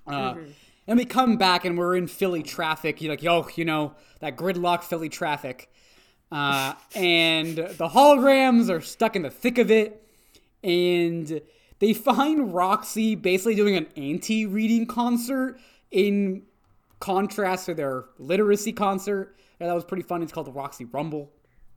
Uh, 0.07 0.35
And 0.87 0.97
we 0.97 1.05
come 1.05 1.37
back 1.37 1.65
and 1.65 1.77
we're 1.77 1.95
in 1.95 2.07
Philly 2.07 2.43
traffic. 2.43 3.01
You're 3.01 3.11
like, 3.11 3.21
yo, 3.21 3.47
you 3.55 3.65
know 3.65 3.93
that 4.19 4.37
gridlock 4.37 4.83
Philly 4.83 5.09
traffic. 5.09 5.69
Uh, 6.31 6.73
and 6.95 7.57
the 7.57 7.89
holograms 7.89 8.69
are 8.69 8.81
stuck 8.81 9.15
in 9.15 9.21
the 9.21 9.29
thick 9.29 9.57
of 9.57 9.71
it, 9.71 10.05
and 10.63 11.41
they 11.79 11.93
find 11.93 12.53
Roxy 12.53 13.15
basically 13.15 13.55
doing 13.55 13.75
an 13.77 13.87
anti-reading 13.95 14.87
concert 14.87 15.59
in 15.91 16.43
contrast 16.99 17.67
to 17.67 17.73
their 17.73 18.05
literacy 18.17 18.73
concert. 18.73 19.37
And 19.59 19.69
that 19.69 19.73
was 19.73 19.85
pretty 19.85 20.03
fun. 20.03 20.21
It's 20.21 20.31
called 20.31 20.47
the 20.47 20.51
Roxy 20.51 20.85
Rumble. 20.85 21.31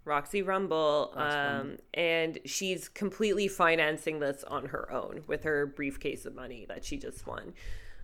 Roxy 0.04 0.42
Rumble, 0.42 1.12
um, 1.14 1.76
and 1.94 2.38
she's 2.44 2.88
completely 2.88 3.48
financing 3.48 4.18
this 4.18 4.42
on 4.44 4.66
her 4.66 4.90
own 4.90 5.22
with 5.26 5.44
her 5.44 5.66
briefcase 5.66 6.24
of 6.24 6.34
money 6.34 6.64
that 6.68 6.84
she 6.84 6.96
just 6.96 7.26
won, 7.26 7.52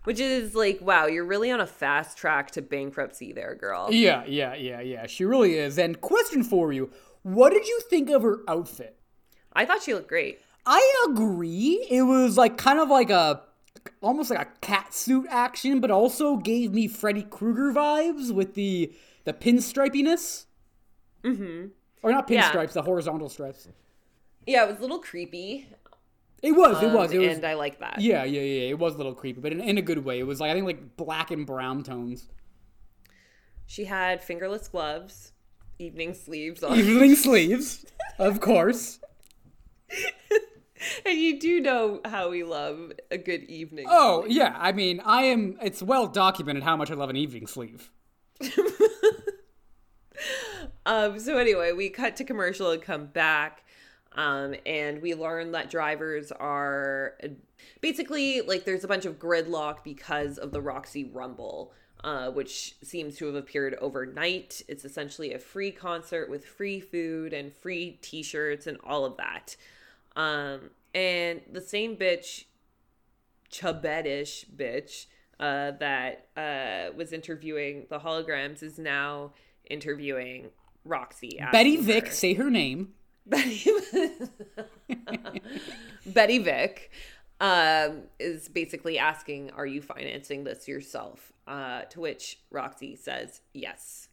which 0.06 0.20
is 0.20 0.54
like, 0.54 0.80
wow, 0.80 1.06
you're 1.06 1.24
really 1.24 1.50
on 1.50 1.60
a 1.60 1.66
fast 1.66 2.16
track 2.16 2.52
to 2.52 2.62
bankruptcy 2.62 3.32
there, 3.32 3.54
girl. 3.54 3.88
Yeah, 3.92 4.24
yeah, 4.26 4.54
yeah, 4.54 4.80
yeah. 4.80 5.06
She 5.06 5.24
really 5.24 5.58
is. 5.58 5.78
And 5.78 6.00
question 6.00 6.42
for 6.42 6.72
you: 6.72 6.90
What 7.22 7.50
did 7.52 7.66
you 7.66 7.80
think 7.90 8.08
of 8.10 8.22
her 8.22 8.38
outfit? 8.48 8.96
I 9.52 9.64
thought 9.64 9.82
she 9.82 9.94
looked 9.94 10.08
great. 10.08 10.38
I 10.64 11.06
agree. 11.10 11.86
It 11.90 12.02
was 12.02 12.36
like 12.36 12.56
kind 12.56 12.78
of 12.78 12.88
like 12.88 13.10
a 13.10 13.42
almost 14.00 14.30
like 14.30 14.40
a 14.40 14.50
cat 14.60 14.94
suit 14.94 15.26
action, 15.30 15.80
but 15.80 15.90
also 15.90 16.36
gave 16.36 16.72
me 16.72 16.88
Freddy 16.88 17.22
Krueger 17.22 17.72
vibes 17.72 18.32
with 18.32 18.54
the 18.54 18.92
the 19.24 19.32
pinstripiness. 19.32 20.46
Mm-hmm. 21.24 21.66
Or 22.02 22.12
not 22.12 22.30
Yeah. 22.30 22.50
pinstripes, 22.52 22.72
the 22.72 22.82
horizontal 22.82 23.28
stripes. 23.28 23.68
Yeah, 24.46 24.64
it 24.64 24.68
was 24.68 24.78
a 24.78 24.82
little 24.82 25.00
creepy. 25.00 25.68
It 26.42 26.52
was, 26.52 26.82
it 26.82 26.92
was, 26.92 27.10
um, 27.10 27.16
it 27.16 27.26
was. 27.26 27.36
and 27.36 27.46
I 27.46 27.54
like 27.54 27.80
that. 27.80 28.00
yeah, 28.00 28.22
yeah, 28.24 28.42
yeah. 28.42 28.68
It 28.70 28.78
was 28.78 28.94
a 28.94 28.96
little 28.98 29.14
creepy, 29.14 29.40
but 29.40 29.52
in, 29.52 29.60
in 29.60 29.78
a 29.78 29.82
good 29.82 30.04
way. 30.04 30.18
It 30.18 30.26
was 30.26 30.40
like 30.40 30.50
I 30.50 30.54
think 30.54 30.66
like 30.66 30.96
black 30.96 31.30
and 31.30 31.46
brown 31.46 31.82
tones. 31.82 32.28
She 33.66 33.84
had 33.84 34.22
fingerless 34.22 34.68
gloves, 34.68 35.32
evening 35.78 36.14
sleeves 36.14 36.62
on. 36.62 36.78
Evening 36.78 37.14
sleeves, 37.16 37.84
of 38.18 38.40
course. 38.40 39.00
and 41.06 41.18
you 41.18 41.40
do 41.40 41.60
know 41.60 42.00
how 42.04 42.30
we 42.30 42.44
love 42.44 42.92
a 43.10 43.18
good 43.18 43.44
evening. 43.44 43.86
Oh 43.88 44.24
yeah, 44.28 44.54
I 44.58 44.72
mean, 44.72 45.00
I 45.04 45.24
am. 45.24 45.58
It's 45.62 45.82
well 45.82 46.06
documented 46.06 46.62
how 46.62 46.76
much 46.76 46.90
I 46.90 46.94
love 46.94 47.10
an 47.10 47.16
evening 47.16 47.46
sleeve. 47.46 47.90
Um, 50.86 51.18
so 51.18 51.36
anyway, 51.36 51.72
we 51.72 51.90
cut 51.90 52.14
to 52.16 52.24
commercial 52.24 52.70
and 52.70 52.80
come 52.80 53.06
back. 53.06 53.64
Um, 54.16 54.54
and 54.64 55.02
we 55.02 55.14
learn 55.14 55.52
that 55.52 55.70
drivers 55.70 56.32
are 56.32 57.14
basically 57.80 58.40
like 58.40 58.64
there's 58.64 58.84
a 58.84 58.88
bunch 58.88 59.04
of 59.04 59.18
gridlock 59.18 59.84
because 59.84 60.38
of 60.38 60.52
the 60.52 60.60
Roxy 60.60 61.04
Rumble, 61.04 61.72
uh, 62.02 62.30
which 62.30 62.76
seems 62.82 63.16
to 63.18 63.26
have 63.26 63.34
appeared 63.34 63.74
overnight. 63.74 64.62
It's 64.68 64.84
essentially 64.84 65.34
a 65.34 65.38
free 65.38 65.70
concert 65.70 66.30
with 66.30 66.46
free 66.46 66.80
food 66.80 67.34
and 67.34 67.52
free 67.52 67.98
t 68.00 68.22
shirts 68.22 68.66
and 68.66 68.78
all 68.82 69.04
of 69.04 69.18
that. 69.18 69.56
Um, 70.16 70.70
and 70.94 71.42
the 71.52 71.60
same 71.60 71.96
bitch, 71.96 72.44
Chubetish 73.52 74.46
bitch, 74.56 75.06
uh, 75.38 75.72
that 75.72 76.28
uh, 76.38 76.94
was 76.96 77.12
interviewing 77.12 77.86
the 77.90 77.98
holograms 77.98 78.62
is 78.62 78.78
now 78.78 79.32
interviewing 79.68 80.48
Roxy. 80.86 81.38
Betty 81.52 81.76
Vick, 81.76 82.12
say 82.12 82.32
her 82.34 82.48
name. 82.48 82.94
Betty, 83.26 83.64
Betty 86.06 86.38
Vick 86.38 86.90
um, 87.40 88.02
is 88.18 88.48
basically 88.48 88.98
asking, 88.98 89.50
Are 89.50 89.66
you 89.66 89.82
financing 89.82 90.44
this 90.44 90.68
yourself? 90.68 91.32
Uh, 91.46 91.82
to 91.82 92.00
which 92.00 92.38
Roxy 92.50 92.96
says, 92.96 93.40
Yes. 93.52 94.08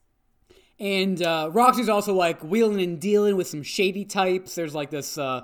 And 0.80 1.22
uh, 1.22 1.50
Roxy's 1.54 1.90
also 1.90 2.14
like 2.14 2.42
wheeling 2.42 2.82
and 2.82 3.00
dealing 3.00 3.38
with 3.38 3.48
some 3.48 3.64
shady 3.64 4.06
types. 4.06 4.56
There's 4.56 4.74
like 4.74 4.90
this, 4.90 5.18
uh, 5.18 5.44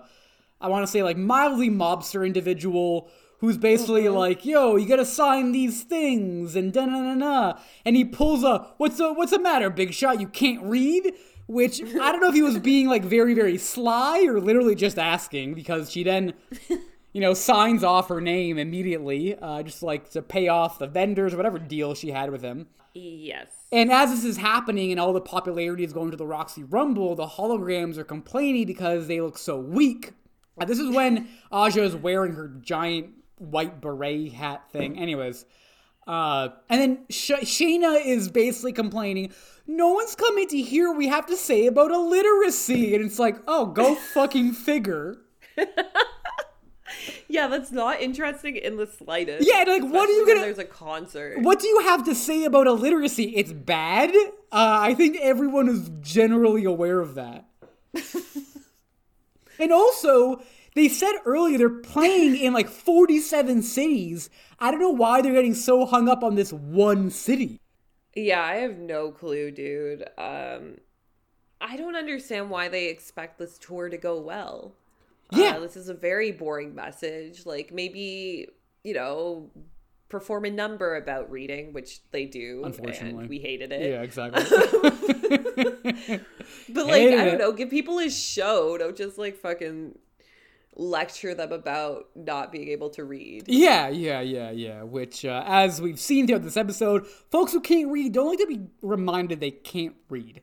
I 0.60 0.68
want 0.68 0.84
to 0.84 0.92
say 0.92 1.04
like 1.04 1.18
mildly 1.18 1.70
mobster 1.70 2.26
individual 2.26 3.10
who's 3.40 3.58
basically 3.58 4.10
like, 4.10 4.46
"Yo, 4.46 4.76
you 4.76 4.86
gotta 4.88 5.06
sign 5.06 5.52
these 5.52 5.84
things," 5.84 6.56
and 6.56 6.74
da 6.74 6.86
na 6.86 7.00
na 7.02 7.14
na. 7.14 7.60
And 7.86 7.96
he 7.96 8.04
pulls 8.04 8.44
a, 8.44 8.68
"What's 8.78 8.98
the 8.98 9.14
What's 9.14 9.32
the 9.32 9.40
matter, 9.40 9.70
Big 9.70 9.94
Shot? 9.94 10.20
You 10.20 10.28
can't 10.28 10.62
read." 10.64 11.14
Which 11.50 11.82
I 11.82 12.12
don't 12.12 12.22
know 12.22 12.30
if 12.30 12.36
he 12.36 12.44
was 12.44 12.60
being 12.60 12.88
like 12.88 13.04
very 13.04 13.34
very 13.34 13.58
sly 13.58 14.24
or 14.26 14.40
literally 14.40 14.76
just 14.76 15.00
asking 15.00 15.56
because 15.56 15.92
she 15.92 16.04
then 16.04 16.34
you 17.14 17.22
know, 17.22 17.34
signs 17.34 17.84
off 17.84 18.10
her 18.10 18.22
name 18.22 18.58
immediately, 18.58 19.36
uh, 19.36 19.64
just 19.64 19.82
like 19.82 20.10
to 20.12 20.22
pay 20.22 20.48
off 20.48 20.80
the 20.80 20.88
vendors 20.88 21.34
or 21.34 21.38
whatever 21.38 21.58
deal 21.58 21.96
she 21.96 22.12
had 22.12 22.32
with 22.32 22.42
him. 22.42 22.68
Yes. 22.94 23.48
And 23.72 23.92
as 23.92 24.10
this 24.12 24.24
is 24.24 24.38
happening 24.38 24.92
and 24.92 25.00
all 25.00 25.14
the 25.14 25.22
popularity 25.22 25.84
is 25.84 25.94
going 25.94 26.12
to 26.12 26.18
the 26.18 26.26
Roxy 26.26 26.64
Rumble, 26.64 27.16
the 27.16 27.26
holograms 27.26 27.98
are 27.98 28.04
complaining 28.04 28.66
because 28.66 29.08
they 29.08 29.22
look 29.22 29.38
so 29.38 29.58
weak. 29.60 30.14
Uh, 30.60 30.66
this 30.66 30.80
is 30.80 30.94
when 30.96 31.28
Aja 31.52 31.84
is 31.84 31.96
wearing 31.96 32.34
her 32.34 32.48
giant 32.48 33.12
white 33.38 33.82
beret 33.82 34.34
hat 34.34 34.72
thing. 34.72 35.00
Anyways, 35.00 35.46
uh, 36.10 36.50
and 36.70 36.82
then 36.82 37.06
Sh- 37.10 37.32
Shana 37.44 38.04
is 38.04 38.30
basically 38.30 38.74
complaining, 38.74 39.32
no 39.68 39.90
one's 39.94 40.16
coming 40.16 40.48
to 40.48 40.58
hear 40.60 40.90
what 40.90 40.98
we 40.98 41.08
have 41.08 41.28
to 41.28 41.38
say 41.38 41.68
about 41.68 41.92
illiteracy. 41.92 42.96
And 42.96 43.06
it's 43.06 43.20
like, 43.20 43.38
oh, 43.48 43.68
go 43.68 43.94
fucking 44.14 44.54
figure. 44.54 45.18
Yeah, 47.32 47.46
that's 47.46 47.72
not 47.72 48.02
interesting 48.02 48.56
in 48.56 48.76
the 48.78 48.88
slightest. 48.88 49.48
Yeah, 49.48 49.64
like, 49.68 49.84
what 49.84 50.10
are 50.10 50.12
you 50.12 50.26
gonna- 50.26 50.40
There's 50.42 50.58
a 50.58 50.64
concert. 50.66 51.40
What 51.40 51.60
do 51.60 51.68
you 51.68 51.82
have 51.82 52.04
to 52.06 52.16
say 52.16 52.44
about 52.46 52.66
illiteracy? 52.66 53.36
It's 53.36 53.54
bad. 53.54 54.10
Uh, 54.52 54.80
I 54.82 54.96
think 54.96 55.16
everyone 55.22 55.70
is 55.70 55.92
generally 56.02 56.66
aware 56.66 57.00
of 57.00 57.14
that. 57.14 57.46
and 59.60 59.72
also, 59.72 60.42
they 60.76 60.88
said 60.88 61.14
earlier 61.26 61.58
they're 61.58 61.70
playing 61.70 62.36
in 62.36 62.54
like 62.54 62.70
47 62.70 63.62
cities. 63.64 64.30
I 64.60 64.72
don't 64.72 64.80
know 64.80 64.90
why 64.90 65.22
they're 65.22 65.34
getting 65.34 65.56
so 65.56 65.86
hung 65.86 66.08
up 66.10 66.24
on 66.24 66.36
this 66.36 66.52
one 66.54 67.10
city. 67.10 67.60
Yeah, 68.16 68.42
I 68.42 68.56
have 68.56 68.78
no 68.78 69.12
clue, 69.12 69.52
dude. 69.52 70.04
Um, 70.18 70.78
I 71.62 71.78
don't 71.78 71.96
understand 71.96 72.50
why 72.50 72.68
they 72.68 72.88
expect 72.88 73.40
this 73.40 73.58
tour 73.58 73.90
to 73.90 73.98
go 73.98 74.20
well. 74.20 74.76
Yeah. 75.32 75.58
Uh, 75.58 75.60
this 75.60 75.78
is 75.78 75.90
a 75.90 75.94
very 75.94 76.32
boring 76.32 76.74
message. 76.74 77.46
Like 77.46 77.72
maybe 77.72 78.48
you 78.84 78.94
know, 78.94 79.50
perform 80.10 80.46
a 80.46 80.50
number 80.50 80.96
about 80.96 81.30
reading, 81.30 81.74
which 81.74 82.00
they 82.12 82.26
do. 82.26 82.64
Unfortunately. 82.66 83.22
and 83.22 83.30
we 83.30 83.40
hated 83.40 83.72
it. 83.72 83.90
Yeah, 83.92 84.02
exactly. 84.02 84.44
But 86.70 86.86
like, 86.88 87.02
Hated 87.02 87.20
I 87.20 87.26
don't 87.26 87.38
know, 87.38 87.52
give 87.52 87.70
people 87.70 88.00
a 88.00 88.10
show. 88.10 88.78
Don't 88.78 88.96
just 88.96 89.18
like 89.18 89.38
fucking 89.38 89.98
lecture 90.76 91.34
them 91.34 91.52
about 91.52 92.10
not 92.16 92.52
being 92.52 92.70
able 92.70 92.90
to 92.92 93.04
read. 93.04 93.44
yeah, 93.48 93.90
yeah, 93.90 94.22
yeah, 94.22 94.52
yeah. 94.52 94.84
Which, 94.84 95.26
uh, 95.26 95.44
as 95.46 95.82
we've 95.82 96.00
seen 96.00 96.28
throughout 96.28 96.44
this 96.44 96.58
episode, 96.58 97.06
folks 97.32 97.52
who 97.52 97.60
can't 97.60 97.92
read 97.92 98.14
don't 98.14 98.28
like 98.28 98.40
to 98.40 98.48
be 98.48 98.62
reminded 98.82 99.40
they 99.40 99.52
can't 99.52 99.96
read. 100.10 100.42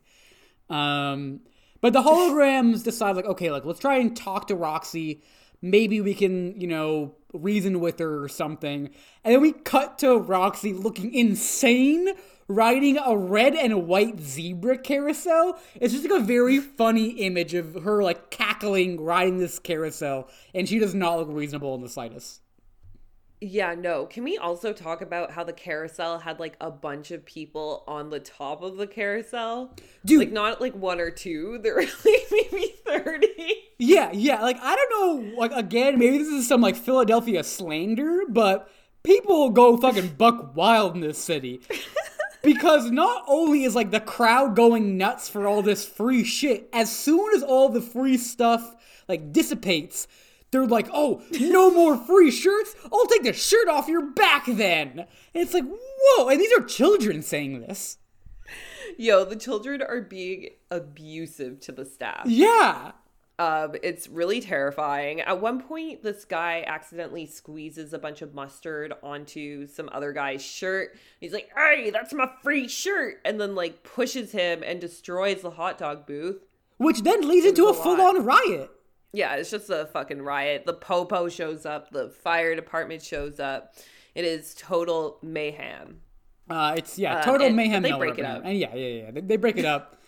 Um, 0.68 1.40
but 1.80 1.92
the 1.92 2.02
holograms 2.02 2.82
decide, 2.82 3.16
like, 3.16 3.26
okay, 3.26 3.50
like 3.50 3.64
let's 3.64 3.80
try 3.80 3.96
and 3.98 4.16
talk 4.16 4.48
to 4.48 4.56
Roxy. 4.56 5.22
Maybe 5.62 6.00
we 6.00 6.14
can, 6.14 6.60
you 6.60 6.66
know, 6.66 7.14
reason 7.32 7.80
with 7.80 7.98
her 7.98 8.22
or 8.22 8.28
something. 8.28 8.90
And 9.24 9.34
then 9.34 9.40
we 9.40 9.52
cut 9.52 9.98
to 9.98 10.18
Roxy 10.18 10.72
looking 10.72 11.14
insane, 11.14 12.12
riding 12.48 12.98
a 12.98 13.16
red 13.16 13.54
and 13.54 13.86
white 13.86 14.20
zebra 14.20 14.78
carousel. 14.78 15.58
It's 15.74 15.92
just 15.92 16.08
like 16.08 16.20
a 16.20 16.24
very 16.24 16.60
funny 16.60 17.10
image 17.10 17.54
of 17.54 17.82
her 17.82 18.02
like 18.02 18.30
cackling, 18.30 19.00
riding 19.00 19.38
this 19.38 19.58
carousel, 19.58 20.28
and 20.54 20.68
she 20.68 20.78
does 20.78 20.94
not 20.94 21.18
look 21.18 21.28
reasonable 21.30 21.74
in 21.74 21.82
the 21.82 21.88
slightest. 21.88 22.40
Yeah, 23.40 23.74
no. 23.74 24.06
Can 24.06 24.24
we 24.24 24.38
also 24.38 24.72
talk 24.72 25.02
about 25.02 25.30
how 25.30 25.44
the 25.44 25.52
carousel 25.52 26.18
had 26.18 26.40
like 26.40 26.56
a 26.58 26.70
bunch 26.70 27.10
of 27.10 27.24
people 27.26 27.84
on 27.86 28.08
the 28.08 28.18
top 28.18 28.62
of 28.62 28.78
the 28.78 28.86
carousel? 28.86 29.74
Dude. 30.06 30.20
Like 30.20 30.32
not 30.32 30.60
like 30.60 30.74
one 30.74 31.00
or 31.00 31.10
two. 31.10 31.58
There 31.62 31.74
were 31.74 31.82
like 31.82 32.26
maybe 32.30 32.74
30. 32.86 33.26
Yeah, 33.78 34.10
yeah. 34.12 34.40
Like 34.40 34.58
I 34.62 34.74
don't 34.74 34.90
know. 34.90 35.36
Like 35.36 35.52
again, 35.52 35.98
maybe 35.98 36.18
this 36.18 36.28
is 36.28 36.48
some 36.48 36.62
like 36.62 36.76
Philadelphia 36.76 37.44
slander, 37.44 38.22
but 38.28 38.70
people 39.02 39.50
go 39.50 39.76
fucking 39.76 40.14
buck 40.16 40.56
wild 40.56 40.94
in 40.94 41.00
this 41.00 41.18
city. 41.18 41.60
Because 42.46 42.92
not 42.92 43.24
only 43.26 43.64
is 43.64 43.74
like 43.74 43.90
the 43.90 43.98
crowd 43.98 44.54
going 44.54 44.96
nuts 44.96 45.28
for 45.28 45.48
all 45.48 45.62
this 45.62 45.84
free 45.84 46.22
shit, 46.22 46.68
as 46.72 46.94
soon 46.94 47.34
as 47.34 47.42
all 47.42 47.68
the 47.68 47.80
free 47.80 48.16
stuff 48.16 48.76
like 49.08 49.32
dissipates, 49.32 50.06
they're 50.52 50.64
like, 50.64 50.88
"Oh, 50.92 51.22
no 51.40 51.70
more 51.74 51.96
free 51.96 52.30
shirts! 52.30 52.76
I'll 52.92 53.06
take 53.06 53.24
the 53.24 53.32
shirt 53.32 53.68
off 53.68 53.88
your 53.88 54.12
back 54.12 54.46
then." 54.46 55.00
And 55.00 55.08
it's 55.34 55.54
like, 55.54 55.64
whoa! 55.66 56.28
And 56.28 56.40
these 56.40 56.52
are 56.52 56.62
children 56.62 57.20
saying 57.20 57.62
this. 57.62 57.98
Yo, 58.96 59.24
the 59.24 59.34
children 59.34 59.82
are 59.82 60.00
being 60.00 60.50
abusive 60.70 61.58
to 61.62 61.72
the 61.72 61.84
staff. 61.84 62.26
Yeah. 62.26 62.92
Um, 63.38 63.74
it's 63.82 64.08
really 64.08 64.40
terrifying. 64.40 65.20
At 65.20 65.40
one 65.42 65.60
point, 65.60 66.02
this 66.02 66.24
guy 66.24 66.64
accidentally 66.66 67.26
squeezes 67.26 67.92
a 67.92 67.98
bunch 67.98 68.22
of 68.22 68.34
mustard 68.34 68.94
onto 69.02 69.66
some 69.66 69.90
other 69.92 70.12
guy's 70.14 70.42
shirt. 70.42 70.96
He's 71.20 71.34
like, 71.34 71.50
"Hey, 71.54 71.90
that's 71.90 72.14
my 72.14 72.30
free 72.42 72.66
shirt!" 72.66 73.20
And 73.26 73.38
then 73.38 73.54
like 73.54 73.82
pushes 73.82 74.32
him 74.32 74.62
and 74.64 74.80
destroys 74.80 75.42
the 75.42 75.50
hot 75.50 75.76
dog 75.76 76.06
booth. 76.06 76.46
Which 76.78 77.02
then 77.02 77.28
leads 77.28 77.44
into 77.46 77.66
a 77.66 77.70
a 77.70 77.74
full-on 77.74 78.24
riot. 78.24 78.70
Yeah, 79.12 79.36
it's 79.36 79.50
just 79.50 79.68
a 79.70 79.86
fucking 79.92 80.22
riot. 80.22 80.64
The 80.66 80.74
popo 80.74 81.28
shows 81.28 81.66
up. 81.66 81.90
The 81.90 82.08
fire 82.10 82.54
department 82.54 83.02
shows 83.02 83.38
up. 83.38 83.74
It 84.14 84.24
is 84.24 84.54
total 84.54 85.18
mayhem. 85.22 86.00
Uh, 86.48 86.74
it's 86.78 86.98
yeah, 86.98 87.18
Um, 87.18 87.22
total 87.24 87.50
mayhem. 87.50 87.82
they 87.82 87.92
break 87.92 88.18
it 88.18 88.24
up. 88.24 88.42
and 88.44 88.56
yeah, 88.58 88.74
yeah, 88.74 89.02
yeah. 89.04 89.10
They, 89.10 89.20
they 89.20 89.36
break 89.36 89.56
it 89.58 89.64
up. 89.66 90.00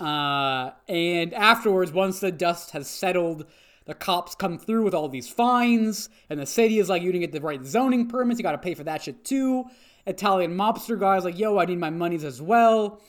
Uh, 0.00 0.70
and 0.88 1.32
afterwards, 1.34 1.92
once 1.92 2.20
the 2.20 2.32
dust 2.32 2.72
has 2.72 2.88
settled, 2.88 3.46
the 3.86 3.94
cops 3.94 4.34
come 4.34 4.58
through 4.58 4.82
with 4.82 4.94
all 4.94 5.08
these 5.08 5.28
fines, 5.28 6.08
and 6.28 6.40
the 6.40 6.46
city 6.46 6.78
is 6.78 6.88
like, 6.88 7.02
"You 7.02 7.12
didn't 7.12 7.22
get 7.22 7.32
the 7.32 7.40
right 7.40 7.64
zoning 7.64 8.08
permits. 8.08 8.38
You 8.38 8.42
got 8.42 8.52
to 8.52 8.58
pay 8.58 8.74
for 8.74 8.84
that 8.84 9.02
shit 9.02 9.24
too." 9.24 9.64
Italian 10.06 10.56
mobster 10.56 10.98
guys 10.98 11.24
like, 11.24 11.38
"Yo, 11.38 11.58
I 11.58 11.64
need 11.66 11.78
my 11.78 11.90
monies 11.90 12.24
as 12.24 12.42
well." 12.42 13.00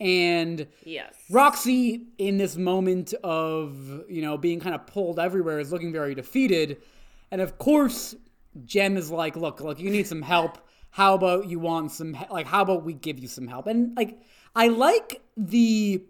And 0.00 0.66
Yes. 0.84 1.14
Roxy, 1.30 2.06
in 2.16 2.38
this 2.38 2.56
moment 2.56 3.12
of, 3.22 4.02
you 4.08 4.22
know, 4.22 4.38
being 4.38 4.58
kind 4.58 4.74
of 4.74 4.86
pulled 4.86 5.18
everywhere, 5.18 5.60
is 5.60 5.72
looking 5.72 5.92
very 5.92 6.14
defeated. 6.14 6.78
And 7.30 7.40
of 7.42 7.58
course, 7.58 8.14
Jem 8.64 8.96
is 8.96 9.10
like, 9.10 9.36
look, 9.36 9.60
look, 9.60 9.78
you 9.78 9.90
need 9.90 10.06
some 10.06 10.22
help. 10.22 10.58
How 10.90 11.14
about 11.14 11.48
you 11.48 11.58
want 11.58 11.92
some, 11.92 12.14
he- 12.14 12.24
like, 12.30 12.46
how 12.46 12.62
about 12.62 12.82
we 12.84 12.94
give 12.94 13.18
you 13.18 13.28
some 13.28 13.46
help? 13.46 13.66
And, 13.66 13.94
like, 13.96 14.18
I 14.56 14.68
like 14.68 15.20
the, 15.36 16.02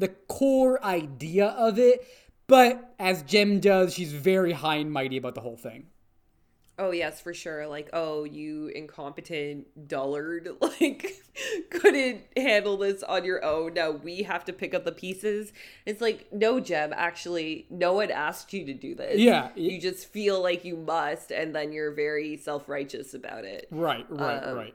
the 0.00 0.08
core 0.08 0.82
idea 0.84 1.46
of 1.46 1.78
it, 1.78 2.04
but 2.46 2.94
as 2.98 3.22
Jem 3.22 3.60
does, 3.60 3.94
she's 3.94 4.12
very 4.12 4.52
high 4.52 4.76
and 4.76 4.90
mighty 4.90 5.16
about 5.16 5.34
the 5.34 5.40
whole 5.40 5.56
thing. 5.56 5.86
Oh 6.78 6.92
yes, 6.92 7.20
for 7.20 7.34
sure. 7.34 7.66
Like, 7.66 7.90
oh, 7.92 8.24
you 8.24 8.68
incompetent 8.68 9.86
dullard, 9.86 10.48
like 10.62 11.14
couldn't 11.70 12.22
handle 12.34 12.78
this 12.78 13.02
on 13.02 13.26
your 13.26 13.44
own. 13.44 13.74
Now 13.74 13.90
we 13.90 14.22
have 14.22 14.46
to 14.46 14.54
pick 14.54 14.72
up 14.72 14.86
the 14.86 14.92
pieces. 14.92 15.52
It's 15.84 16.00
like, 16.00 16.32
no, 16.32 16.58
Jem, 16.58 16.94
actually, 16.96 17.66
no 17.68 17.92
one 17.92 18.10
asked 18.10 18.54
you 18.54 18.64
to 18.64 18.72
do 18.72 18.94
this. 18.94 19.18
Yeah. 19.20 19.50
You 19.54 19.78
just 19.78 20.06
feel 20.06 20.42
like 20.42 20.64
you 20.64 20.78
must, 20.78 21.30
and 21.30 21.54
then 21.54 21.70
you're 21.72 21.92
very 21.92 22.38
self 22.38 22.66
righteous 22.66 23.12
about 23.12 23.44
it. 23.44 23.68
Right, 23.70 24.06
right, 24.08 24.38
Um, 24.42 24.56
right. 24.56 24.74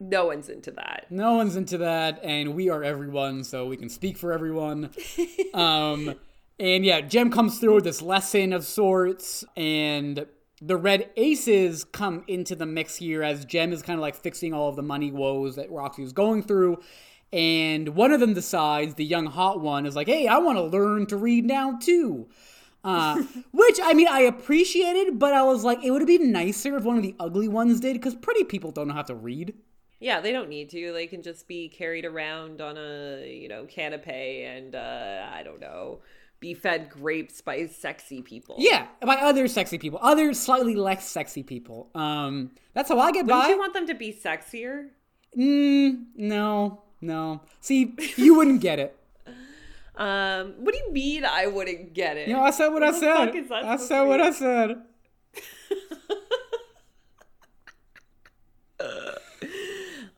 No 0.00 0.26
one's 0.26 0.48
into 0.48 0.70
that. 0.72 1.06
No 1.10 1.34
one's 1.34 1.56
into 1.56 1.78
that, 1.78 2.20
and 2.22 2.54
we 2.54 2.68
are 2.68 2.82
everyone, 2.82 3.44
so 3.44 3.66
we 3.66 3.76
can 3.76 3.88
speak 3.88 4.18
for 4.18 4.32
everyone. 4.32 4.90
um, 5.54 6.14
and 6.58 6.84
yeah, 6.84 7.00
Jem 7.00 7.30
comes 7.30 7.58
through 7.58 7.76
with 7.76 7.84
this 7.84 8.02
lesson 8.02 8.52
of 8.52 8.64
sorts, 8.64 9.44
and 9.56 10.26
the 10.60 10.76
red 10.76 11.10
aces 11.16 11.84
come 11.84 12.24
into 12.26 12.54
the 12.54 12.66
mix 12.66 12.96
here 12.96 13.22
as 13.22 13.44
Jem 13.44 13.72
is 13.72 13.82
kind 13.82 13.98
of 13.98 14.02
like 14.02 14.14
fixing 14.14 14.52
all 14.52 14.68
of 14.68 14.76
the 14.76 14.82
money 14.82 15.10
woes 15.10 15.56
that 15.56 15.70
Roxy 15.70 16.02
is 16.02 16.12
going 16.12 16.42
through. 16.42 16.80
And 17.32 17.90
one 17.90 18.12
of 18.12 18.20
them 18.20 18.34
decides, 18.34 18.94
the 18.94 19.04
young 19.04 19.26
hot 19.26 19.60
one, 19.60 19.86
is 19.86 19.96
like, 19.96 20.06
hey, 20.06 20.28
I 20.28 20.38
want 20.38 20.56
to 20.56 20.62
learn 20.62 21.06
to 21.06 21.16
read 21.16 21.44
now 21.44 21.78
too. 21.78 22.28
Uh, 22.84 23.24
which, 23.52 23.80
I 23.82 23.92
mean, 23.92 24.06
I 24.08 24.20
appreciated, 24.20 25.18
but 25.18 25.34
I 25.34 25.42
was 25.42 25.64
like, 25.64 25.82
it 25.82 25.90
would 25.90 26.00
have 26.00 26.08
been 26.08 26.30
nicer 26.30 26.76
if 26.76 26.84
one 26.84 26.96
of 26.96 27.02
the 27.02 27.16
ugly 27.18 27.48
ones 27.48 27.80
did, 27.80 27.94
because 27.94 28.14
pretty 28.14 28.44
people 28.44 28.70
don't 28.70 28.88
know 28.88 28.94
how 28.94 29.02
to 29.02 29.14
read. 29.14 29.54
Yeah, 30.04 30.20
they 30.20 30.32
don't 30.32 30.50
need 30.50 30.68
to. 30.68 30.92
They 30.92 31.06
can 31.06 31.22
just 31.22 31.48
be 31.48 31.66
carried 31.70 32.04
around 32.04 32.60
on 32.60 32.76
a, 32.76 33.26
you 33.26 33.48
know, 33.48 33.64
canopy 33.64 34.42
and, 34.42 34.74
uh, 34.74 35.26
I 35.32 35.42
don't 35.42 35.60
know, 35.60 36.00
be 36.40 36.52
fed 36.52 36.90
grapes 36.90 37.40
by 37.40 37.64
sexy 37.68 38.20
people. 38.20 38.56
Yeah, 38.58 38.88
by 39.00 39.14
other 39.16 39.48
sexy 39.48 39.78
people, 39.78 39.98
other 40.02 40.34
slightly 40.34 40.74
less 40.74 41.08
sexy 41.08 41.42
people. 41.42 41.88
Um, 41.94 42.50
that's 42.74 42.90
how 42.90 42.98
I 42.98 43.12
get 43.12 43.24
Wouldn't 43.24 43.44
by. 43.44 43.48
you 43.48 43.58
want 43.58 43.72
them 43.72 43.86
to 43.86 43.94
be 43.94 44.12
sexier? 44.12 44.90
mm, 45.34 46.04
no, 46.16 46.82
no. 47.00 47.40
See, 47.62 47.96
you 48.16 48.34
wouldn't 48.34 48.60
get 48.60 48.78
it. 48.78 48.94
Um, 49.96 50.54
what 50.58 50.74
do 50.74 50.80
you 50.84 50.90
mean 50.92 51.24
I 51.24 51.46
wouldn't 51.46 51.94
get 51.94 52.16
it? 52.16 52.26
You 52.26 52.34
know, 52.34 52.42
I 52.42 52.50
said 52.50 52.70
what 52.70 52.82
I 52.82 52.90
said. 52.90 53.14
fuck 53.26 53.34
is 53.36 53.48
that 53.48 53.64
I 53.64 53.76
said 53.76 54.02
what? 54.02 54.20
I 54.20 54.32
said. 54.32 54.82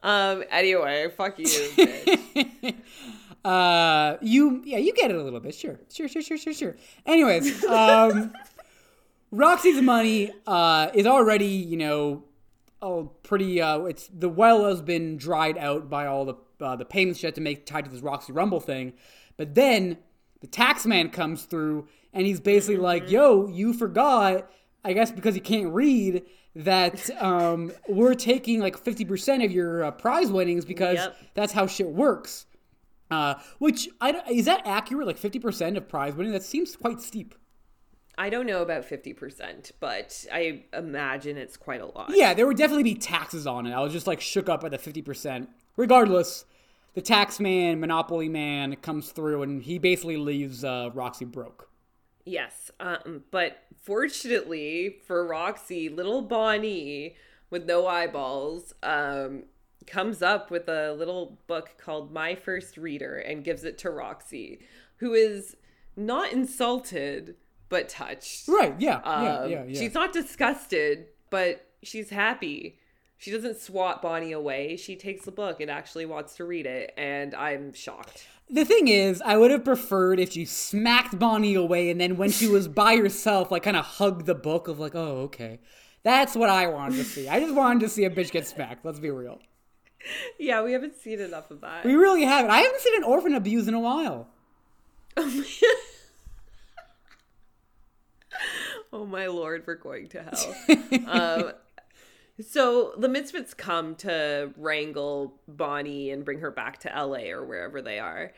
Um, 0.07 0.45
anyway, 0.51 1.09
fuck 1.17 1.39
you. 1.39 1.47
Uh, 3.45 4.17
you, 4.23 4.61
yeah, 4.65 4.79
you 4.79 4.93
get 4.93 5.09
it 5.09 5.17
a 5.17 5.23
little 5.23 5.39
bit. 5.39 5.55
Sure, 5.55 5.79
sure, 5.89 6.09
sure, 6.09 6.21
sure, 6.21 6.37
sure, 6.37 6.53
sure. 6.53 6.77
Anyways, 7.07 7.65
um, 7.67 8.33
Roxy's 9.31 9.81
money 9.81 10.33
uh, 10.49 10.91
is 10.93 11.07
already, 11.07 11.47
you 11.47 11.77
know, 11.77 12.25
oh, 12.83 13.13
pretty. 13.23 13.63
Uh, 13.63 13.83
it's 13.83 14.09
the 14.09 14.29
well 14.29 14.65
has 14.65 14.83
been 14.83 15.17
dried 15.17 15.57
out 15.59 15.89
by 15.89 16.07
all 16.07 16.25
the 16.25 16.35
uh, 16.61 16.75
the 16.75 16.85
payments 16.85 17.21
she 17.21 17.29
had 17.29 17.37
to 17.37 17.41
make 17.41 17.67
tied 17.67 17.85
to 17.85 17.91
this 17.93 18.01
Roxy 18.01 18.33
Rumble 18.33 18.59
thing. 18.59 18.95
But 19.37 19.55
then 19.55 19.99
the 20.41 20.49
tax 20.49 20.85
man 20.85 21.11
comes 21.11 21.45
through 21.45 21.87
and 22.13 22.27
he's 22.27 22.41
basically 22.41 22.79
like, 22.79 23.13
"Yo, 23.13 23.47
you 23.47 23.73
forgot." 23.73 24.51
I 24.85 24.93
guess 24.93 25.13
because 25.13 25.37
you 25.37 25.41
can't 25.41 25.73
read 25.73 26.23
that 26.57 27.11
um, 27.23 27.71
we're 27.89 28.15
taking 28.15 28.61
like 28.61 28.77
fifty 28.79 29.05
percent 29.05 29.43
of 29.43 29.53
your 29.53 29.85
uh, 29.85 29.91
prize 29.93 30.31
winnings 30.31 30.65
because 30.65 30.97
Yep. 30.97 31.17
that's 31.35 31.53
how 31.53 31.67
shit 31.67 31.89
works. 31.89 32.47
Uh, 33.11 33.35
which 33.59 33.89
I 34.01 34.21
is 34.31 34.47
that 34.47 34.63
accurate? 34.67 35.07
Like 35.07 35.19
fifty 35.19 35.39
percent 35.39 35.77
of 35.77 35.89
prize 35.89 36.15
winning? 36.15 36.33
That 36.33 36.43
seems 36.43 36.75
quite 36.75 37.01
steep. 37.01 37.35
I 38.19 38.31
don't 38.31 38.47
know 38.47 38.63
about 38.63 38.89
50%, 38.89 39.73
but 39.79 40.25
I 40.33 40.63
imagine 40.73 41.37
it's 41.37 41.59
quite 41.59 41.83
a 41.83 41.85
lot. 41.87 42.13
Yeah, 42.15 42.33
there 42.33 42.47
would 42.47 42.57
definitely 42.57 42.83
be 42.85 42.95
taxes 42.95 43.47
on 43.47 43.67
it. 43.67 43.73
I 43.75 43.81
was 43.83 43.93
just 43.93 44.07
like 44.07 44.23
shook 44.23 44.49
up 44.49 44.63
by 44.63 44.71
the 44.71 44.79
50%. 44.79 45.49
Regardless, 45.77 46.47
the 46.95 47.03
tax 47.03 47.39
man, 47.39 47.79
Monopoly 47.79 48.31
man 48.31 48.77
comes 48.77 49.11
through 49.11 49.43
and 49.43 49.63
he 49.63 49.79
basically 49.79 50.17
leaves 50.17 50.65
uh, 50.65 50.89
Roxy 50.95 51.27
broke. 51.27 51.66
Yes, 52.27 52.73
um, 52.81 53.23
but 53.31 53.63
fortunately 53.83 54.97
for 55.07 55.25
Roxy, 55.25 55.89
little 55.89 56.23
Bonnie 56.23 57.15
with 57.51 57.67
no 57.67 57.87
eyeballs 57.87 58.75
um, 58.83 59.45
comes 59.87 60.23
up 60.23 60.51
with 60.51 60.69
a 60.69 60.93
little 60.93 61.39
book 61.47 61.77
called 61.79 62.13
My 62.13 62.35
First 62.35 62.77
Reader 62.77 63.19
and 63.19 63.45
gives 63.45 63.63
it 63.63 63.79
to 63.79 63.91
Roxy, 63.91 64.59
who 64.97 65.15
is 65.15 65.57
not 65.97 66.33
insulted 66.33 67.37
but 67.69 67.89
touched. 67.89 68.49
Right, 68.49 68.75
yeah, 68.79 69.01
yeah, 69.05 69.37
Um, 69.39 69.51
yeah, 69.51 69.65
yeah. 69.65 69.79
She's 69.79 69.95
not 69.95 70.13
disgusted, 70.13 71.07
but 71.31 71.65
she's 71.83 72.11
happy. 72.11 72.79
She 73.19 73.31
doesn't 73.31 73.59
swat 73.59 74.03
Bonnie 74.03 74.33
away. 74.33 74.77
She 74.77 74.95
takes 74.97 75.25
the 75.25 75.33
book 75.33 75.61
and 75.61 75.71
actually 75.71 76.07
wants 76.07 76.37
to 76.37 76.45
read 76.45 76.67
it, 76.67 76.93
and 76.97 77.35
I'm 77.35 77.73
shocked. 77.73 78.27
the 78.51 78.65
thing 78.65 78.89
is, 78.89 79.23
I 79.23 79.37
would 79.37 79.51
have 79.51 79.65
preferred 79.65 80.21
if 80.21 80.33
she 80.33 80.45
smacked 80.45 81.19
Bonnie 81.19 81.55
away 81.55 81.91
and 81.91 82.01
then 82.01 82.17
when 82.17 82.31
she 82.31 82.47
was 82.47 82.69
by 82.69 82.97
herself, 82.97 83.51
like 83.51 83.63
kind 83.63 83.77
of 83.77 83.85
hugged 83.85 84.27
the 84.27 84.35
book 84.35 84.69
of 84.69 84.79
like, 84.79 84.95
oh, 84.95 85.23
okay. 85.23 85.61
That's 86.03 86.37
what 86.37 86.51
I 86.51 86.69
wanted 86.69 86.97
to 86.97 87.05
see. 87.05 87.29
I 87.29 87.41
just 87.41 87.55
wanted 87.55 87.81
to 87.81 87.89
see 87.89 88.05
a 88.05 88.11
bitch 88.11 88.31
get 88.31 88.47
smacked. 88.47 88.85
Let's 88.85 89.01
be 89.01 89.11
real. 89.11 89.41
Yeah, 90.39 90.63
we 90.63 90.73
haven't 90.73 90.95
seen 90.95 91.19
enough 91.19 91.51
of 91.51 91.63
that. 91.63 91.85
We 91.85 91.95
really 91.95 92.23
haven't. 92.23 92.53
I 92.53 92.59
haven't 92.59 92.81
seen 92.81 92.97
an 92.97 93.03
orphan 93.03 93.35
abuse 93.35 93.67
in 93.67 93.75
a 93.75 93.81
while. 93.81 94.29
Oh 98.93 99.05
my 99.05 99.27
lord, 99.27 99.65
we're 99.67 99.75
going 99.75 100.09
to 100.09 100.23
hell. 100.23 101.07
um, 101.07 101.53
so 102.41 102.93
the 102.99 103.09
Misfits 103.09 103.55
come 103.55 103.95
to 103.97 104.53
wrangle 104.57 105.41
Bonnie 105.49 106.11
and 106.11 106.25
bring 106.25 106.41
her 106.41 106.51
back 106.51 106.79
to 106.81 106.89
LA 106.89 107.31
or 107.31 107.45
wherever 107.45 107.81
they 107.81 107.99
are. 107.99 108.33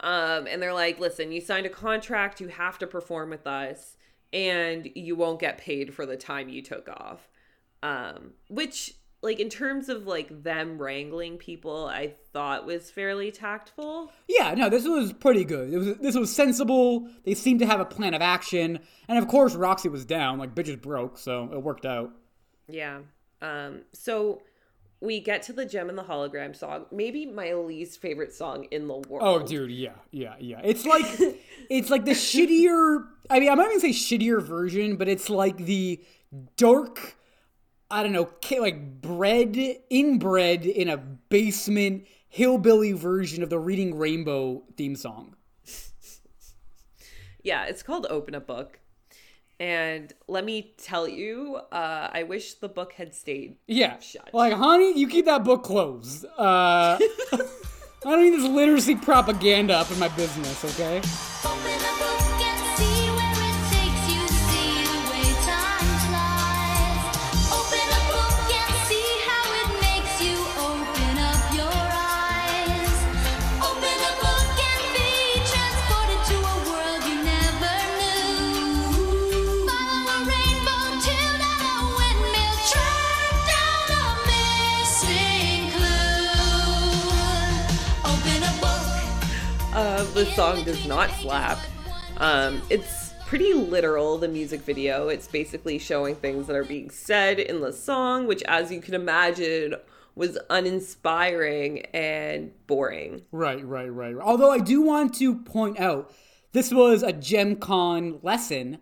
Um, 0.00 0.46
and 0.46 0.60
they're 0.60 0.74
like, 0.74 0.98
listen, 0.98 1.32
you 1.32 1.40
signed 1.40 1.66
a 1.66 1.70
contract, 1.70 2.40
you 2.40 2.48
have 2.48 2.78
to 2.78 2.86
perform 2.86 3.30
with 3.30 3.46
us, 3.46 3.96
and 4.32 4.88
you 4.94 5.14
won't 5.16 5.40
get 5.40 5.58
paid 5.58 5.94
for 5.94 6.06
the 6.06 6.16
time 6.16 6.48
you 6.48 6.62
took 6.62 6.88
off. 6.88 7.28
Um, 7.82 8.32
which, 8.48 8.94
like, 9.22 9.40
in 9.40 9.48
terms 9.48 9.88
of 9.88 10.06
like 10.06 10.42
them 10.42 10.80
wrangling 10.80 11.36
people, 11.36 11.86
I 11.86 12.14
thought 12.32 12.66
was 12.66 12.90
fairly 12.90 13.30
tactful. 13.30 14.12
Yeah, 14.28 14.54
no, 14.54 14.68
this 14.68 14.86
was 14.86 15.12
pretty 15.12 15.44
good. 15.44 15.72
It 15.72 15.78
was 15.78 15.96
this 15.98 16.16
was 16.16 16.34
sensible. 16.34 17.08
They 17.24 17.34
seemed 17.34 17.60
to 17.60 17.66
have 17.66 17.80
a 17.80 17.84
plan 17.84 18.14
of 18.14 18.22
action, 18.22 18.80
and 19.08 19.18
of 19.18 19.28
course, 19.28 19.54
Roxy 19.54 19.88
was 19.88 20.04
down. 20.04 20.38
Like 20.38 20.54
bitches 20.54 20.80
broke, 20.80 21.18
so 21.18 21.50
it 21.52 21.62
worked 21.62 21.86
out. 21.86 22.12
Yeah. 22.68 23.00
Um, 23.42 23.82
so 23.92 24.40
we 25.00 25.18
get 25.20 25.42
to 25.42 25.52
the 25.52 25.66
Jem 25.66 25.88
and 25.88 25.98
the 25.98 26.04
hologram 26.04 26.54
song, 26.54 26.86
maybe 26.92 27.26
my 27.26 27.52
least 27.54 28.00
favorite 28.00 28.32
song 28.32 28.68
in 28.70 28.86
the 28.86 28.94
world. 28.94 29.20
Oh, 29.20 29.44
dude, 29.44 29.72
yeah, 29.72 29.90
yeah, 30.12 30.36
yeah. 30.38 30.60
It's 30.62 30.86
like 30.86 31.04
it's 31.68 31.90
like 31.90 32.04
the 32.04 32.12
shittier. 32.12 33.04
I 33.28 33.40
mean, 33.40 33.50
I'm 33.50 33.58
not 33.58 33.68
even 33.68 33.80
say 33.80 33.90
shittier 33.90 34.40
version, 34.40 34.96
but 34.96 35.08
it's 35.08 35.28
like 35.28 35.56
the 35.58 36.00
dark. 36.56 37.16
I 37.90 38.02
don't 38.02 38.12
know, 38.12 38.30
like 38.58 39.02
bred 39.02 39.58
inbred 39.90 40.64
in 40.64 40.88
a 40.88 40.96
basement 40.96 42.06
hillbilly 42.28 42.92
version 42.92 43.42
of 43.42 43.50
the 43.50 43.58
Reading 43.58 43.98
Rainbow 43.98 44.62
theme 44.76 44.96
song. 44.96 45.36
Yeah, 47.44 47.64
it's 47.64 47.82
called 47.82 48.06
Open 48.08 48.36
a 48.36 48.40
Book. 48.40 48.78
And 49.62 50.12
let 50.26 50.44
me 50.44 50.74
tell 50.76 51.06
you, 51.06 51.60
uh, 51.70 52.10
I 52.12 52.24
wish 52.24 52.54
the 52.54 52.68
book 52.68 52.94
had 52.94 53.14
stayed. 53.14 53.58
Yeah, 53.68 54.00
Shut. 54.00 54.30
like 54.34 54.54
honey, 54.54 54.98
you 54.98 55.06
keep 55.06 55.26
that 55.26 55.44
book 55.44 55.62
closed. 55.62 56.24
Uh, 56.36 56.98
I 57.32 57.38
don't 58.02 58.24
need 58.24 58.30
this 58.30 58.42
literacy 58.42 58.96
propaganda 58.96 59.74
up 59.74 59.88
in 59.92 60.00
my 60.00 60.08
business, 60.08 60.64
okay? 60.64 61.00
Uh, 90.22 90.34
song 90.36 90.62
does 90.62 90.86
not 90.86 91.10
slap. 91.10 91.58
Um, 92.18 92.62
it's 92.70 93.12
pretty 93.26 93.54
literal, 93.54 94.18
the 94.18 94.28
music 94.28 94.60
video. 94.60 95.08
It's 95.08 95.26
basically 95.26 95.80
showing 95.80 96.14
things 96.14 96.46
that 96.46 96.54
are 96.54 96.62
being 96.62 96.90
said 96.90 97.40
in 97.40 97.60
the 97.60 97.72
song, 97.72 98.28
which, 98.28 98.40
as 98.44 98.70
you 98.70 98.80
can 98.80 98.94
imagine, 98.94 99.74
was 100.14 100.38
uninspiring 100.48 101.86
and 101.86 102.52
boring. 102.68 103.22
Right, 103.32 103.66
right, 103.66 103.88
right. 103.88 104.14
Although 104.14 104.52
I 104.52 104.60
do 104.60 104.80
want 104.80 105.12
to 105.16 105.34
point 105.34 105.80
out, 105.80 106.14
this 106.52 106.72
was 106.72 107.02
a 107.02 107.12
JemCon 107.12 108.22
lesson. 108.22 108.78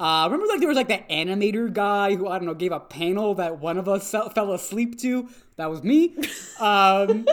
Uh, 0.00 0.24
remember, 0.24 0.48
like 0.48 0.58
there 0.58 0.68
was 0.68 0.76
like 0.76 0.88
that 0.88 1.08
animator 1.08 1.72
guy 1.72 2.16
who 2.16 2.26
I 2.26 2.38
don't 2.38 2.46
know 2.46 2.54
gave 2.54 2.72
a 2.72 2.80
panel 2.80 3.36
that 3.36 3.60
one 3.60 3.78
of 3.78 3.88
us 3.88 4.10
fell 4.10 4.52
asleep 4.52 4.98
to. 5.02 5.28
That 5.54 5.70
was 5.70 5.84
me. 5.84 6.16
Um, 6.58 7.26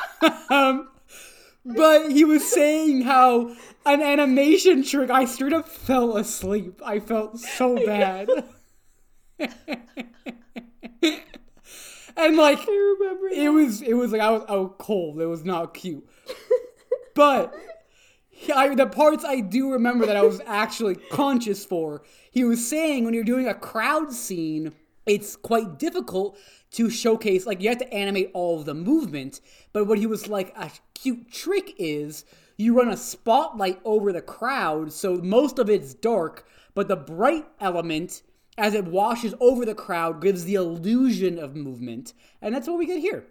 um, 0.50 0.88
but 1.64 2.10
he 2.12 2.24
was 2.24 2.44
saying 2.50 3.02
how 3.02 3.54
an 3.86 4.02
animation 4.02 4.82
trick. 4.82 5.10
I 5.10 5.24
straight 5.24 5.52
up 5.52 5.68
fell 5.68 6.16
asleep. 6.16 6.80
I 6.84 7.00
felt 7.00 7.38
so 7.38 7.74
bad. 7.86 8.28
and 12.16 12.36
like 12.36 12.58
I 12.60 12.96
remember 12.98 13.28
it 13.28 13.52
was 13.52 13.82
it 13.82 13.94
was 13.94 14.12
like 14.12 14.20
I 14.20 14.30
was 14.30 14.42
out 14.48 14.78
cold. 14.78 15.20
It 15.20 15.26
was 15.26 15.44
not 15.44 15.74
cute. 15.74 16.06
But 17.14 17.54
I, 18.54 18.74
the 18.74 18.86
parts 18.86 19.24
I 19.24 19.40
do 19.40 19.72
remember 19.72 20.06
that 20.06 20.16
I 20.16 20.22
was 20.22 20.40
actually 20.46 20.96
conscious 20.96 21.64
for, 21.64 22.02
he 22.30 22.44
was 22.44 22.66
saying 22.66 23.04
when 23.04 23.14
you're 23.14 23.24
doing 23.24 23.46
a 23.46 23.54
crowd 23.54 24.12
scene, 24.12 24.72
it's 25.06 25.36
quite 25.36 25.78
difficult 25.78 26.36
to 26.74 26.90
showcase, 26.90 27.46
like, 27.46 27.60
you 27.60 27.68
have 27.68 27.78
to 27.78 27.92
animate 27.92 28.30
all 28.34 28.58
of 28.58 28.64
the 28.64 28.74
movement. 28.74 29.40
But 29.72 29.86
what 29.86 29.98
he 29.98 30.06
was 30.06 30.28
like, 30.28 30.52
a 30.56 30.70
cute 30.94 31.30
trick 31.32 31.74
is 31.78 32.24
you 32.56 32.76
run 32.76 32.88
a 32.88 32.96
spotlight 32.96 33.80
over 33.84 34.12
the 34.12 34.22
crowd, 34.22 34.92
so 34.92 35.16
most 35.16 35.58
of 35.58 35.68
it's 35.70 35.94
dark, 35.94 36.46
but 36.74 36.88
the 36.88 36.96
bright 36.96 37.46
element, 37.60 38.22
as 38.58 38.74
it 38.74 38.84
washes 38.84 39.34
over 39.40 39.64
the 39.64 39.74
crowd, 39.74 40.20
gives 40.20 40.44
the 40.44 40.54
illusion 40.54 41.38
of 41.38 41.56
movement. 41.56 42.12
And 42.42 42.54
that's 42.54 42.68
what 42.68 42.78
we 42.78 42.86
get 42.86 43.00
here. 43.00 43.24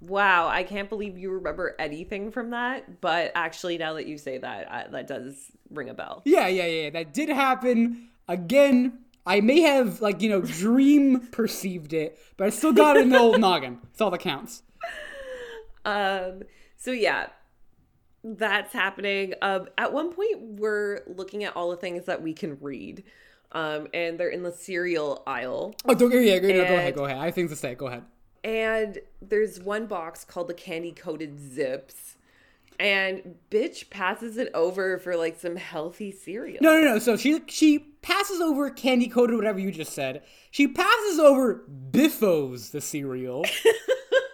Wow, 0.00 0.48
I 0.48 0.62
can't 0.62 0.88
believe 0.88 1.18
you 1.18 1.30
remember 1.30 1.76
anything 1.78 2.30
from 2.30 2.50
that. 2.50 3.02
But 3.02 3.32
actually, 3.34 3.76
now 3.76 3.94
that 3.94 4.06
you 4.06 4.16
say 4.16 4.38
that, 4.38 4.72
I, 4.72 4.86
that 4.88 5.06
does 5.06 5.50
ring 5.70 5.90
a 5.90 5.94
bell. 5.94 6.22
Yeah, 6.24 6.48
yeah, 6.48 6.66
yeah. 6.66 6.90
That 6.90 7.12
did 7.12 7.28
happen. 7.28 8.08
Again, 8.26 9.00
I 9.26 9.40
may 9.40 9.60
have 9.60 10.00
like, 10.00 10.22
you 10.22 10.28
know, 10.28 10.40
dream 10.40 11.28
perceived 11.28 11.92
it, 11.92 12.18
but 12.36 12.46
I 12.46 12.50
still 12.50 12.72
got 12.72 12.96
it 12.96 13.02
in 13.02 13.10
the 13.10 13.18
old 13.18 13.40
noggin. 13.40 13.78
It's 13.92 14.00
all 14.00 14.10
that 14.10 14.18
counts. 14.18 14.62
Um, 15.84 16.42
so 16.76 16.90
yeah, 16.90 17.28
that's 18.24 18.72
happening. 18.72 19.34
Um, 19.42 19.68
at 19.78 19.92
one 19.92 20.12
point, 20.12 20.40
we're 20.40 21.00
looking 21.06 21.44
at 21.44 21.56
all 21.56 21.70
the 21.70 21.76
things 21.76 22.06
that 22.06 22.22
we 22.22 22.32
can 22.32 22.58
read. 22.60 23.04
Um, 23.52 23.88
and 23.92 24.18
they're 24.18 24.28
in 24.28 24.42
the 24.42 24.52
cereal 24.52 25.22
aisle. 25.26 25.74
Oh, 25.84 25.94
don't, 25.94 26.12
yeah, 26.12 26.20
yeah, 26.20 26.38
go, 26.38 26.48
go 26.48 26.74
ahead, 26.74 26.94
go 26.94 27.04
ahead. 27.04 27.18
I 27.18 27.24
have 27.26 27.34
things 27.34 27.50
to 27.50 27.56
say. 27.56 27.74
Go 27.74 27.88
ahead. 27.88 28.04
And 28.44 28.98
there's 29.20 29.60
one 29.60 29.86
box 29.86 30.24
called 30.24 30.48
the 30.48 30.54
candy 30.54 30.92
coated 30.92 31.40
zips. 31.40 32.16
And 32.80 33.36
bitch 33.50 33.90
passes 33.90 34.38
it 34.38 34.50
over 34.54 34.98
for 34.98 35.14
like 35.14 35.38
some 35.38 35.56
healthy 35.56 36.10
cereal. 36.10 36.58
No, 36.62 36.80
no, 36.80 36.94
no. 36.94 36.98
So 36.98 37.16
she 37.16 37.42
she 37.46 37.78
passes 37.78 38.40
over 38.40 38.70
candy 38.70 39.06
coated, 39.06 39.36
whatever 39.36 39.58
you 39.58 39.70
just 39.70 39.92
said. 39.92 40.22
She 40.50 40.66
passes 40.66 41.18
over 41.18 41.62
Biffos, 41.90 42.70
the 42.70 42.80
cereal. 42.80 43.44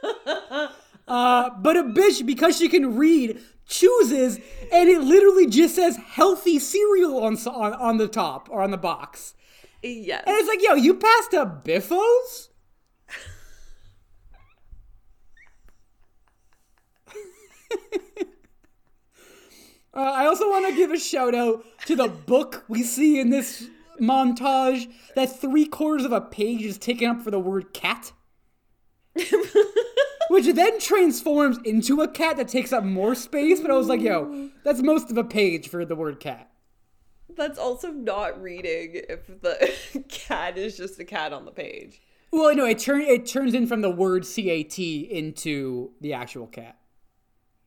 uh, 1.08 1.50
but 1.58 1.76
a 1.76 1.82
bitch, 1.82 2.24
because 2.24 2.56
she 2.56 2.68
can 2.68 2.96
read, 2.96 3.40
chooses, 3.66 4.36
and 4.72 4.88
it 4.88 5.00
literally 5.00 5.48
just 5.48 5.74
says 5.74 5.96
healthy 5.96 6.60
cereal 6.60 7.18
on 7.18 7.36
on, 7.48 7.72
on 7.74 7.96
the 7.96 8.06
top 8.06 8.48
or 8.48 8.62
on 8.62 8.70
the 8.70 8.78
box. 8.78 9.34
Yes. 9.82 10.22
And 10.24 10.36
it's 10.36 10.48
like, 10.48 10.62
yo, 10.62 10.74
you 10.74 10.94
passed 10.94 11.34
a 11.34 11.44
Biffos? 11.46 12.48
uh, 19.96 20.00
I 20.00 20.26
also 20.26 20.48
want 20.50 20.68
to 20.68 20.76
give 20.76 20.90
a 20.90 20.98
shout 20.98 21.34
out 21.34 21.64
to 21.86 21.96
the 21.96 22.08
book 22.08 22.64
we 22.68 22.82
see 22.82 23.18
in 23.18 23.30
this 23.30 23.68
montage. 23.98 24.92
That 25.14 25.40
three 25.40 25.66
quarters 25.66 26.04
of 26.04 26.12
a 26.12 26.20
page 26.20 26.62
is 26.62 26.76
taken 26.76 27.08
up 27.08 27.22
for 27.22 27.30
the 27.30 27.40
word 27.40 27.72
cat. 27.72 28.12
Which 30.28 30.52
then 30.52 30.78
transforms 30.80 31.58
into 31.64 32.02
a 32.02 32.08
cat 32.08 32.36
that 32.36 32.48
takes 32.48 32.72
up 32.72 32.84
more 32.84 33.14
space, 33.14 33.60
but 33.60 33.70
I 33.70 33.74
was 33.74 33.86
like, 33.86 34.02
yo, 34.02 34.50
that's 34.64 34.82
most 34.82 35.10
of 35.10 35.16
a 35.16 35.24
page 35.24 35.68
for 35.68 35.84
the 35.84 35.96
word 35.96 36.20
cat. 36.20 36.50
That's 37.34 37.58
also 37.58 37.90
not 37.90 38.42
reading 38.42 39.02
if 39.08 39.26
the 39.26 40.04
cat 40.08 40.58
is 40.58 40.76
just 40.76 41.00
a 41.00 41.04
cat 41.04 41.32
on 41.32 41.46
the 41.46 41.52
page. 41.52 42.02
Well, 42.32 42.54
no, 42.54 42.66
it 42.66 42.80
turn 42.80 43.00
it 43.02 43.26
turns 43.26 43.54
in 43.54 43.66
from 43.66 43.80
the 43.80 43.90
word 43.90 44.24
cat 44.24 45.10
into 45.10 45.92
the 46.00 46.12
actual 46.12 46.48
cat. 46.48 46.76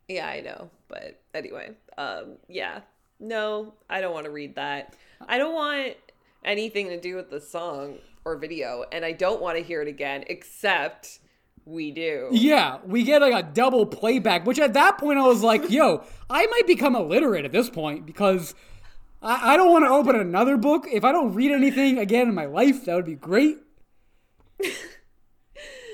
Yeah, 0.09 0.27
I 0.27 0.41
know. 0.41 0.69
But 0.89 1.21
anyway, 1.33 1.71
um, 1.97 2.33
yeah. 2.49 2.81
No, 3.19 3.73
I 3.89 4.01
don't 4.01 4.13
want 4.13 4.25
to 4.25 4.31
read 4.31 4.55
that. 4.55 4.95
I 5.27 5.37
don't 5.37 5.53
want 5.53 5.95
anything 6.43 6.87
to 6.89 6.99
do 6.99 7.15
with 7.15 7.29
the 7.29 7.39
song 7.39 7.99
or 8.25 8.37
video, 8.37 8.85
and 8.91 9.05
I 9.05 9.11
don't 9.11 9.41
want 9.41 9.57
to 9.57 9.63
hear 9.63 9.81
it 9.81 9.87
again, 9.87 10.23
except 10.27 11.19
we 11.65 11.91
do. 11.91 12.29
Yeah, 12.31 12.79
we 12.85 13.03
get 13.03 13.21
like 13.21 13.33
a 13.33 13.47
double 13.47 13.85
playback, 13.85 14.45
which 14.45 14.59
at 14.59 14.73
that 14.73 14.97
point 14.97 15.19
I 15.19 15.27
was 15.27 15.43
like, 15.43 15.69
yo, 15.69 16.03
I 16.29 16.47
might 16.47 16.65
become 16.65 16.95
illiterate 16.95 17.45
at 17.45 17.51
this 17.51 17.69
point 17.69 18.05
because 18.05 18.55
I, 19.21 19.53
I 19.53 19.57
don't 19.57 19.71
want 19.71 19.85
to 19.85 19.89
open 19.89 20.15
another 20.15 20.57
book. 20.57 20.85
If 20.91 21.03
I 21.03 21.11
don't 21.11 21.33
read 21.35 21.51
anything 21.51 21.99
again 21.99 22.27
in 22.27 22.33
my 22.33 22.45
life, 22.45 22.85
that 22.85 22.95
would 22.95 23.05
be 23.05 23.15
great. 23.15 23.57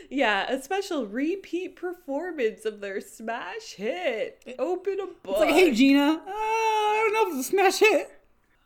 Yeah, 0.10 0.52
a 0.52 0.62
special 0.62 1.06
repeat 1.06 1.76
performance 1.76 2.66
of 2.66 2.82
their 2.82 3.02
smash 3.02 3.74
hit. 3.74 4.56
Open 4.60 5.00
a 5.00 5.06
book. 5.06 5.18
It's 5.28 5.40
like, 5.40 5.50
hey, 5.50 5.72
Gina, 5.72 6.22
uh, 6.26 6.30
I 6.30 7.02
don't 7.04 7.14
know 7.14 7.32
if 7.32 7.40
it's 7.40 7.48
a 7.48 7.52
smash 7.52 7.80
hit. 7.80 8.22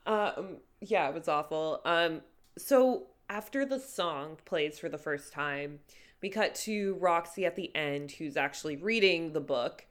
Um, 0.05 0.57
yeah, 0.81 1.07
it 1.09 1.13
was 1.13 1.27
awful. 1.27 1.81
Um, 1.85 2.21
so 2.57 3.07
after 3.29 3.65
the 3.65 3.79
song 3.79 4.37
plays 4.45 4.79
for 4.79 4.89
the 4.89 4.97
first 4.97 5.31
time, 5.31 5.79
we 6.21 6.29
cut 6.29 6.55
to 6.55 6.95
Roxy 6.95 7.45
at 7.45 7.55
the 7.55 7.73
end, 7.75 8.11
who's 8.11 8.35
actually 8.35 8.75
reading 8.75 9.33
the 9.33 9.39
book 9.39 9.85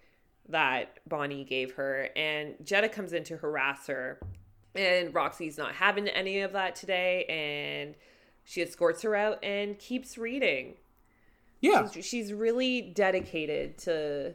that 0.49 0.99
Bonnie 1.07 1.45
gave 1.45 1.75
her, 1.75 2.09
and 2.17 2.55
Jetta 2.65 2.89
comes 2.89 3.13
in 3.13 3.25
to 3.25 3.37
harass 3.37 3.87
her, 3.87 4.19
and 4.75 5.15
Roxy's 5.15 5.59
not 5.59 5.75
having 5.75 6.09
any 6.09 6.41
of 6.41 6.53
that 6.53 6.75
today, 6.75 7.25
and 7.25 7.95
she 8.45 8.63
escorts 8.63 9.03
her 9.03 9.15
out 9.15 9.43
and 9.45 9.79
keeps 9.79 10.17
reading. 10.19 10.75
Yeah. 11.61 11.89
She's, 11.91 12.05
she's 12.05 12.33
really 12.33 12.81
dedicated 12.83 13.79
to 13.79 14.35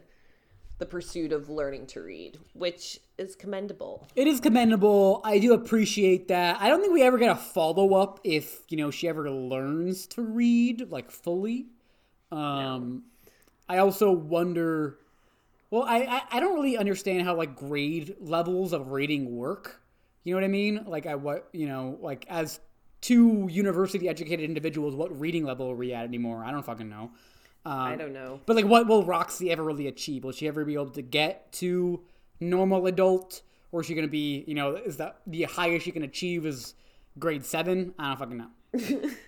the 0.78 0.86
pursuit 0.86 1.32
of 1.32 1.48
learning 1.48 1.86
to 1.86 2.00
read, 2.00 2.38
which 2.52 2.98
is 3.16 3.36
commendable. 3.36 4.08
It 4.16 4.26
is 4.26 4.40
commendable. 4.40 5.20
I 5.24 5.38
do 5.38 5.54
appreciate 5.54 6.28
that. 6.28 6.58
I 6.60 6.68
don't 6.68 6.80
think 6.80 6.92
we 6.92 7.02
ever 7.02 7.18
get 7.18 7.30
a 7.30 7.36
follow 7.36 7.94
up 7.94 8.20
if, 8.24 8.62
you 8.68 8.76
know, 8.76 8.90
she 8.90 9.08
ever 9.08 9.30
learns 9.30 10.06
to 10.08 10.22
read, 10.22 10.90
like, 10.90 11.10
fully. 11.10 11.66
Um, 12.32 13.04
I 13.68 13.78
also 13.78 14.10
wonder. 14.10 14.98
Well, 15.70 15.84
I, 15.84 15.98
I 15.98 16.22
I 16.32 16.40
don't 16.40 16.54
really 16.54 16.76
understand 16.76 17.22
how 17.22 17.36
like 17.36 17.56
grade 17.56 18.16
levels 18.20 18.72
of 18.72 18.90
reading 18.90 19.36
work. 19.36 19.80
You 20.24 20.32
know 20.34 20.38
what 20.38 20.44
I 20.44 20.48
mean? 20.48 20.84
Like 20.86 21.06
I 21.06 21.14
what 21.14 21.48
you 21.52 21.66
know 21.66 21.98
like 22.00 22.26
as 22.28 22.60
two 23.04 23.46
university 23.50 24.08
educated 24.08 24.46
individuals, 24.46 24.94
what 24.94 25.18
reading 25.20 25.44
level 25.44 25.70
are 25.70 25.74
we 25.74 25.92
at 25.92 26.04
anymore? 26.04 26.42
I 26.42 26.50
don't 26.50 26.64
fucking 26.64 26.88
know. 26.88 27.10
Um, 27.66 27.78
I 27.78 27.96
don't 27.96 28.14
know. 28.14 28.40
But 28.46 28.56
like, 28.56 28.64
what 28.64 28.86
will 28.86 29.04
Roxy 29.04 29.50
ever 29.50 29.62
really 29.62 29.86
achieve? 29.86 30.24
Will 30.24 30.32
she 30.32 30.48
ever 30.48 30.64
be 30.64 30.72
able 30.72 30.90
to 30.90 31.02
get 31.02 31.52
to 31.52 32.00
normal 32.40 32.86
adult, 32.86 33.42
or 33.72 33.82
is 33.82 33.86
she 33.86 33.94
gonna 33.94 34.08
be, 34.08 34.42
you 34.46 34.54
know, 34.54 34.76
is 34.76 34.96
that 34.96 35.18
the 35.26 35.42
highest 35.42 35.84
she 35.84 35.92
can 35.92 36.02
achieve 36.02 36.46
is 36.46 36.74
grade 37.18 37.44
seven? 37.44 37.92
I 37.98 38.08
don't 38.08 38.18
fucking 38.18 38.38
know. 38.38 39.10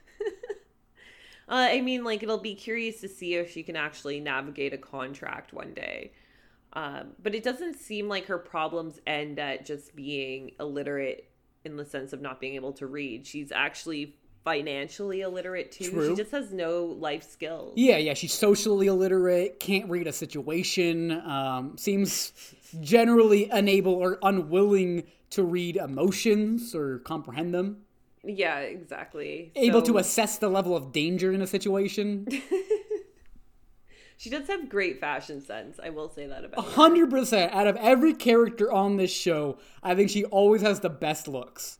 Uh, 1.49 1.68
I 1.70 1.81
mean, 1.81 2.03
like, 2.03 2.24
it'll 2.24 2.39
be 2.39 2.57
curious 2.57 3.01
to 3.03 3.09
see 3.09 3.35
if 3.35 3.53
she 3.53 3.62
can 3.62 3.77
actually 3.77 4.18
navigate 4.18 4.72
a 4.72 4.79
contract 4.79 5.53
one 5.53 5.74
day. 5.74 6.11
Um, 6.72 7.12
but 7.22 7.37
it 7.37 7.45
doesn't 7.45 7.79
seem 7.79 8.09
like 8.09 8.27
her 8.27 8.39
problems 8.39 8.99
end 9.07 9.39
at 9.39 9.64
just 9.64 9.95
being 9.95 10.51
illiterate 10.59 11.31
in 11.67 11.77
the 11.77 11.85
sense 11.85 12.12
of 12.12 12.23
not 12.23 12.41
being 12.41 12.55
able 12.55 12.73
to 12.75 12.87
read. 12.87 13.27
She's 13.27 13.53
actually 13.53 14.17
financially 14.45 15.23
illiterate 15.23 15.73
too. 15.73 15.91
True. 15.91 16.11
She 16.11 16.23
just 16.23 16.31
has 16.31 16.53
no 16.53 16.85
life 16.85 17.29
skills. 17.29 17.75
Yeah, 17.77 17.97
yeah, 17.97 18.14
she's 18.14 18.33
socially 18.33 18.87
illiterate, 18.87 19.59
can't 19.59 19.91
read 19.91 20.07
a 20.07 20.12
situation, 20.12 21.11
um, 21.27 21.77
seems 21.77 22.33
generally 22.81 23.51
unable 23.51 23.93
or 23.95 24.19
unwilling 24.23 25.03
to 25.31 25.43
read 25.43 25.77
emotions 25.77 26.75
or 26.75 27.01
comprehend 27.01 27.53
them. 27.53 27.79
Yeah, 28.23 28.59
exactly. 28.61 29.53
Able 29.57 29.83
to 29.83 29.99
assess 29.99 30.39
the 30.39 30.49
level 30.49 30.77
of 30.77 30.93
danger 30.93 31.33
in 31.33 31.43
a 31.43 31.47
situation. 31.47 32.27
She 34.17 34.31
does 34.31 34.47
have 34.49 34.69
great 34.69 34.99
fashion 34.99 35.45
sense. 35.45 35.79
I 35.83 35.91
will 35.91 36.09
say 36.09 36.27
that 36.27 36.45
about 36.45 36.64
her. 36.64 36.71
Hundred 36.71 37.11
percent. 37.11 37.53
Out 37.53 37.67
of 37.67 37.77
every 37.77 38.14
character 38.14 38.73
on 38.73 38.97
this 38.97 39.12
show, 39.12 39.59
I 39.83 39.95
think 39.95 40.11
she 40.11 40.25
always 40.25 40.62
has 40.62 40.81
the 40.81 40.89
best 40.89 41.29
looks. 41.29 41.79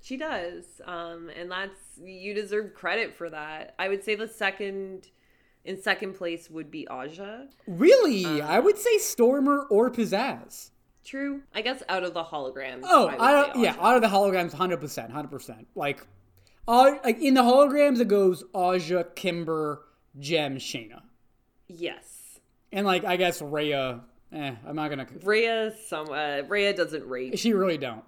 She 0.00 0.16
does. 0.16 0.64
Um, 0.86 1.30
and 1.36 1.50
that's 1.50 1.98
you 2.02 2.32
deserve 2.32 2.74
credit 2.74 3.14
for 3.14 3.28
that. 3.30 3.74
I 3.78 3.88
would 3.88 4.04
say 4.04 4.14
the 4.14 4.28
second 4.28 5.08
in 5.64 5.80
second 5.82 6.14
place 6.14 6.48
would 6.48 6.70
be 6.70 6.86
Aja. 6.88 7.46
Really, 7.66 8.40
I 8.40 8.58
would 8.58 8.78
say 8.78 8.98
Stormer 8.98 9.66
or 9.68 9.90
Pizzazz. 9.90 10.70
True. 11.04 11.42
I 11.54 11.62
guess 11.62 11.82
out 11.88 12.04
of 12.04 12.14
the 12.14 12.22
holograms. 12.22 12.82
Oh, 12.84 13.08
I 13.08 13.16
I 13.16 13.52
yeah, 13.56 13.76
out 13.80 13.96
of 13.96 14.02
the 14.02 14.08
holograms, 14.08 14.52
hundred 14.52 14.80
percent, 14.80 15.10
hundred 15.10 15.30
percent. 15.30 15.66
Like, 15.74 16.06
uh, 16.66 16.92
like 17.04 17.20
in 17.20 17.34
the 17.34 17.42
holograms, 17.42 18.00
it 18.00 18.08
goes 18.08 18.44
Aja, 18.54 19.04
Kimber, 19.14 19.82
Jem, 20.18 20.56
Shana, 20.56 21.02
Yes. 21.68 22.40
and 22.72 22.86
like 22.86 23.04
I 23.04 23.16
guess 23.16 23.40
Raya. 23.40 24.00
Eh, 24.32 24.54
I'm 24.66 24.76
not 24.76 24.90
gonna. 24.90 25.06
Raya 25.06 25.72
some 25.86 26.08
uh, 26.10 26.42
Raya 26.48 26.76
doesn't 26.76 27.06
rate. 27.08 27.38
She 27.38 27.52
really 27.54 27.78
don't. 27.78 28.04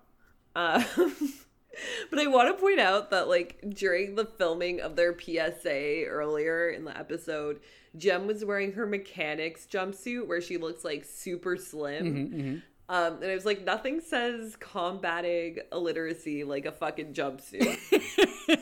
Uh, 0.54 0.82
but 2.10 2.18
I 2.18 2.26
want 2.26 2.54
to 2.54 2.60
point 2.60 2.80
out 2.80 3.10
that 3.10 3.28
like 3.28 3.58
during 3.70 4.16
the 4.16 4.26
filming 4.26 4.80
of 4.80 4.96
their 4.96 5.16
PSA 5.18 6.04
earlier 6.06 6.68
in 6.68 6.84
the 6.84 6.96
episode, 6.96 7.60
Jem 7.96 8.26
was 8.26 8.44
wearing 8.44 8.72
her 8.72 8.86
mechanics 8.86 9.66
jumpsuit 9.70 10.26
where 10.26 10.40
she 10.42 10.58
looks 10.58 10.84
like 10.84 11.04
super 11.04 11.56
slim. 11.56 12.62
Um, 12.88 13.22
and 13.22 13.30
I 13.30 13.34
was 13.34 13.46
like, 13.46 13.64
nothing 13.64 14.00
says 14.00 14.56
combating 14.56 15.58
illiteracy 15.70 16.42
like 16.42 16.66
a 16.66 16.72
fucking 16.72 17.14
jumpsuit. 17.14 17.78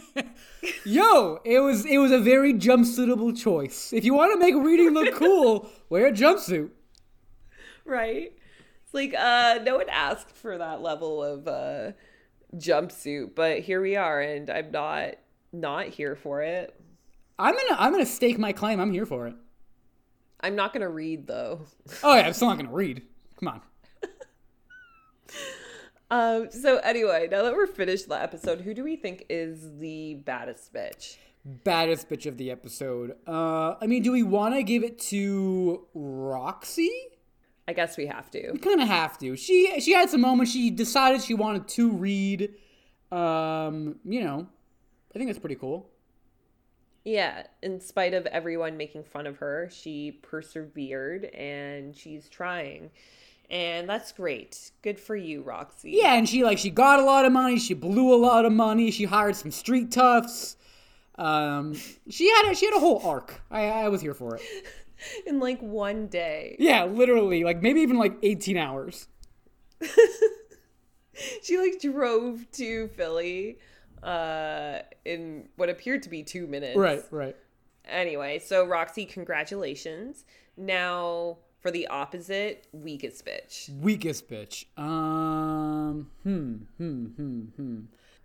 Yo, 0.85 1.39
it 1.45 1.61
was 1.61 1.85
it 1.87 1.99
was 1.99 2.11
a 2.11 2.19
very 2.19 2.53
jumpsuitable 2.55 3.37
choice. 3.37 3.93
If 3.93 4.05
you 4.05 4.15
want 4.15 4.33
to 4.33 4.39
make 4.39 4.55
reading 4.55 4.91
look 4.91 5.15
cool, 5.15 5.69
wear 5.89 6.07
a 6.07 6.13
jumpsuit. 6.13 6.71
right? 7.85 8.33
It's 8.85 8.95
like 8.95 9.15
uh 9.15 9.61
no 9.63 9.77
one 9.77 9.89
asked 9.89 10.31
for 10.31 10.59
that 10.59 10.81
level 10.83 11.23
of 11.23 11.47
uh 11.47 11.93
jumpsuit, 12.57 13.35
but 13.35 13.61
here 13.61 13.81
we 13.81 13.97
are 13.97 14.21
and 14.21 14.51
I'm 14.51 14.71
not 14.71 15.15
not 15.53 15.87
here 15.87 16.17
for 16.17 16.43
it. 16.43 16.75
I'm 17.39 17.55
gonna 17.55 17.77
I'm 17.79 17.93
gonna 17.93 18.07
stake 18.07 18.39
my 18.39 18.53
claim. 18.53 18.81
I'm 18.81 18.93
here 18.93 19.07
for 19.07 19.27
it. 19.27 19.35
I'm 20.41 20.55
not 20.55 20.73
going 20.73 20.83
to 20.83 20.89
read 20.89 21.27
though. 21.27 21.63
Oh 22.03 22.15
yeah, 22.15 22.23
I'm 22.23 22.33
still 22.33 22.49
not 22.49 22.59
gonna 22.59 22.71
read. 22.73 23.03
Come 23.41 23.49
on. 23.49 23.61
Um 26.11 26.51
so 26.51 26.79
anyway, 26.79 27.29
now 27.31 27.43
that 27.43 27.55
we're 27.55 27.67
finished 27.67 28.09
the 28.09 28.21
episode, 28.21 28.61
who 28.63 28.75
do 28.75 28.83
we 28.85 28.97
think 28.97 29.27
is 29.29 29.79
the 29.79 30.15
baddest 30.15 30.73
bitch? 30.73 31.17
Baddest 31.45 32.09
bitch 32.09 32.27
of 32.27 32.37
the 32.37 32.51
episode. 32.51 33.17
Uh, 33.27 33.75
I 33.81 33.87
mean, 33.87 34.03
do 34.03 34.13
we 34.13 34.23
want 34.23 34.55
to 34.55 34.63
give 34.63 34.83
it 34.83 34.99
to 35.01 35.87
Roxy? 35.95 36.91
I 37.67 37.75
guess 37.75 37.97
we 37.97 38.07
have 38.07 38.31
to. 38.31 38.51
We 38.53 38.59
kind 38.59 38.81
of 38.81 38.89
have 38.89 39.19
to. 39.19 39.37
She 39.37 39.81
she 39.81 39.93
had 39.93 40.09
some 40.09 40.23
moments. 40.23 40.53
She 40.53 40.71
decided 40.71 41.23
she 41.23 41.35
wanted 41.35 41.69
to 41.69 41.91
read. 41.91 42.55
Um, 43.13 43.97
you 44.05 44.25
know, 44.25 44.49
I 45.15 45.19
think 45.19 45.29
that's 45.29 45.39
pretty 45.39 45.57
cool. 45.57 45.91
Yeah, 47.05 47.45
in 47.63 47.81
spite 47.81 48.15
of 48.15 48.27
everyone 48.27 48.77
making 48.77 49.05
fun 49.05 49.27
of 49.27 49.39
her, 49.39 49.69
she 49.73 50.13
persevered 50.23 51.27
and 51.27 51.97
she's 51.97 52.29
trying. 52.29 52.91
And 53.51 53.89
that's 53.89 54.13
great. 54.13 54.73
Good 54.83 55.01
for 55.01 55.17
you, 55.17 55.43
Roxy. 55.43 55.93
Yeah, 55.93 56.15
and 56.15 56.29
she 56.29 56.45
like 56.45 56.59
she 56.59 56.71
got 56.71 57.01
a 57.01 57.05
lot 57.05 57.25
of 57.25 57.33
money. 57.33 57.59
She 57.59 57.75
blew 57.75 58.15
a 58.15 58.17
lot 58.19 58.45
of 58.45 58.53
money. 58.53 58.91
She 58.91 59.05
hired 59.05 59.37
some 59.37 59.51
street 59.51 59.91
toughs. 59.91 60.57
Um, 61.17 61.75
she 62.11 62.31
had 62.31 62.51
a, 62.51 62.55
she 62.55 62.67
had 62.67 62.75
a 62.75 62.81
whole 62.81 63.01
arc. 63.05 63.41
I, 63.51 63.63
I 63.67 63.89
was 63.89 64.03
here 64.03 64.15
for 64.15 64.37
it. 64.37 64.43
In 65.27 65.41
like 65.41 65.61
one 65.61 66.09
day. 66.09 66.57
Yeah, 66.59 66.85
literally, 66.85 67.45
like 67.45 67.63
maybe 67.63 67.81
even 67.81 67.97
like 67.97 68.17
eighteen 68.23 68.57
hours. 68.57 69.09
She 71.43 71.59
like 71.59 71.81
drove 71.81 72.51
to 72.53 72.89
Philly 72.89 73.59
uh 74.03 74.79
in 75.05 75.49
what 75.57 75.69
appeared 75.69 76.03
to 76.05 76.09
be 76.09 76.23
2 76.23 76.47
minutes. 76.47 76.77
Right, 76.77 77.03
right. 77.11 77.37
Anyway, 77.85 78.39
so 78.39 78.65
Roxy, 78.65 79.05
congratulations. 79.05 80.25
Now 80.57 81.39
for 81.69 81.73
the 81.73 81.87
opposite, 81.89 82.67
weakest 82.73 83.27
bitch. 83.27 83.69
Weakest 83.81 84.27
bitch. 84.31 84.65
Um, 84.79 86.09
hmm, 86.23 86.55
hmm, 86.79 87.05
hmm, 87.05 87.41
hmm. 87.57 87.81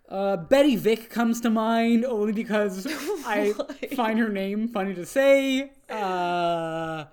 Uh, 0.08 0.38
Betty 0.38 0.76
Vick 0.76 1.10
comes 1.10 1.42
to 1.42 1.50
mind 1.50 2.06
only 2.06 2.32
because 2.32 2.86
I 3.26 3.52
find 3.94 4.18
her 4.18 4.30
name 4.30 4.68
funny 4.68 4.94
to 4.94 5.04
say. 5.04 5.72
Uh, 5.90 7.04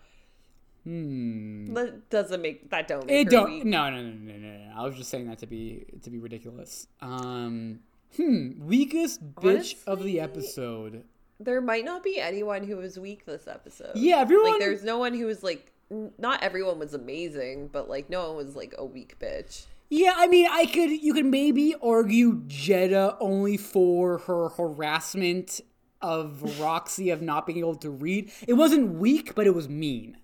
hmm. 0.85 1.73
That 1.73 2.09
doesn't 2.09 2.41
make 2.41 2.69
that 2.69 2.87
don't 2.87 3.05
make 3.05 3.27
It 3.27 3.29
don't. 3.29 3.51
weak. 3.51 3.65
No, 3.65 3.89
no, 3.89 4.01
no, 4.01 4.09
no, 4.09 4.37
no, 4.37 4.57
no. 4.57 4.73
I 4.73 4.85
was 4.85 4.95
just 4.95 5.09
saying 5.09 5.27
that 5.27 5.39
to 5.39 5.47
be 5.47 5.85
to 6.03 6.09
be 6.09 6.17
ridiculous. 6.17 6.87
Um, 7.01 7.79
hmm. 8.15 8.65
Weakest 8.65 9.35
bitch 9.35 9.75
of 9.85 10.01
the 10.01 10.21
episode. 10.21 11.03
There 11.41 11.59
might 11.59 11.83
not 11.83 12.03
be 12.03 12.19
anyone 12.21 12.63
who 12.63 12.77
was 12.77 12.97
weak 12.97 13.25
this 13.25 13.47
episode. 13.47 13.95
Yeah, 13.95 14.19
everyone. 14.19 14.51
Like 14.51 14.59
there's 14.59 14.83
no 14.83 14.97
one 14.97 15.13
who 15.13 15.25
was 15.25 15.43
like 15.43 15.73
not 16.17 16.41
everyone 16.43 16.79
was 16.79 16.93
amazing, 16.93 17.67
but 17.71 17.89
like 17.89 18.09
no 18.09 18.27
one 18.29 18.37
was 18.37 18.55
like 18.55 18.73
a 18.77 18.85
weak 18.85 19.17
bitch. 19.19 19.65
Yeah, 19.89 20.13
I 20.15 20.27
mean, 20.27 20.47
I 20.49 20.65
could. 20.67 20.89
You 20.89 21.13
could 21.13 21.25
maybe 21.25 21.75
argue 21.83 22.43
Jetta 22.47 23.17
only 23.19 23.57
for 23.57 24.19
her 24.19 24.49
harassment 24.49 25.59
of 26.01 26.59
Roxy 26.59 27.09
of 27.09 27.21
not 27.21 27.45
being 27.45 27.59
able 27.59 27.75
to 27.75 27.89
read. 27.89 28.31
It 28.47 28.53
wasn't 28.53 28.93
weak, 28.93 29.35
but 29.35 29.45
it 29.47 29.53
was 29.53 29.67
mean. 29.67 30.17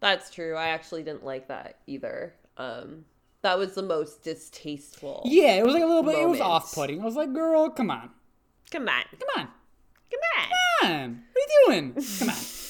That's 0.00 0.30
true. 0.30 0.56
I 0.56 0.68
actually 0.68 1.02
didn't 1.02 1.24
like 1.24 1.48
that 1.48 1.78
either. 1.86 2.34
Um 2.56 3.04
that 3.42 3.58
was 3.58 3.74
the 3.74 3.82
most 3.82 4.22
distasteful. 4.22 5.22
Yeah, 5.26 5.54
it 5.56 5.64
was 5.64 5.74
like 5.74 5.82
a 5.82 5.86
little 5.86 6.02
bit. 6.04 6.16
It 6.18 6.28
was 6.28 6.40
off-putting. 6.40 7.00
I 7.00 7.04
was 7.04 7.16
like, 7.16 7.32
"Girl, 7.32 7.68
come 7.70 7.90
on, 7.90 8.10
Come 8.70 8.88
on. 8.88 9.02
come 9.10 9.28
on, 9.36 9.48
Come 10.10 10.20
on. 10.38 10.48
come 10.80 10.90
on. 10.90 11.22
What 11.32 11.36
are 11.36 11.40
you 11.40 11.92
doing? 11.92 12.04
Come 12.18 12.28
on. 12.30 12.36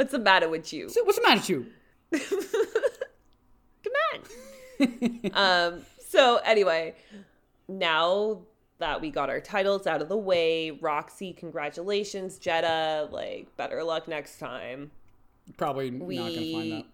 What's 0.00 0.12
the 0.12 0.18
matter 0.18 0.48
with 0.48 0.72
you? 0.72 0.88
So, 0.88 1.04
what's 1.04 1.18
the 1.18 1.28
matter 1.28 1.40
with 1.40 1.50
you?" 1.50 1.66
Come 3.84 3.92
on. 5.34 5.74
um, 5.74 5.82
so 6.08 6.36
anyway, 6.36 6.94
now 7.68 8.40
that 8.78 9.02
we 9.02 9.10
got 9.10 9.28
our 9.28 9.42
titles 9.42 9.86
out 9.86 10.00
of 10.00 10.08
the 10.08 10.16
way, 10.16 10.70
Roxy, 10.70 11.34
congratulations, 11.34 12.38
Jetta, 12.38 13.10
like 13.12 13.54
better 13.58 13.84
luck 13.84 14.08
next 14.08 14.38
time. 14.38 14.90
Probably 15.58 15.90
we... 15.90 16.16
not 16.16 16.32
gonna 16.32 16.52
find 16.52 16.84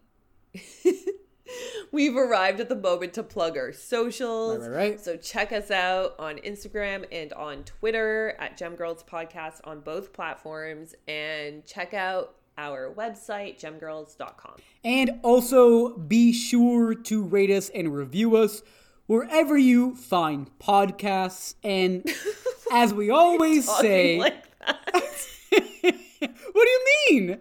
that. 0.84 1.12
We've 1.92 2.16
arrived 2.16 2.58
at 2.58 2.68
the 2.68 2.74
moment 2.74 3.14
to 3.14 3.22
plug 3.22 3.56
our 3.56 3.72
socials. 3.72 4.62
Right, 4.62 4.68
right, 4.68 4.76
right. 4.76 5.00
So 5.00 5.16
check 5.16 5.52
us 5.52 5.70
out 5.70 6.16
on 6.18 6.38
Instagram 6.38 7.06
and 7.12 7.32
on 7.34 7.62
Twitter 7.62 8.34
at 8.40 8.56
Gem 8.56 8.74
Girls 8.74 9.04
Podcast 9.04 9.60
on 9.62 9.78
both 9.78 10.12
platforms 10.12 10.96
and 11.06 11.64
check 11.64 11.94
out 11.94 12.34
our 12.58 12.92
website, 12.92 13.58
gemgirls.com. 13.60 14.56
And 14.84 15.20
also 15.22 15.96
be 15.96 16.32
sure 16.32 16.94
to 16.94 17.22
rate 17.22 17.50
us 17.50 17.68
and 17.70 17.94
review 17.94 18.36
us 18.36 18.62
wherever 19.06 19.56
you 19.56 19.94
find 19.94 20.50
podcasts. 20.58 21.54
And 21.62 22.08
as 22.72 22.94
we 22.94 23.10
always 23.10 23.68
say, 23.68 24.18
Like 24.18 24.44
that. 24.66 25.26
what 25.50 25.52
do 25.52 26.70
you 26.70 26.86
mean? 27.10 27.38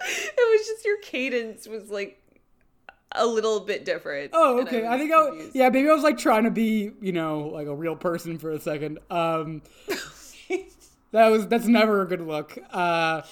it 0.00 0.58
was 0.58 0.66
just 0.66 0.84
your 0.84 0.98
cadence 0.98 1.66
was 1.66 1.90
like 1.90 2.22
a 3.12 3.26
little 3.26 3.60
bit 3.60 3.84
different. 3.84 4.30
Oh, 4.34 4.60
okay. 4.60 4.84
I, 4.84 4.96
was 4.96 5.00
think 5.00 5.12
I, 5.12 5.50
yeah, 5.58 5.70
maybe 5.70 5.88
I 5.88 5.92
was 5.94 6.02
like 6.02 6.18
trying 6.18 6.44
to 6.44 6.50
be, 6.50 6.92
you 7.00 7.12
know, 7.12 7.48
like 7.48 7.66
a 7.66 7.74
real 7.74 7.96
person 7.96 8.38
for 8.38 8.50
a 8.50 8.60
second. 8.60 8.98
Um, 9.10 9.62
that 11.12 11.28
was 11.28 11.46
that's 11.46 11.66
never 11.66 12.02
a 12.02 12.06
good 12.06 12.20
look. 12.20 12.58
Uh, 12.70 13.22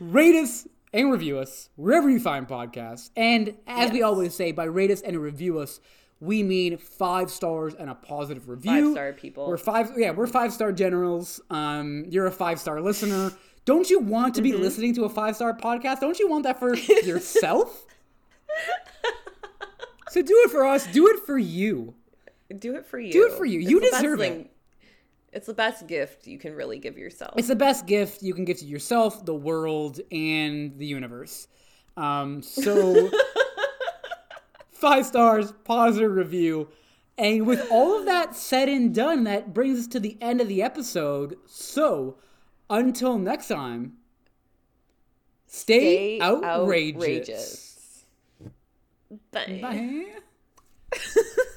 rate 0.00 0.34
us 0.36 0.66
and 0.92 1.10
review 1.10 1.38
us 1.38 1.68
wherever 1.76 2.08
you 2.08 2.18
find 2.20 2.46
podcasts. 2.48 3.10
And 3.16 3.54
as 3.66 3.90
we 3.90 4.02
always 4.02 4.34
say, 4.34 4.52
by 4.52 4.64
rate 4.64 4.90
us 4.90 5.00
and 5.02 5.18
review 5.18 5.58
us, 5.58 5.80
we 6.20 6.42
mean 6.42 6.78
five 6.78 7.30
stars 7.30 7.74
and 7.74 7.90
a 7.90 7.94
positive 7.94 8.48
review. 8.48 8.94
Five-star 8.94 9.12
people. 9.12 9.48
We're 9.48 9.58
five. 9.58 9.92
Yeah, 9.96 10.12
we're 10.12 10.26
five 10.26 10.52
star 10.52 10.72
generals. 10.72 11.40
Um, 11.50 12.04
you're 12.08 12.26
a 12.26 12.32
five 12.32 12.58
star 12.58 12.80
listener. 12.80 13.32
Don't 13.66 13.90
you 13.90 13.98
want 14.00 14.34
to 14.36 14.42
be 14.42 14.52
Mm-hmm. 14.52 14.62
listening 14.62 14.94
to 14.94 15.04
a 15.04 15.08
five 15.10 15.34
star 15.36 15.54
podcast? 15.54 16.00
Don't 16.00 16.18
you 16.18 16.28
want 16.28 16.44
that 16.44 16.58
for 16.58 16.74
yourself? 17.04 17.84
so 20.08 20.22
do 20.22 20.34
it 20.46 20.50
for 20.50 20.64
us. 20.64 20.86
Do 20.86 21.08
it 21.08 21.20
for 21.26 21.36
you. 21.36 21.94
Do 22.58 22.76
it 22.76 22.86
for 22.86 22.98
you. 22.98 23.12
Do 23.12 23.26
it 23.26 23.32
for 23.32 23.44
you. 23.44 23.58
You 23.60 23.80
deserve 23.80 24.20
it. 24.20 24.50
It's 25.36 25.46
the 25.46 25.52
best 25.54 25.86
gift 25.86 26.26
you 26.26 26.38
can 26.38 26.54
really 26.54 26.78
give 26.78 26.96
yourself. 26.96 27.34
It's 27.36 27.48
the 27.48 27.56
best 27.56 27.84
gift 27.86 28.22
you 28.22 28.32
can 28.32 28.46
give 28.46 28.56
to 28.58 28.64
yourself, 28.64 29.22
the 29.26 29.34
world, 29.34 30.00
and 30.10 30.74
the 30.78 30.86
universe. 30.86 31.48
Um, 31.94 32.40
so 32.40 33.10
five 34.70 35.04
stars, 35.04 35.52
positive 35.64 36.10
review. 36.10 36.68
And 37.18 37.46
with 37.46 37.70
all 37.70 37.98
of 37.98 38.06
that 38.06 38.34
said 38.34 38.70
and 38.70 38.94
done, 38.94 39.24
that 39.24 39.52
brings 39.52 39.80
us 39.80 39.86
to 39.88 40.00
the 40.00 40.16
end 40.22 40.40
of 40.40 40.48
the 40.48 40.62
episode. 40.62 41.36
So 41.44 42.16
until 42.70 43.18
next 43.18 43.48
time, 43.48 43.98
stay, 45.46 46.18
Stay 46.18 46.20
outrageous. 46.22 47.02
outrageous. 47.02 48.04
Bye. 49.30 49.58
Bye. 49.60 50.98